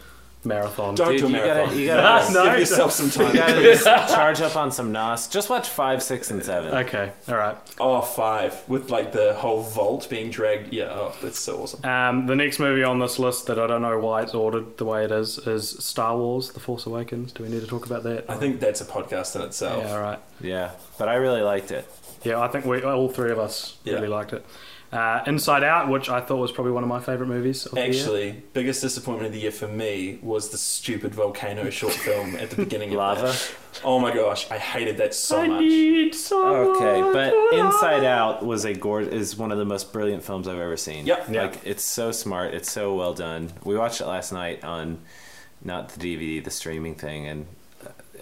marathon. 0.44 0.96
Don't 0.96 1.12
Dude, 1.12 1.20
do 1.20 1.26
a 1.26 1.30
you 1.30 1.34
marathon. 1.36 1.66
gotta, 1.68 1.80
you 1.80 1.88
gotta, 1.88 2.34
No. 2.34 2.46
Give 2.52 2.60
yourself 2.60 2.92
some 2.92 3.10
time. 3.10 3.28
you 3.28 3.34
gotta 3.42 3.62
just 3.62 3.84
charge 3.86 4.42
up 4.42 4.56
on 4.56 4.72
some 4.72 4.92
NOS. 4.92 5.28
Just 5.28 5.50
watch 5.50 5.70
five, 5.70 6.02
six, 6.02 6.32
and 6.32 6.44
seven. 6.44 6.74
Okay, 6.74 7.12
all 7.28 7.36
right. 7.36 7.58
Oh, 7.80 8.02
five. 8.02 8.62
With 8.68 8.90
like 8.90 9.12
the 9.12 9.34
whole 9.36 9.62
vault 9.62 10.10
being 10.10 10.30
dragged. 10.30 10.74
Yeah, 10.74 10.90
oh, 10.92 11.16
that's 11.22 11.40
so 11.40 11.62
awesome. 11.64 11.86
Um, 11.86 12.28
the 12.28 12.36
next 12.36 12.60
movie 12.60 12.84
on 12.84 13.00
this 13.00 13.20
list 13.20 13.48
that 13.48 13.60
I 13.60 13.68
don't 13.68 13.82
know 13.82 14.00
why 14.00 14.22
it's 14.24 14.34
ordered 14.34 14.78
the 14.78 14.86
way 14.86 15.06
it 15.06 15.12
is 15.12 15.38
is 15.40 15.70
Star 15.84 16.18
Wars: 16.18 16.52
The 16.52 16.60
Force 16.60 16.86
Awakens. 16.86 17.32
Do 17.32 17.44
we 17.44 17.50
need 17.50 17.62
to 17.62 17.68
talk 17.68 17.86
about 17.86 18.04
that? 18.04 18.26
I 18.30 18.36
think 18.38 18.60
that's 18.60 18.82
a 18.82 18.86
podcast 18.86 19.36
in 19.36 19.42
itself. 19.44 19.84
Yeah, 19.84 19.94
all 19.94 20.02
right. 20.02 20.20
Yeah, 20.42 20.72
but 20.98 21.08
I 21.10 21.16
really 21.16 21.42
liked 21.42 21.72
it. 21.72 21.88
Yeah, 22.24 22.40
I 22.40 22.48
think 22.50 22.66
we 22.66 22.82
all 22.84 23.10
three 23.10 23.32
of 23.32 23.40
us 23.40 23.78
Yeah. 23.84 23.96
really 23.96 24.08
liked 24.08 24.34
it. 24.34 24.46
Uh, 24.92 25.24
Inside 25.26 25.64
Out, 25.64 25.88
which 25.90 26.10
I 26.10 26.20
thought 26.20 26.38
was 26.38 26.52
probably 26.52 26.74
one 26.74 26.84
of 26.84 26.90
my 26.90 27.00
favourite 27.00 27.30
movies. 27.30 27.66
Of 27.66 27.72
the 27.74 27.80
year. 27.82 27.90
Actually, 27.90 28.44
biggest 28.54 28.82
disappointment 28.82 29.28
of 29.28 29.34
the 29.34 29.40
year 29.40 29.52
for 29.52 29.68
me 29.70 30.20
was 30.22 30.50
the 30.50 30.58
stupid 30.58 31.16
volcano 31.16 31.70
short 31.70 31.94
film 31.94 32.36
at 32.36 32.50
the 32.50 32.58
beginning 32.58 32.90
of 32.90 32.96
Lava. 32.98 33.22
that. 33.28 33.52
Oh 33.86 34.00
my 34.00 34.14
gosh, 34.14 34.52
I 34.52 34.58
hated 34.58 34.98
that 34.98 35.14
so 35.14 35.40
I 35.40 35.48
much. 35.48 35.62
need 35.62 36.14
Okay, 36.32 37.02
but 37.14 37.34
Inside. 37.58 38.04
Out 38.04 38.46
was 38.46 38.66
a 38.66 38.74
gor- 38.74 39.00
is 39.02 39.38
one 39.38 39.52
of 39.54 39.58
the 39.58 39.66
most 39.66 39.94
brilliant 39.94 40.24
films 40.24 40.48
I've 40.48 40.60
ever 40.60 40.76
seen. 40.76 41.06
Yep. 41.06 41.28
Yeah. 41.30 41.42
Like 41.44 41.66
it's 41.66 41.84
so 41.84 42.12
smart, 42.12 42.54
it's 42.54 42.70
so 42.70 42.94
well 42.94 43.14
done. 43.14 43.54
We 43.64 43.78
watched 43.78 44.02
it 44.02 44.08
last 44.08 44.34
night 44.34 44.64
on 44.66 45.00
not 45.64 45.90
the 45.90 46.00
DVD, 46.18 46.44
the 46.44 46.52
streaming 46.52 46.96
thing, 46.96 47.28
and 47.28 47.46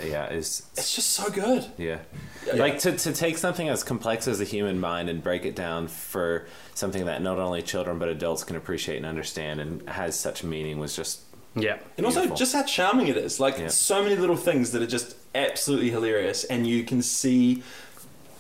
yeah, 0.04 0.26
it's 0.26 0.64
It's 0.78 0.95
just 0.95 1.12
so 1.12 1.30
good. 1.30 1.66
yeah. 1.78 2.00
Yeah. 2.47 2.54
Like 2.54 2.80
to 2.80 2.97
to 2.97 3.14
take 3.14 3.38
something 3.38 3.68
as 3.70 3.84
complex 3.84 4.28
as 4.28 4.39
the 4.39 4.45
human 4.45 4.80
mind 4.80 5.10
and 5.10 5.22
break 5.24 5.45
it 5.45 5.56
down 5.56 5.88
for 5.88 6.47
something 6.74 7.06
that 7.06 7.22
not 7.22 7.38
only 7.38 7.62
children 7.62 8.00
but 8.00 8.08
adults 8.10 8.43
can 8.43 8.56
appreciate 8.56 8.97
and 8.97 9.06
understand 9.06 9.60
and 9.60 9.88
has 9.89 10.18
such 10.20 10.43
meaning 10.43 10.80
was 10.80 10.95
just 10.95 11.22
Yeah. 11.56 11.78
And 11.97 12.06
also 12.06 12.34
just 12.36 12.54
how 12.54 12.64
charming 12.64 13.08
it 13.08 13.18
is. 13.18 13.39
Like 13.39 13.58
Yeah. 13.60 13.68
so 13.68 14.02
many 14.04 14.16
little 14.16 14.38
things 14.38 14.72
that 14.72 14.82
are 14.82 14.88
just 14.88 15.16
absolutely 15.36 15.89
hilarious 15.89 16.43
and 16.45 16.66
you 16.66 16.84
can 16.84 17.02
see 17.02 17.62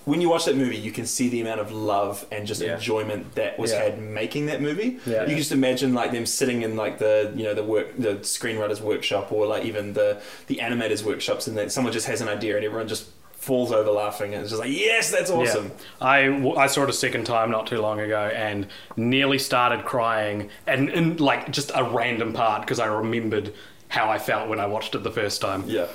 when 0.09 0.21
you 0.21 0.29
watch 0.29 0.45
that 0.45 0.55
movie 0.57 0.77
you 0.77 0.91
can 0.91 1.05
see 1.05 1.29
the 1.29 1.39
amount 1.41 1.59
of 1.59 1.71
love 1.71 2.25
and 2.31 2.47
just 2.47 2.61
Yeah. 2.61 2.75
enjoyment 2.75 3.35
that 3.35 3.57
was 3.59 3.71
Yeah. 3.71 3.83
had 3.83 3.99
making 4.01 4.47
that 4.47 4.61
movie. 4.61 4.97
Yeah. 5.05 5.21
You 5.21 5.27
can 5.29 5.37
just 5.37 5.51
imagine 5.51 5.93
like 5.93 6.11
them 6.11 6.25
sitting 6.25 6.61
in 6.63 6.75
like 6.75 6.97
the 6.97 7.31
you 7.35 7.43
know 7.43 7.53
the 7.53 7.63
work 7.63 7.87
the 7.97 8.15
screenwriters 8.37 8.81
workshop 8.81 9.31
or 9.31 9.45
like 9.45 9.63
even 9.65 9.93
the 9.93 10.19
the 10.47 10.57
animators 10.67 11.03
workshops 11.03 11.47
and 11.47 11.57
then 11.57 11.69
someone 11.69 11.93
just 11.93 12.07
has 12.07 12.21
an 12.21 12.27
idea 12.27 12.55
and 12.57 12.65
everyone 12.65 12.87
just 12.87 13.05
falls 13.33 13.71
over 13.71 13.89
laughing 13.89 14.33
and 14.33 14.41
it's 14.41 14.49
just 14.51 14.59
like 14.61 14.71
yes 14.71 15.09
that's 15.11 15.31
awesome. 15.31 15.71
Yeah. 16.01 16.53
I 16.57 16.67
saw 16.67 16.83
it 16.83 16.89
a 16.89 16.93
second 16.93 17.25
time 17.25 17.49
not 17.51 17.67
too 17.67 17.79
long 17.79 17.99
ago 17.99 18.29
and 18.35 18.67
nearly 18.97 19.39
started 19.39 19.85
crying 19.85 20.49
and 20.67 20.89
in 20.89 21.17
like 21.17 21.49
just 21.51 21.71
a 21.73 21.83
random 21.83 22.33
part 22.33 22.61
because 22.61 22.79
I 22.79 22.87
remembered 22.87 23.53
how 23.87 24.09
I 24.09 24.19
felt 24.19 24.49
when 24.49 24.59
I 24.59 24.67
watched 24.67 24.93
it 24.93 25.03
the 25.03 25.11
first 25.11 25.39
time. 25.41 25.63
Yeah. 25.67 25.87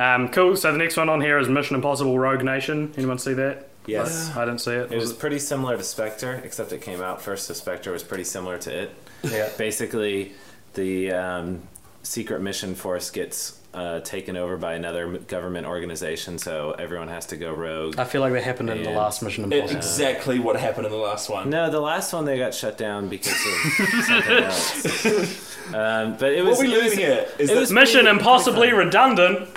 Um, 0.00 0.28
cool. 0.30 0.56
So 0.56 0.72
the 0.72 0.78
next 0.78 0.96
one 0.96 1.08
on 1.08 1.20
here 1.20 1.38
is 1.38 1.48
Mission 1.48 1.76
Impossible 1.76 2.18
Rogue 2.18 2.42
Nation. 2.42 2.92
Anyone 2.96 3.18
see 3.18 3.34
that? 3.34 3.68
Yes. 3.86 4.34
I 4.36 4.44
didn't 4.44 4.60
see 4.60 4.72
it. 4.72 4.92
It 4.92 4.96
was 4.98 5.12
pretty 5.12 5.38
similar 5.38 5.76
to 5.76 5.82
Spectre, 5.82 6.40
except 6.44 6.72
it 6.72 6.80
came 6.82 7.00
out 7.02 7.20
first. 7.22 7.46
So 7.46 7.54
Spectre 7.54 7.92
was 7.92 8.02
pretty 8.02 8.24
similar 8.24 8.56
to 8.58 8.82
it. 8.82 8.94
Yeah. 9.24 9.48
Basically, 9.58 10.32
the 10.74 11.12
um, 11.12 11.62
secret 12.02 12.40
mission 12.40 12.74
force 12.74 13.10
gets 13.10 13.58
uh, 13.74 14.00
taken 14.00 14.36
over 14.36 14.56
by 14.56 14.74
another 14.74 15.18
government 15.18 15.66
organization, 15.66 16.38
so 16.38 16.72
everyone 16.72 17.08
has 17.08 17.26
to 17.26 17.36
go 17.36 17.52
rogue. 17.52 17.98
I 17.98 18.04
feel 18.04 18.20
like 18.20 18.32
that 18.32 18.42
happened 18.42 18.68
in 18.70 18.82
the 18.82 18.90
last 18.90 19.22
Mission 19.22 19.44
It, 19.44 19.56
Impossible. 19.56 19.78
exactly 19.78 20.38
what 20.40 20.58
happened 20.58 20.86
in 20.86 20.92
the 20.92 20.98
last 20.98 21.28
one. 21.30 21.50
No, 21.50 21.70
the 21.70 21.80
last 21.80 22.12
one 22.12 22.24
they 22.24 22.36
got 22.38 22.52
shut 22.54 22.76
down 22.78 23.08
because 23.08 23.32
of 23.32 24.04
something 24.04 24.38
else. 24.44 25.46
Um, 25.70 26.16
but 26.18 26.32
it 26.32 26.44
was. 26.44 26.58
What 26.58 26.66
we 26.66 26.74
it 26.74 26.82
was- 26.82 26.92
learning 26.94 26.98
here 26.98 27.26
is 27.38 27.48
it 27.50 27.54
that 27.54 27.60
was 27.60 27.70
Mission 27.70 28.00
pretty- 28.02 28.18
Impossibly 28.18 28.68
pretty 28.70 28.84
redundant. 28.86 29.48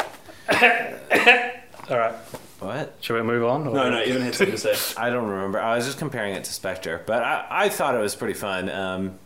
All 1.89 1.97
right. 1.97 2.13
fun. 2.15 2.39
What? 2.59 2.95
Shall 3.01 3.17
we 3.17 3.21
move 3.23 3.43
on? 3.43 3.67
or- 3.67 3.73
no, 3.73 3.89
no, 3.89 3.99
Evan 3.99 4.21
had 4.21 4.35
something 4.35 4.55
to 4.55 4.75
say. 4.75 4.95
I 5.01 5.09
don't 5.09 5.27
remember. 5.27 5.59
I 5.59 5.75
was 5.75 5.85
just 5.85 5.97
comparing 5.97 6.33
it 6.33 6.43
to 6.45 6.53
Spectre, 6.53 7.01
but 7.05 7.21
I, 7.23 7.45
I 7.49 7.69
thought 7.69 7.93
it 7.95 7.99
was 7.99 8.15
pretty 8.15 8.35
fun. 8.35 8.69
Um, 8.69 9.19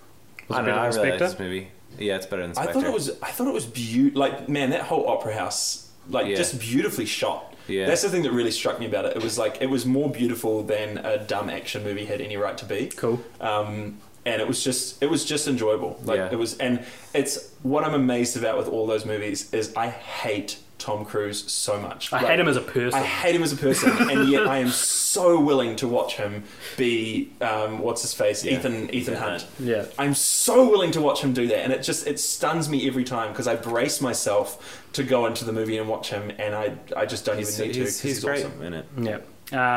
Was 0.48 0.58
I 0.60 0.62
don't 0.62 0.76
know. 0.76 0.82
I 0.82 0.88
than 0.90 0.98
really 0.98 1.10
liked 1.12 1.20
this 1.20 1.40
movie. 1.40 1.68
Yeah, 2.00 2.16
it's 2.16 2.26
better 2.26 2.42
than 2.48 2.58
I 2.58 2.72
thought 2.72 2.84
it 2.84 2.94
was. 2.94 3.10
I 3.22 3.32
thought 3.32 3.48
it 3.48 3.54
was 3.54 3.66
beautiful. 3.66 4.20
Like 4.20 4.50
man, 4.50 4.72
that 4.72 4.82
whole 4.82 5.08
opera 5.08 5.34
house, 5.36 5.90
like 6.10 6.28
Yeah. 6.28 6.36
just 6.36 6.60
beautifully 6.60 7.06
shot. 7.06 7.54
Yeah. 7.68 7.86
That's 7.86 8.02
the 8.02 8.10
thing 8.10 8.24
that 8.24 8.32
really 8.32 8.52
struck 8.52 8.80
me 8.80 8.86
about 8.86 9.06
it. 9.06 9.16
It 9.18 9.24
was 9.24 9.38
like 9.38 9.58
it 9.62 9.70
was 9.70 9.86
more 9.86 10.10
beautiful 10.10 10.64
than 10.64 11.00
a 11.00 11.18
dumb 11.20 11.50
action 11.50 11.84
movie 11.84 12.06
had 12.06 12.22
any 12.22 12.38
right 12.38 12.58
to 12.58 12.66
be. 12.66 12.88
Cool. 12.96 13.20
Um, 13.42 13.98
and 14.26 14.42
it 14.42 14.48
was 14.48 14.64
just 14.64 15.02
it 15.04 15.10
was 15.12 15.26
just 15.26 15.48
enjoyable. 15.48 16.00
Like 16.04 16.18
Yeah. 16.18 16.30
it 16.32 16.38
was, 16.40 16.58
and 16.58 16.84
it's 17.14 17.52
what 17.64 17.84
I'm 17.84 17.94
amazed 17.94 18.36
about 18.38 18.58
with 18.58 18.68
all 18.68 18.88
those 18.88 19.06
movies 19.06 19.54
is 19.54 19.76
I 19.76 19.90
hate 19.90 20.58
Tom 20.80 21.06
Cruise 21.06 21.50
so 21.52 21.80
much. 21.80 22.14
I 22.14 22.18
Like, 22.18 22.28
hate 22.28 22.40
him 22.40 22.48
as 22.48 22.56
a 22.58 22.62
person. 22.62 23.00
I 23.00 23.04
hate 23.04 23.36
him 23.36 23.42
as 23.44 23.52
a 23.52 23.56
person, 23.58 23.92
and 24.10 24.30
yet 24.30 24.48
I 24.48 24.60
am 24.60 24.70
so 24.70 25.40
willing 25.40 25.76
to 25.78 25.88
watch 25.88 26.16
him 26.16 26.44
be 26.78 27.32
um, 27.42 27.80
what's 27.80 28.04
his 28.04 28.14
face, 28.14 28.46
Yeah. 28.46 28.60
Ethan 28.60 28.94
Ethan 28.94 29.14
Yeah. 29.16 29.20
Hunt. 29.20 29.48
Yeah. 29.60 29.86
I'm 29.98 30.14
so 30.14 30.70
willing 30.70 30.92
to 30.92 31.02
watch 31.02 31.22
him 31.22 31.34
do 31.34 31.48
that, 31.48 31.60
and 31.64 31.74
it 31.74 31.82
just 31.82 32.06
it 32.06 32.20
stuns 32.20 32.70
me 32.70 32.88
every 32.88 33.04
time 33.04 33.32
because 33.32 33.48
I 33.48 33.56
brace 33.56 34.02
myself 34.02 34.84
to 34.94 35.04
go 35.04 35.26
into 35.26 35.46
the 35.46 35.52
movie 35.54 35.78
and 35.78 35.90
watch 35.90 36.10
him, 36.10 36.32
and 36.38 36.54
I 36.56 36.74
I 36.96 37.06
just 37.06 37.26
don't 37.26 37.38
He's, 37.38 37.60
even 37.60 37.68
need 37.70 37.74
to. 37.74 37.80
he's, 37.82 37.90
'cause 37.94 38.02
he's 38.02 38.24
great 38.24 38.46
awesome. 38.46 38.62
in 38.62 38.74
it. 38.74 38.86
Yeah. 39.00 39.20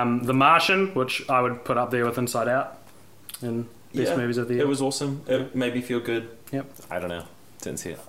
Um, 0.02 0.22
the 0.24 0.34
Martian, 0.34 0.88
which 0.94 1.28
I 1.30 1.40
would 1.40 1.64
put 1.64 1.76
up 1.78 1.90
there 1.90 2.04
with 2.04 2.18
Inside 2.18 2.48
Out, 2.48 2.78
and 3.40 3.64
best 3.94 4.10
Yeah, 4.10 4.16
movies 4.16 4.36
of 4.36 4.48
the 4.48 4.54
year. 4.54 4.64
It 4.64 4.68
was 4.68 4.82
awesome. 4.82 5.22
It 5.26 5.54
made 5.54 5.74
me 5.74 5.80
feel 5.80 6.00
good. 6.00 6.28
Yep. 6.52 6.66
I 6.90 6.98
don't 6.98 7.08
know. 7.08 7.24
Didn't 7.62 7.78
see 7.78 7.90
it. 7.90 8.00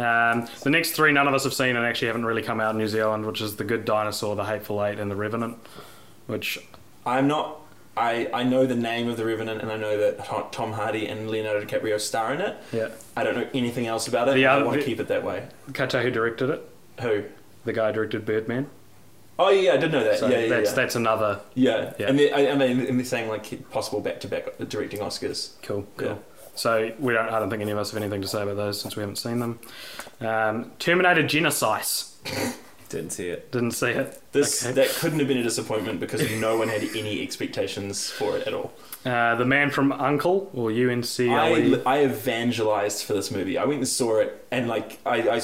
Um, 0.00 0.48
the 0.62 0.70
next 0.70 0.92
three 0.92 1.12
none 1.12 1.28
of 1.28 1.34
us 1.34 1.44
have 1.44 1.54
seen 1.54 1.76
and 1.76 1.84
actually 1.84 2.08
haven't 2.08 2.24
really 2.24 2.42
come 2.42 2.60
out 2.60 2.72
in 2.72 2.78
New 2.78 2.88
Zealand, 2.88 3.26
which 3.26 3.40
is 3.40 3.56
The 3.56 3.64
Good 3.64 3.84
Dinosaur, 3.84 4.34
The 4.34 4.44
Hateful 4.44 4.84
Eight, 4.84 4.98
and 4.98 5.10
The 5.10 5.16
Revenant. 5.16 5.58
Which 6.26 6.58
I'm 7.04 7.28
not. 7.28 7.58
I, 7.96 8.30
I 8.32 8.44
know 8.44 8.66
the 8.66 8.76
name 8.76 9.08
of 9.08 9.16
the 9.16 9.26
Revenant 9.26 9.60
and 9.60 9.70
I 9.70 9.76
know 9.76 9.98
that 9.98 10.24
Tom- 10.52 10.72
Hardy 10.72 11.06
and 11.06 11.28
Leonardo 11.28 11.64
DiCaprio 11.66 12.00
star 12.00 12.32
in 12.32 12.40
it. 12.40 12.56
yeah, 12.72 12.88
I 13.16 13.24
don't 13.24 13.36
know 13.36 13.48
anything 13.52 13.86
else 13.86 14.08
about 14.08 14.28
it. 14.28 14.36
The 14.36 14.44
and 14.44 14.62
I 14.62 14.62
want 14.62 14.80
to 14.80 14.86
keep 14.86 15.00
it 15.00 15.08
that 15.08 15.24
way. 15.24 15.48
Kata 15.74 16.00
who 16.00 16.10
directed 16.10 16.50
it, 16.50 16.68
Who? 17.00 17.24
the 17.64 17.72
guy 17.72 17.88
who 17.88 17.94
directed 17.94 18.24
Birdman. 18.24 18.70
Oh 19.38 19.50
yeah, 19.50 19.72
I 19.72 19.76
did 19.78 19.90
know 19.90 20.04
that. 20.04 20.18
So 20.18 20.28
yeah, 20.28 20.40
yeah, 20.40 20.48
that's 20.48 20.70
yeah. 20.70 20.76
that's 20.76 20.94
another 20.94 21.40
yeah. 21.54 21.94
yeah. 21.98 22.08
And 22.08 22.18
they, 22.18 22.30
I, 22.30 22.52
I 22.52 22.54
mean, 22.54 22.80
and 22.86 22.98
they're 22.98 23.04
saying 23.04 23.28
like 23.28 23.70
possible 23.70 24.00
back-to-back 24.00 24.58
directing 24.68 25.00
Oscars. 25.00 25.52
cool. 25.62 25.86
Cool. 25.96 26.08
Yeah. 26.08 26.14
So 26.60 26.92
we 26.98 27.14
don't. 27.14 27.30
I 27.30 27.38
don't 27.38 27.48
think 27.48 27.62
any 27.62 27.70
of 27.72 27.78
us 27.78 27.90
have 27.90 28.02
anything 28.02 28.20
to 28.20 28.28
say 28.28 28.42
about 28.42 28.56
those 28.56 28.78
since 28.78 28.94
we 28.94 29.00
haven't 29.00 29.16
seen 29.16 29.38
them. 29.38 29.58
Um, 30.20 30.72
Terminator 30.78 31.22
Genisys. 31.22 32.12
Didn't 32.90 33.10
see 33.12 33.28
it. 33.28 33.50
Didn't 33.50 33.70
see 33.70 33.90
it. 33.92 34.20
This 34.32 34.66
Okay. 34.66 34.74
that 34.74 34.88
couldn't 34.96 35.20
have 35.20 35.28
been 35.28 35.38
a 35.38 35.42
disappointment 35.42 36.00
because 36.00 36.28
no 36.38 36.58
one 36.58 36.68
had 36.68 36.82
any 36.94 37.22
expectations 37.22 38.10
for 38.10 38.36
it 38.36 38.46
at 38.46 38.52
all. 38.52 38.72
Uh, 39.06 39.36
the 39.36 39.46
Man 39.46 39.70
from 39.70 39.90
Uncle 39.92 40.50
or 40.52 40.70
UNCLE. 40.70 41.82
I, 41.86 41.96
I 42.00 42.04
evangelized 42.04 43.04
for 43.06 43.14
this 43.14 43.30
movie. 43.30 43.56
I 43.56 43.64
went 43.64 43.78
and 43.78 43.88
saw 43.88 44.18
it, 44.18 44.46
and 44.50 44.68
like 44.68 44.98
I, 45.06 45.40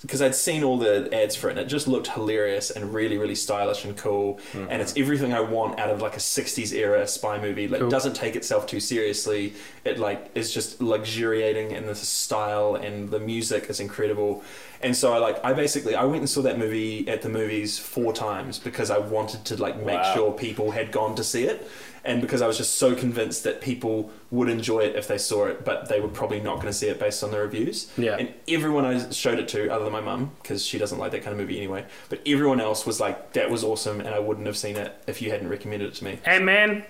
because 0.00 0.22
I'd 0.22 0.34
seen 0.34 0.64
all 0.64 0.78
the 0.78 1.08
ads 1.12 1.36
for 1.36 1.48
it, 1.48 1.52
and 1.52 1.60
it 1.60 1.66
just 1.66 1.86
looked 1.86 2.08
hilarious 2.08 2.70
and 2.70 2.94
really, 2.94 3.18
really 3.18 3.34
stylish 3.34 3.84
and 3.84 3.96
cool. 3.96 4.38
Mm-hmm. 4.52 4.66
And 4.70 4.80
it's 4.82 4.96
everything 4.96 5.32
I 5.32 5.40
want 5.40 5.78
out 5.78 5.90
of 5.90 6.00
like 6.00 6.14
a 6.16 6.20
'60s 6.20 6.72
era 6.72 7.06
spy 7.06 7.38
movie. 7.40 7.68
Like, 7.68 7.80
Cool. 7.80 7.90
doesn't 7.90 8.14
take 8.14 8.36
itself 8.36 8.66
too 8.66 8.80
seriously. 8.80 9.54
It 9.84 9.98
like 9.98 10.30
is 10.34 10.52
just 10.54 10.80
luxuriating 10.80 11.72
in 11.72 11.86
the 11.86 11.94
style, 11.94 12.74
and 12.76 13.10
the 13.10 13.20
music 13.20 13.68
is 13.68 13.80
incredible. 13.80 14.42
And 14.82 14.96
so 14.96 15.12
I 15.12 15.18
like 15.18 15.44
I 15.44 15.52
basically 15.52 15.94
I 15.94 16.04
went 16.04 16.20
and 16.20 16.28
saw 16.30 16.40
that 16.42 16.58
movie 16.58 17.06
at 17.08 17.20
the 17.22 17.28
movies 17.28 17.78
four 17.78 18.12
times 18.12 18.58
because 18.58 18.90
I 18.90 18.98
wanted 18.98 19.44
to 19.46 19.56
like 19.56 19.76
make 19.84 20.00
Wow. 20.00 20.14
sure 20.14 20.32
people 20.32 20.70
had 20.70 20.90
gone 20.92 21.14
to 21.16 21.24
see 21.24 21.44
it 21.44 21.68
and 22.04 22.20
because 22.20 22.42
I 22.42 22.46
was 22.46 22.56
just 22.56 22.74
so 22.78 22.94
convinced 22.94 23.44
that 23.44 23.60
people 23.60 24.10
would 24.30 24.48
enjoy 24.48 24.80
it 24.80 24.96
if 24.96 25.06
they 25.08 25.18
saw 25.18 25.46
it, 25.46 25.64
but 25.64 25.88
they 25.88 26.00
were 26.00 26.08
probably 26.08 26.40
not 26.40 26.56
going 26.56 26.66
to 26.68 26.72
see 26.72 26.88
it 26.88 26.98
based 26.98 27.22
on 27.22 27.30
the 27.30 27.38
reviews. 27.38 27.90
Yeah. 27.98 28.16
And 28.16 28.32
everyone 28.48 28.84
I 28.84 29.10
showed 29.10 29.38
it 29.38 29.48
to, 29.48 29.68
other 29.72 29.84
than 29.84 29.92
my 29.92 30.00
mum, 30.00 30.32
because 30.42 30.64
she 30.64 30.78
doesn't 30.78 30.98
like 30.98 31.12
that 31.12 31.22
kind 31.22 31.32
of 31.32 31.38
movie 31.38 31.56
anyway, 31.56 31.84
but 32.08 32.20
everyone 32.26 32.60
else 32.60 32.86
was 32.86 33.00
like, 33.00 33.32
"That 33.34 33.50
was 33.50 33.62
awesome," 33.64 34.00
and 34.00 34.10
I 34.10 34.18
wouldn't 34.18 34.46
have 34.46 34.56
seen 34.56 34.76
it 34.76 34.94
if 35.06 35.20
you 35.20 35.30
hadn't 35.30 35.48
recommended 35.48 35.88
it 35.88 35.94
to 35.96 36.04
me. 36.04 36.18
Ant 36.24 36.44
Man. 36.44 36.84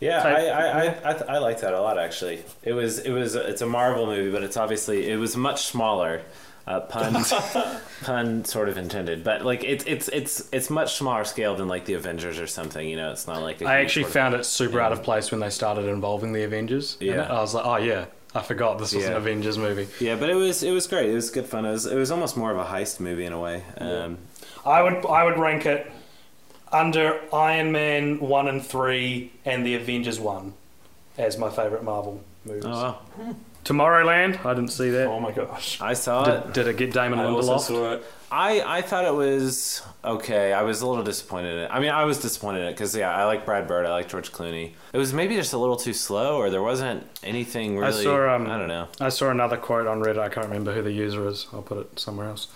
Yeah, 0.00 0.20
type- 0.22 0.36
I 0.36 0.48
I, 0.48 0.64
I, 0.64 1.10
I, 1.10 1.12
th- 1.12 1.30
I 1.30 1.38
like 1.38 1.60
that 1.60 1.74
a 1.74 1.80
lot 1.80 1.96
actually. 1.98 2.42
It 2.64 2.72
was 2.72 2.98
it 2.98 3.10
was 3.12 3.36
it's 3.36 3.62
a 3.62 3.66
Marvel 3.66 4.06
movie, 4.06 4.32
but 4.32 4.42
it's 4.42 4.56
obviously 4.56 5.08
it 5.08 5.16
was 5.16 5.36
much 5.36 5.66
smaller. 5.66 6.22
Uh, 6.64 6.78
pun 6.80 7.24
pun 8.04 8.44
sort 8.44 8.68
of 8.68 8.78
intended, 8.78 9.24
but 9.24 9.44
like 9.44 9.64
it's 9.64 9.84
it's 9.84 10.08
it's 10.08 10.48
it's 10.52 10.70
much 10.70 10.94
smaller 10.94 11.24
scale 11.24 11.56
than 11.56 11.66
like 11.66 11.84
the 11.86 11.94
Avengers 11.94 12.38
or 12.38 12.46
something. 12.46 12.88
You 12.88 12.96
know, 12.96 13.10
it's 13.10 13.26
not 13.26 13.42
like 13.42 13.60
I 13.62 13.80
actually 13.80 14.04
found 14.04 14.34
it 14.36 14.44
super 14.44 14.80
out 14.80 14.92
of 14.92 15.02
place 15.02 15.32
when 15.32 15.40
they 15.40 15.50
started 15.50 15.86
involving 15.86 16.32
the 16.32 16.44
Avengers. 16.44 16.96
Yeah. 17.00 17.24
it. 17.24 17.30
I 17.30 17.40
was 17.40 17.52
like, 17.52 17.66
oh 17.66 17.76
yeah, 17.76 18.04
I 18.32 18.42
forgot 18.42 18.78
this 18.78 18.94
was 18.94 19.04
an 19.06 19.14
Avengers 19.14 19.58
movie. 19.58 19.88
Yeah, 19.98 20.14
but 20.14 20.30
it 20.30 20.34
was 20.34 20.62
it 20.62 20.70
was 20.70 20.86
great. 20.86 21.10
It 21.10 21.14
was 21.14 21.30
good 21.30 21.46
fun. 21.46 21.64
It 21.66 21.72
was 21.72 21.86
it 21.86 21.96
was 21.96 22.12
almost 22.12 22.36
more 22.36 22.52
of 22.52 22.58
a 22.58 22.64
heist 22.64 23.00
movie 23.00 23.24
in 23.24 23.32
a 23.32 23.40
way. 23.40 23.64
Um, 23.78 24.18
I 24.64 24.82
would 24.82 25.04
I 25.04 25.24
would 25.24 25.38
rank 25.38 25.66
it 25.66 25.90
under 26.70 27.20
Iron 27.34 27.72
Man 27.72 28.20
one 28.20 28.46
and 28.46 28.64
three 28.64 29.32
and 29.44 29.66
the 29.66 29.74
Avengers 29.74 30.20
one 30.20 30.54
as 31.18 31.36
my 31.38 31.50
favorite 31.50 31.82
Marvel 31.82 32.22
movies. 32.44 32.64
oh, 32.66 32.98
wow. 33.18 33.36
Tomorrowland, 33.64 34.44
I 34.44 34.54
didn't 34.54 34.72
see 34.72 34.90
that. 34.90 35.06
Oh 35.06 35.20
my 35.20 35.30
gosh. 35.30 35.80
I 35.80 35.94
saw 35.94 36.24
it. 36.24 36.44
Did, 36.46 36.52
did 36.52 36.66
it 36.68 36.76
get 36.76 36.92
Damon 36.92 37.18
I 37.20 37.24
also 37.26 37.54
Lindelof? 37.56 37.60
saw 37.60 37.92
it. 37.92 38.04
I, 38.32 38.78
I 38.78 38.82
thought 38.82 39.04
it 39.04 39.12
was 39.14 39.82
okay. 40.02 40.54
I 40.54 40.62
was 40.62 40.80
a 40.80 40.86
little 40.86 41.04
disappointed 41.04 41.52
in 41.52 41.58
it. 41.64 41.70
I 41.70 41.80
mean, 41.80 41.90
I 41.90 42.04
was 42.04 42.18
disappointed 42.18 42.60
in 42.62 42.68
it 42.68 42.72
because 42.72 42.96
yeah, 42.96 43.14
I 43.14 43.24
like 43.26 43.44
Brad 43.44 43.68
Bird. 43.68 43.84
I 43.84 43.90
like 43.90 44.08
George 44.08 44.32
Clooney. 44.32 44.72
It 44.92 44.98
was 44.98 45.12
maybe 45.12 45.34
just 45.36 45.52
a 45.52 45.58
little 45.58 45.76
too 45.76 45.92
slow, 45.92 46.38
or 46.38 46.48
there 46.48 46.62
wasn't 46.62 47.06
anything 47.22 47.76
really. 47.78 48.00
I 48.00 48.04
saw. 48.04 48.34
Um, 48.34 48.46
I 48.48 48.58
don't 48.58 48.68
know. 48.68 48.88
I 49.00 49.10
saw 49.10 49.28
another 49.30 49.58
quote 49.58 49.86
on 49.86 50.00
Reddit. 50.00 50.18
I 50.18 50.30
can't 50.30 50.46
remember 50.46 50.72
who 50.72 50.80
the 50.82 50.90
user 50.92 51.28
is. 51.28 51.46
I'll 51.52 51.60
put 51.62 51.78
it 51.78 52.00
somewhere 52.00 52.28
else. 52.28 52.48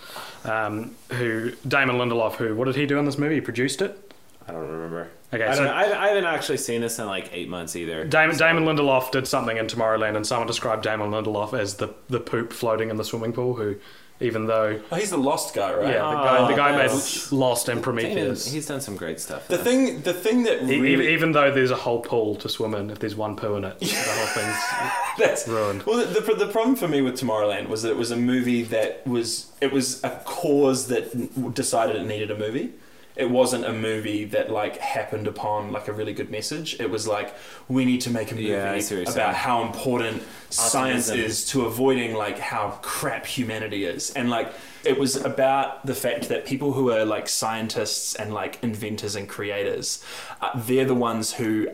Um, 0.45 0.95
who 1.11 1.51
Damon 1.67 1.97
Lindelof? 1.97 2.33
Who? 2.35 2.55
What 2.55 2.65
did 2.65 2.75
he 2.75 2.87
do 2.87 2.97
in 2.97 3.05
this 3.05 3.19
movie? 3.19 3.35
He 3.35 3.41
produced 3.41 3.81
it. 3.81 4.13
I 4.47 4.53
don't 4.53 4.67
remember. 4.67 5.09
Okay, 5.33 5.43
I, 5.43 5.53
so- 5.53 5.63
don't 5.63 5.67
know. 5.67 5.77
I, 5.77 6.05
I 6.05 6.07
haven't 6.09 6.25
actually 6.25 6.57
seen 6.57 6.81
this 6.81 6.99
in 6.99 7.05
like 7.05 7.29
eight 7.33 7.49
months 7.49 7.75
either. 7.75 8.05
Damon, 8.05 8.35
So- 8.35 8.45
Damon 8.47 8.63
Lindelof 8.65 9.11
did 9.11 9.27
something 9.27 9.57
in 9.57 9.67
Tomorrowland, 9.67 10.15
and 10.15 10.25
someone 10.25 10.47
described 10.47 10.83
Damon 10.83 11.11
Lindelof 11.11 11.57
as 11.57 11.75
the 11.75 11.93
the 12.07 12.19
poop 12.19 12.53
floating 12.53 12.89
in 12.89 12.97
the 12.97 13.03
swimming 13.03 13.33
pool. 13.33 13.55
Who, 13.55 13.75
even 14.19 14.47
though 14.47 14.79
Oh, 14.91 14.95
he's 14.95 15.11
the 15.11 15.17
lost 15.17 15.53
guy, 15.53 15.71
right? 15.75 15.89
yeah, 15.93 15.99
the 15.99 16.07
oh, 16.07 16.23
guy, 16.23 16.47
the 16.49 16.55
guy 16.57 16.71
made 16.75 16.89
Lost 17.31 17.67
and 17.69 17.75
Damon, 17.75 17.83
Prometheus. 17.83 18.51
he's 18.51 18.65
done 18.65 18.81
some 18.81 18.95
great 18.95 19.19
stuff. 19.19 19.47
The 19.47 19.59
thing, 19.59 20.01
the 20.01 20.13
thing 20.13 20.41
that 20.43 20.61
really 20.63 21.09
e- 21.09 21.13
even 21.13 21.33
though 21.33 21.51
there's 21.51 21.69
a 21.69 21.75
whole 21.75 21.99
pool 21.99 22.35
to 22.37 22.49
swim 22.49 22.73
in, 22.73 22.89
if 22.89 22.97
there's 22.97 23.15
one 23.15 23.35
poo 23.35 23.57
in 23.57 23.63
it, 23.63 23.77
the 23.79 23.85
whole 23.85 24.25
thing's 24.27 24.57
That's 25.19 25.47
Ruined. 25.47 25.83
Well, 25.83 25.97
the, 26.03 26.19
the, 26.21 26.33
the 26.45 26.47
problem 26.51 26.75
for 26.75 26.87
me 26.87 27.01
with 27.01 27.13
Tomorrowland 27.19 27.67
was 27.69 27.83
that 27.83 27.91
it 27.91 27.97
was 27.97 28.09
a 28.09 28.17
movie 28.17 28.63
that 28.63 29.05
was 29.05 29.51
it 29.61 29.71
was 29.71 30.03
a 30.03 30.09
cause 30.25 30.87
that 30.87 31.53
decided 31.53 31.95
it 31.97 32.05
needed 32.05 32.31
a 32.31 32.37
movie. 32.37 32.71
It 33.17 33.29
wasn't 33.29 33.65
a 33.65 33.73
movie 33.73 34.25
that 34.25 34.51
like 34.51 34.77
happened 34.77 35.27
upon 35.27 35.71
like 35.71 35.87
a 35.87 35.93
really 35.93 36.13
good 36.13 36.29
message. 36.29 36.79
It 36.79 36.89
was 36.89 37.07
like 37.07 37.33
we 37.67 37.83
need 37.85 38.01
to 38.01 38.09
make 38.09 38.31
a 38.31 38.35
movie 38.35 38.47
Yeah, 38.47 38.71
I 38.71 38.79
see 38.79 38.95
what 38.95 39.01
you're 39.05 39.13
about 39.13 39.33
saying. 39.33 39.45
how 39.45 39.63
important 39.63 40.23
science 40.49 41.09
is 41.09 41.45
to 41.49 41.65
avoiding 41.65 42.13
like 42.15 42.39
how 42.39 42.79
crap 42.81 43.25
humanity 43.25 43.85
is, 43.85 44.11
and 44.11 44.29
like 44.29 44.51
it 44.83 44.97
was 44.99 45.15
about 45.17 45.85
the 45.85 45.95
fact 45.95 46.29
that 46.29 46.45
people 46.45 46.73
who 46.73 46.91
are 46.91 47.05
like 47.05 47.27
scientists 47.27 48.15
and 48.15 48.33
like 48.33 48.59
inventors 48.63 49.15
and 49.15 49.27
creators, 49.27 50.03
uh, 50.41 50.51
they're 50.55 50.85
the 50.85 50.95
ones 50.95 51.33
who 51.33 51.67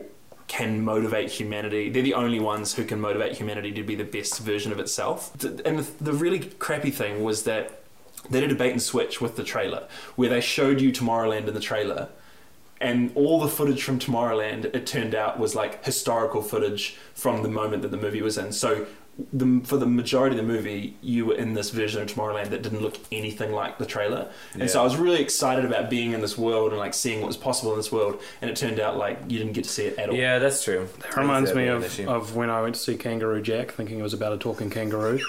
can 0.46 0.82
motivate 0.82 1.30
humanity. 1.30 1.88
They're 1.88 2.02
the 2.02 2.14
only 2.14 2.38
ones 2.40 2.74
who 2.74 2.84
can 2.84 3.00
motivate 3.00 3.32
humanity 3.32 3.72
to 3.72 3.82
be 3.82 3.94
the 3.94 4.04
best 4.04 4.40
version 4.40 4.72
of 4.72 4.78
itself. 4.78 5.32
And 5.64 5.78
the 6.00 6.12
really 6.12 6.40
crappy 6.40 6.90
thing 6.90 7.22
was 7.24 7.44
that 7.44 7.83
they 8.30 8.40
did 8.40 8.52
a 8.52 8.54
bait 8.54 8.70
and 8.72 8.82
switch 8.82 9.20
with 9.20 9.36
the 9.36 9.44
trailer, 9.44 9.86
where 10.16 10.28
they 10.28 10.40
showed 10.40 10.80
you 10.80 10.92
Tomorrowland 10.92 11.46
in 11.46 11.54
the 11.54 11.60
trailer, 11.60 12.08
and 12.80 13.12
all 13.14 13.40
the 13.40 13.48
footage 13.48 13.82
from 13.82 13.98
Tomorrowland, 13.98 14.66
it 14.74 14.86
turned 14.86 15.14
out, 15.14 15.38
was 15.38 15.54
like 15.54 15.84
historical 15.84 16.42
footage 16.42 16.96
from 17.14 17.42
the 17.42 17.48
moment 17.48 17.82
that 17.82 17.90
the 17.90 17.96
movie 17.96 18.22
was 18.22 18.38
in. 18.38 18.52
So. 18.52 18.86
The, 19.32 19.60
for 19.64 19.76
the 19.76 19.86
majority 19.86 20.36
of 20.36 20.44
the 20.44 20.52
movie, 20.52 20.96
you 21.00 21.26
were 21.26 21.36
in 21.36 21.54
this 21.54 21.70
version 21.70 22.02
of 22.02 22.08
Tomorrowland 22.08 22.50
that 22.50 22.62
didn't 22.62 22.82
look 22.82 22.96
anything 23.12 23.52
like 23.52 23.78
the 23.78 23.86
trailer, 23.86 24.28
and 24.58 24.68
so 24.68 24.80
I 24.80 24.82
was 24.82 24.96
really 24.96 25.22
excited 25.22 25.64
about 25.64 25.88
being 25.88 26.14
in 26.14 26.20
this 26.20 26.36
world 26.36 26.72
and 26.72 26.80
like 26.80 26.94
seeing 26.94 27.20
what 27.20 27.28
was 27.28 27.36
possible 27.36 27.70
in 27.70 27.76
this 27.76 27.92
world. 27.92 28.20
And 28.42 28.50
it 28.50 28.56
turned 28.56 28.80
out 28.80 28.96
like 28.96 29.20
you 29.28 29.38
didn't 29.38 29.52
get 29.52 29.62
to 29.62 29.70
see 29.70 29.84
it 29.84 29.96
at 30.00 30.08
all. 30.08 30.16
yeah, 30.16 30.40
that's 30.40 30.64
true. 30.64 30.88
It 30.98 31.16
reminds 31.16 31.52
That's 31.52 31.96
me 31.96 32.06
of, 32.06 32.08
of 32.08 32.34
when 32.34 32.50
I 32.50 32.60
went 32.60 32.74
to 32.74 32.80
see 32.80 32.96
Kangaroo 32.96 33.40
Jack, 33.40 33.70
thinking 33.70 34.00
it 34.00 34.02
was 34.02 34.14
about 34.14 34.32
a 34.32 34.36
talking 34.36 34.68
kangaroo. 34.68 35.20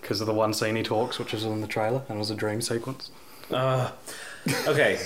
Because 0.00 0.20
of 0.20 0.26
the 0.26 0.34
one 0.34 0.52
scene 0.54 0.76
he 0.76 0.82
talks, 0.82 1.18
which 1.18 1.32
is 1.34 1.44
in 1.44 1.60
the 1.60 1.66
trailer, 1.66 2.02
and 2.08 2.18
was 2.18 2.30
a 2.30 2.34
dream 2.34 2.60
sequence. 2.60 3.10
Uh, 3.50 3.90
okay. 4.66 4.98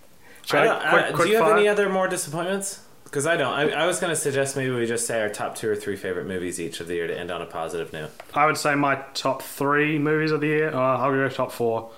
I 0.52 0.58
I- 0.58 0.64
don't- 0.64 0.82
I- 0.82 0.90
quick- 0.90 1.06
do 1.08 1.14
quick 1.14 1.28
you 1.30 1.36
have 1.42 1.56
any 1.56 1.68
other 1.68 1.88
more 1.88 2.08
disappointments? 2.08 2.80
Because 3.04 3.26
I 3.26 3.36
don't. 3.38 3.52
I, 3.54 3.70
I 3.70 3.86
was 3.86 4.00
going 4.00 4.10
to 4.10 4.16
suggest 4.16 4.54
maybe 4.54 4.70
we 4.70 4.84
just 4.86 5.06
say 5.06 5.20
our 5.22 5.30
top 5.30 5.54
two 5.54 5.70
or 5.70 5.74
three 5.76 5.96
favorite 5.96 6.26
movies 6.26 6.60
each 6.60 6.80
of 6.80 6.88
the 6.88 6.94
year 6.94 7.06
to 7.06 7.18
end 7.18 7.30
on 7.30 7.40
a 7.40 7.46
positive 7.46 7.90
note. 7.92 8.10
I 8.34 8.44
would 8.44 8.58
say 8.58 8.74
my 8.74 8.96
top 9.14 9.40
three 9.40 9.98
movies 9.98 10.30
of 10.30 10.42
the 10.42 10.46
year. 10.48 10.68
Uh, 10.74 10.98
I'll 10.98 11.10
go 11.10 11.26
top 11.30 11.50
four. 11.50 11.90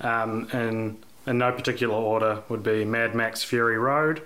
Um, 0.00 0.48
in 0.52 0.98
in 1.28 1.38
no 1.38 1.52
particular 1.52 1.94
order 1.94 2.42
would 2.48 2.64
be 2.64 2.84
Mad 2.84 3.14
Max: 3.14 3.44
Fury 3.44 3.78
Road, 3.78 4.22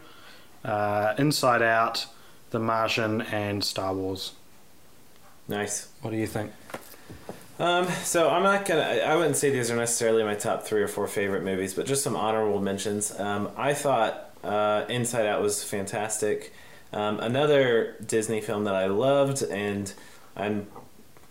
uh, 0.65 1.13
Inside 1.19 1.61
Out, 1.61 2.07
The 2.51 2.59
Martian, 2.59 3.21
and 3.21 3.63
Star 3.63 3.93
Wars. 3.93 4.33
Nice. 5.49 5.89
What 6.01 6.13
do 6.13 6.17
you 6.17 6.27
think? 6.27 6.51
Um, 7.59 7.87
so 8.03 8.29
I'm 8.31 8.43
not 8.43 8.65
gonna. 8.65 8.83
I 8.83 9.15
wouldn't 9.17 9.37
say 9.37 9.51
these 9.51 9.71
are 9.71 9.77
necessarily 9.77 10.25
my 10.25 10.35
top 10.35 10.65
three 10.65 10.83
or 10.83 10.89
four 10.89 11.07
favorite 11.07 11.45
movies, 11.45 11.75
but 11.75 11.87
just 11.87 12.03
some 12.03 12.17
honorable 12.17 12.61
mentions. 12.61 13.19
Um, 13.19 13.51
I 13.57 13.75
thought 13.75 14.31
uh, 14.43 14.85
Inside 14.89 15.27
Out 15.27 15.43
was 15.43 15.63
fantastic. 15.63 16.53
Um, 16.93 17.21
another 17.21 17.97
Disney 18.05 18.41
film 18.41 18.65
that 18.65 18.75
I 18.75 18.87
loved, 18.87 19.43
and 19.43 19.93
I'm. 20.37 20.67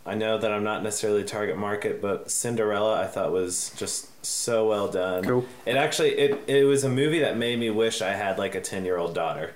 I 0.03 0.15
know 0.15 0.39
that 0.39 0.51
I'm 0.51 0.63
not 0.63 0.81
necessarily 0.81 1.23
target 1.23 1.57
market, 1.57 2.01
but 2.01 2.31
Cinderella 2.31 2.99
I 2.99 3.05
thought 3.05 3.31
was 3.31 3.71
just 3.77 4.25
so 4.25 4.67
well 4.67 4.87
done. 4.87 5.23
Cool. 5.23 5.45
It 5.65 5.75
actually 5.75 6.17
it 6.17 6.43
it 6.47 6.63
was 6.63 6.83
a 6.83 6.89
movie 6.89 7.19
that 7.19 7.37
made 7.37 7.59
me 7.59 7.69
wish 7.69 8.01
I 8.01 8.13
had 8.13 8.39
like 8.39 8.55
a 8.55 8.61
ten 8.61 8.83
year 8.83 8.97
old 8.97 9.13
daughter. 9.13 9.53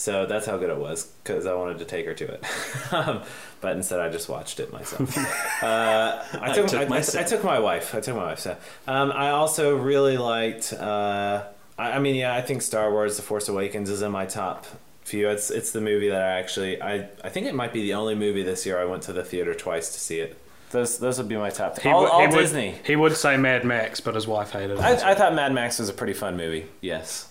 So 0.00 0.24
that's 0.24 0.46
how 0.46 0.56
good 0.56 0.70
it 0.70 0.78
was 0.78 1.04
because 1.22 1.44
I 1.44 1.52
wanted 1.52 1.78
to 1.80 1.84
take 1.84 2.06
her 2.06 2.14
to 2.14 2.24
it, 2.24 2.44
um, 2.90 3.22
but 3.60 3.76
instead 3.76 4.00
I 4.00 4.08
just 4.08 4.30
watched 4.30 4.58
it 4.58 4.72
myself. 4.72 5.14
uh, 5.62 6.24
I, 6.40 6.54
took, 6.54 6.68
took 6.68 6.80
I, 6.80 6.84
my 6.86 6.96
I, 6.96 7.00
son. 7.02 7.22
I 7.22 7.26
took 7.26 7.44
my 7.44 7.58
wife. 7.58 7.94
I 7.94 8.00
took 8.00 8.16
my 8.16 8.24
wife. 8.24 8.38
So 8.38 8.56
um, 8.88 9.12
I 9.12 9.28
also 9.28 9.76
really 9.76 10.16
liked. 10.16 10.72
Uh, 10.72 11.42
I, 11.78 11.92
I 11.92 11.98
mean, 11.98 12.14
yeah, 12.14 12.34
I 12.34 12.40
think 12.40 12.62
Star 12.62 12.90
Wars: 12.90 13.16
The 13.16 13.22
Force 13.22 13.50
Awakens 13.50 13.90
is 13.90 14.00
in 14.00 14.10
my 14.10 14.24
top 14.24 14.64
few. 15.02 15.28
It's 15.28 15.50
it's 15.50 15.72
the 15.72 15.82
movie 15.82 16.08
that 16.08 16.22
I 16.22 16.38
actually 16.38 16.80
I 16.80 17.06
I 17.22 17.28
think 17.28 17.46
it 17.46 17.54
might 17.54 17.74
be 17.74 17.82
the 17.82 17.92
only 17.92 18.14
movie 18.14 18.42
this 18.42 18.64
year 18.64 18.80
I 18.80 18.86
went 18.86 19.02
to 19.02 19.12
the 19.12 19.22
theater 19.22 19.52
twice 19.52 19.92
to 19.92 20.00
see 20.00 20.20
it. 20.20 20.38
Those 20.70 20.98
those 20.98 21.18
would 21.18 21.28
be 21.28 21.36
my 21.36 21.50
top. 21.50 21.78
He 21.78 21.90
all 21.90 22.04
would- 22.04 22.10
all 22.10 22.20
he 22.22 22.26
would- 22.28 22.40
Disney. 22.40 22.74
he 22.86 22.96
would 22.96 23.18
say 23.18 23.36
Mad 23.36 23.66
Max, 23.66 24.00
but 24.00 24.14
his 24.14 24.26
wife 24.26 24.52
hated 24.52 24.78
it. 24.78 24.80
I, 24.80 25.10
I 25.10 25.14
thought 25.14 25.34
Mad 25.34 25.52
Max 25.52 25.78
was 25.78 25.90
a 25.90 25.92
pretty 25.92 26.14
fun 26.14 26.38
movie. 26.38 26.68
Yes. 26.80 27.30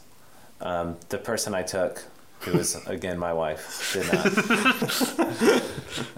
Um, 0.61 0.97
the 1.09 1.17
person 1.17 1.55
I 1.55 1.63
took, 1.63 2.03
who 2.41 2.53
was 2.53 2.75
again 2.87 3.17
my 3.17 3.33
wife, 3.33 3.93
did 3.93 4.11
not. 4.11 5.61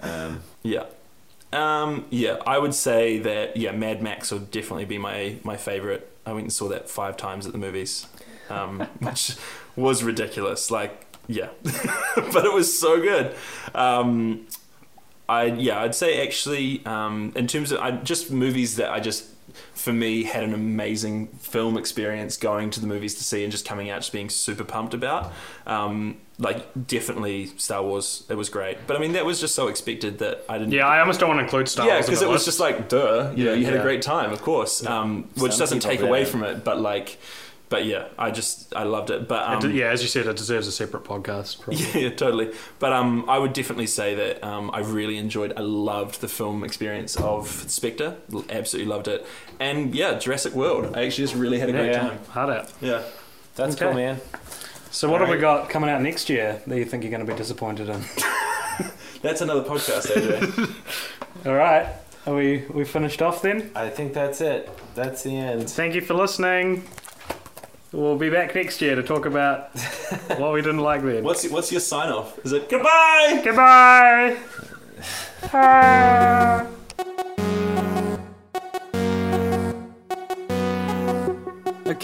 um, 0.02 0.40
Yeah. 0.62 0.84
Um, 1.52 2.06
yeah, 2.08 2.38
I 2.46 2.58
would 2.58 2.74
say 2.74 3.18
that 3.18 3.56
yeah, 3.58 3.72
Mad 3.72 4.02
Max 4.02 4.32
would 4.32 4.50
definitely 4.50 4.86
be 4.86 4.98
my 4.98 5.36
my 5.44 5.56
favorite. 5.56 6.08
I 6.24 6.32
went 6.32 6.44
and 6.44 6.52
saw 6.52 6.68
that 6.68 6.88
five 6.88 7.16
times 7.16 7.46
at 7.46 7.52
the 7.52 7.58
movies, 7.58 8.06
um, 8.48 8.80
which 9.00 9.36
was 9.76 10.02
ridiculous. 10.02 10.70
Like, 10.70 11.06
yeah, 11.26 11.48
but 11.62 12.44
it 12.46 12.52
was 12.54 12.78
so 12.78 13.00
good. 13.00 13.34
Um, 13.74 14.46
I 15.28 15.44
yeah, 15.44 15.80
I'd 15.80 15.94
say 15.94 16.22
actually 16.22 16.84
um, 16.86 17.32
in 17.36 17.46
terms 17.46 17.70
of 17.70 17.80
I, 17.80 17.90
just 17.90 18.30
movies 18.30 18.76
that 18.76 18.90
I 18.90 19.00
just 19.00 19.26
for 19.74 19.92
me 19.92 20.24
had 20.24 20.42
an 20.44 20.54
amazing 20.54 21.28
film 21.38 21.76
experience 21.76 22.36
going 22.36 22.70
to 22.70 22.80
the 22.80 22.86
movies 22.86 23.14
to 23.16 23.24
see 23.24 23.42
and 23.42 23.50
just 23.52 23.66
coming 23.66 23.90
out 23.90 24.00
just 24.00 24.12
being 24.12 24.28
super 24.28 24.64
pumped 24.64 24.94
about. 24.94 25.32
Um, 25.66 26.18
like 26.38 26.66
definitely 26.88 27.46
Star 27.58 27.82
Wars, 27.82 28.24
it 28.28 28.34
was 28.34 28.48
great. 28.48 28.78
But 28.86 28.96
I 28.96 29.00
mean 29.00 29.12
that 29.12 29.24
was 29.24 29.40
just 29.40 29.54
so 29.54 29.68
expected 29.68 30.18
that 30.18 30.44
I 30.48 30.58
didn't. 30.58 30.72
yeah, 30.72 30.86
I 30.86 31.00
almost 31.00 31.20
don't 31.20 31.28
want 31.28 31.38
to 31.40 31.44
include 31.44 31.68
Star 31.68 31.86
Yeah, 31.86 31.94
Wars. 31.94 32.06
in 32.06 32.10
because 32.10 32.20
the 32.20 32.26
it 32.26 32.30
was 32.32 32.44
just 32.44 32.58
like, 32.60 32.88
duh, 32.88 33.32
you 33.36 33.44
know, 33.44 33.52
you 33.54 33.64
had 33.64 33.74
Yeah. 33.74 33.80
a 33.80 33.82
great 33.82 34.02
time, 34.02 34.32
of 34.32 34.42
course, 34.42 34.84
um, 34.86 35.24
which 35.36 35.52
Some 35.52 35.58
doesn't 35.60 35.80
take 35.80 36.00
away 36.00 36.24
from 36.24 36.42
it, 36.42 36.64
but 36.64 36.80
like, 36.80 37.18
but 37.72 37.86
yeah, 37.86 38.08
I 38.18 38.30
just 38.30 38.72
I 38.76 38.82
loved 38.84 39.10
it. 39.10 39.26
But 39.26 39.48
um, 39.48 39.58
d- 39.60 39.78
yeah, 39.80 39.86
as 39.90 40.02
you 40.02 40.08
said, 40.08 40.26
it 40.26 40.36
deserves 40.36 40.68
a 40.68 40.72
separate 40.72 41.04
podcast. 41.04 41.60
Probably. 41.60 41.84
yeah, 42.02 42.10
totally. 42.10 42.52
But 42.78 42.92
um, 42.92 43.24
I 43.28 43.38
would 43.38 43.54
definitely 43.54 43.86
say 43.86 44.14
that 44.14 44.44
um, 44.44 44.70
I 44.74 44.80
really 44.80 45.16
enjoyed, 45.16 45.54
I 45.56 45.62
loved 45.62 46.20
the 46.20 46.28
film 46.28 46.62
experience 46.64 47.16
of 47.16 47.48
Spectre. 47.48 48.16
Absolutely 48.50 48.90
loved 48.92 49.08
it. 49.08 49.26
And 49.58 49.94
yeah, 49.94 50.18
Jurassic 50.18 50.52
World. 50.54 50.94
I 50.94 51.06
actually 51.06 51.24
just 51.24 51.34
really 51.34 51.58
had 51.58 51.70
a 51.70 51.72
great 51.72 51.90
Yeah. 51.92 52.00
time. 52.08 52.18
Hard 52.30 52.50
out. 52.50 52.72
Yeah. 52.82 53.02
that's 53.56 53.74
Okay. 53.76 53.86
cool, 53.86 53.94
man. 53.94 54.20
So, 54.90 55.10
what 55.10 55.20
have 55.22 55.30
we 55.30 55.38
got 55.38 55.70
coming 55.70 55.88
out 55.88 56.02
next 56.02 56.28
year 56.28 56.60
that 56.66 56.76
you 56.76 56.84
think 56.84 57.02
you're 57.02 57.10
going 57.10 57.24
to 57.26 57.32
be 57.32 57.38
disappointed 57.38 57.88
in? 57.88 58.04
That's 59.22 59.40
another 59.40 59.62
podcast, 59.62 60.06
AJ. 60.12 61.46
All 61.46 61.54
right, 61.54 61.86
are 62.26 62.34
we 62.34 62.64
we 62.68 62.84
finished 62.84 63.22
off 63.22 63.40
then? 63.40 63.70
I 63.74 63.88
think 63.88 64.12
that's 64.14 64.40
it. 64.40 64.68
That's 64.94 65.22
the 65.22 65.34
end. 65.36 65.70
Thank 65.70 65.94
you 65.94 66.00
for 66.02 66.14
listening. 66.14 66.82
We'll 67.92 68.16
be 68.16 68.30
back 68.30 68.54
next 68.54 68.80
year 68.80 68.94
to 68.94 69.02
talk 69.02 69.26
about 69.26 69.68
what 70.38 70.54
we 70.54 70.62
didn't 70.62 70.78
like 70.78 71.02
then. 71.02 71.24
What's 71.24 71.46
what's 71.50 71.70
your 71.70 71.82
sign 71.82 72.10
off? 72.10 72.38
Is 72.44 72.52
it 72.52 72.70
goodbye? 72.70 73.42
Goodbye. 73.44 74.38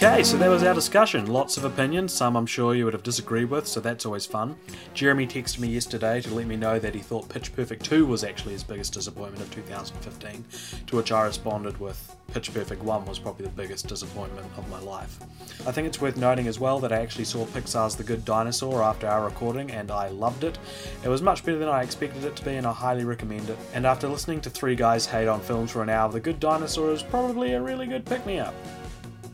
Okay, 0.00 0.22
so 0.22 0.36
that 0.36 0.48
was 0.48 0.62
our 0.62 0.74
discussion. 0.74 1.26
Lots 1.26 1.56
of 1.56 1.64
opinions, 1.64 2.12
some 2.12 2.36
I'm 2.36 2.46
sure 2.46 2.72
you 2.72 2.84
would 2.84 2.94
have 2.94 3.02
disagreed 3.02 3.50
with, 3.50 3.66
so 3.66 3.80
that's 3.80 4.06
always 4.06 4.26
fun. 4.26 4.54
Jeremy 4.94 5.26
texted 5.26 5.58
me 5.58 5.66
yesterday 5.66 6.20
to 6.20 6.32
let 6.32 6.46
me 6.46 6.54
know 6.54 6.78
that 6.78 6.94
he 6.94 7.00
thought 7.00 7.28
Pitch 7.28 7.52
Perfect 7.52 7.84
2 7.84 8.06
was 8.06 8.22
actually 8.22 8.52
his 8.52 8.62
biggest 8.62 8.92
disappointment 8.92 9.42
of 9.42 9.52
2015, 9.52 10.44
to 10.86 10.96
which 10.96 11.10
I 11.10 11.24
responded 11.24 11.80
with 11.80 12.14
Pitch 12.32 12.54
Perfect 12.54 12.80
1 12.80 13.06
was 13.06 13.18
probably 13.18 13.46
the 13.46 13.50
biggest 13.50 13.88
disappointment 13.88 14.46
of 14.56 14.70
my 14.70 14.78
life. 14.78 15.18
I 15.66 15.72
think 15.72 15.88
it's 15.88 16.00
worth 16.00 16.16
noting 16.16 16.46
as 16.46 16.60
well 16.60 16.78
that 16.78 16.92
I 16.92 17.00
actually 17.00 17.24
saw 17.24 17.44
Pixar's 17.46 17.96
The 17.96 18.04
Good 18.04 18.24
Dinosaur 18.24 18.84
after 18.84 19.08
our 19.08 19.24
recording 19.24 19.72
and 19.72 19.90
I 19.90 20.10
loved 20.10 20.44
it. 20.44 20.58
It 21.02 21.08
was 21.08 21.22
much 21.22 21.44
better 21.44 21.58
than 21.58 21.68
I 21.68 21.82
expected 21.82 22.22
it 22.24 22.36
to 22.36 22.44
be 22.44 22.54
and 22.54 22.68
I 22.68 22.72
highly 22.72 23.02
recommend 23.02 23.50
it. 23.50 23.58
And 23.74 23.84
after 23.84 24.06
listening 24.06 24.42
to 24.42 24.50
three 24.50 24.76
guys 24.76 25.06
hate 25.06 25.26
on 25.26 25.40
films 25.40 25.72
for 25.72 25.82
an 25.82 25.88
hour, 25.88 26.08
The 26.08 26.20
Good 26.20 26.38
Dinosaur 26.38 26.92
is 26.92 27.02
probably 27.02 27.54
a 27.54 27.60
really 27.60 27.88
good 27.88 28.04
pick 28.04 28.24
me 28.26 28.38
up. 28.38 28.54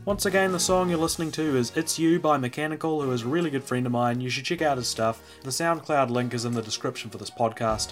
Once 0.05 0.27
again, 0.27 0.51
the 0.51 0.59
song 0.59 0.87
you're 0.87 0.99
listening 0.99 1.31
to 1.31 1.57
is 1.57 1.75
It's 1.75 1.97
You 1.97 2.19
by 2.19 2.37
Mechanical, 2.37 3.01
who 3.01 3.11
is 3.11 3.23
a 3.23 3.27
really 3.27 3.49
good 3.49 3.63
friend 3.63 3.87
of 3.87 3.91
mine. 3.91 4.21
You 4.21 4.29
should 4.29 4.45
check 4.45 4.61
out 4.61 4.77
his 4.77 4.87
stuff. 4.87 5.19
The 5.41 5.49
SoundCloud 5.49 6.11
link 6.11 6.35
is 6.35 6.45
in 6.45 6.53
the 6.53 6.61
description 6.61 7.09
for 7.09 7.17
this 7.17 7.31
podcast. 7.31 7.91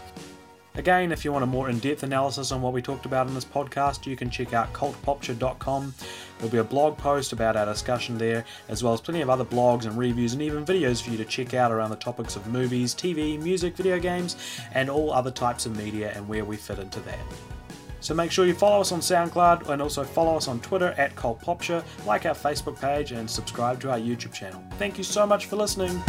Again, 0.75 1.11
if 1.11 1.25
you 1.25 1.31
want 1.31 1.43
a 1.43 1.47
more 1.47 1.71
in 1.71 1.79
depth 1.79 2.03
analysis 2.03 2.51
on 2.51 2.61
what 2.61 2.71
we 2.71 2.83
talked 2.83 3.07
about 3.07 3.25
in 3.25 3.33
this 3.33 3.43
podcast, 3.43 4.05
you 4.05 4.15
can 4.15 4.29
check 4.29 4.53
out 4.53 4.71
cultpopture.com. 4.73 5.95
There'll 6.37 6.51
be 6.51 6.59
a 6.59 6.63
blog 6.63 6.99
post 6.99 7.33
about 7.33 7.55
our 7.55 7.65
discussion 7.65 8.19
there, 8.19 8.45
as 8.69 8.83
well 8.83 8.93
as 8.93 9.01
plenty 9.01 9.21
of 9.21 9.31
other 9.31 9.45
blogs 9.45 9.85
and 9.85 9.97
reviews 9.97 10.33
and 10.33 10.41
even 10.43 10.63
videos 10.63 11.01
for 11.01 11.09
you 11.09 11.17
to 11.17 11.25
check 11.25 11.55
out 11.55 11.71
around 11.71 11.89
the 11.89 11.95
topics 11.95 12.35
of 12.35 12.45
movies, 12.45 12.93
TV, 12.93 13.41
music, 13.41 13.75
video 13.75 13.97
games, 13.97 14.35
and 14.75 14.87
all 14.87 15.11
other 15.11 15.31
types 15.31 15.65
of 15.65 15.75
media 15.75 16.11
and 16.15 16.27
where 16.27 16.45
we 16.45 16.57
fit 16.57 16.77
into 16.77 16.99
that. 16.99 17.52
So 18.03 18.13
make 18.13 18.31
sure 18.31 18.45
you 18.45 18.53
follow 18.53 18.81
us 18.81 18.91
on 18.91 18.99
SoundCloud 18.99 19.69
and 19.69 19.81
also 19.81 20.03
follow 20.03 20.35
us 20.35 20.49
on 20.49 20.59
Twitter 20.59 20.93
at 20.97 21.15
CultPopture, 21.15 21.81
like 22.05 22.25
our 22.25 22.35
Facebook 22.35 22.79
page, 22.79 23.13
and 23.13 23.29
subscribe 23.29 23.79
to 23.79 23.91
our 23.91 23.97
YouTube 23.97 24.33
channel. 24.33 24.61
Thank 24.71 24.97
you 24.97 25.05
so 25.05 25.25
much 25.25 25.45
for 25.45 25.55
listening. 25.55 26.03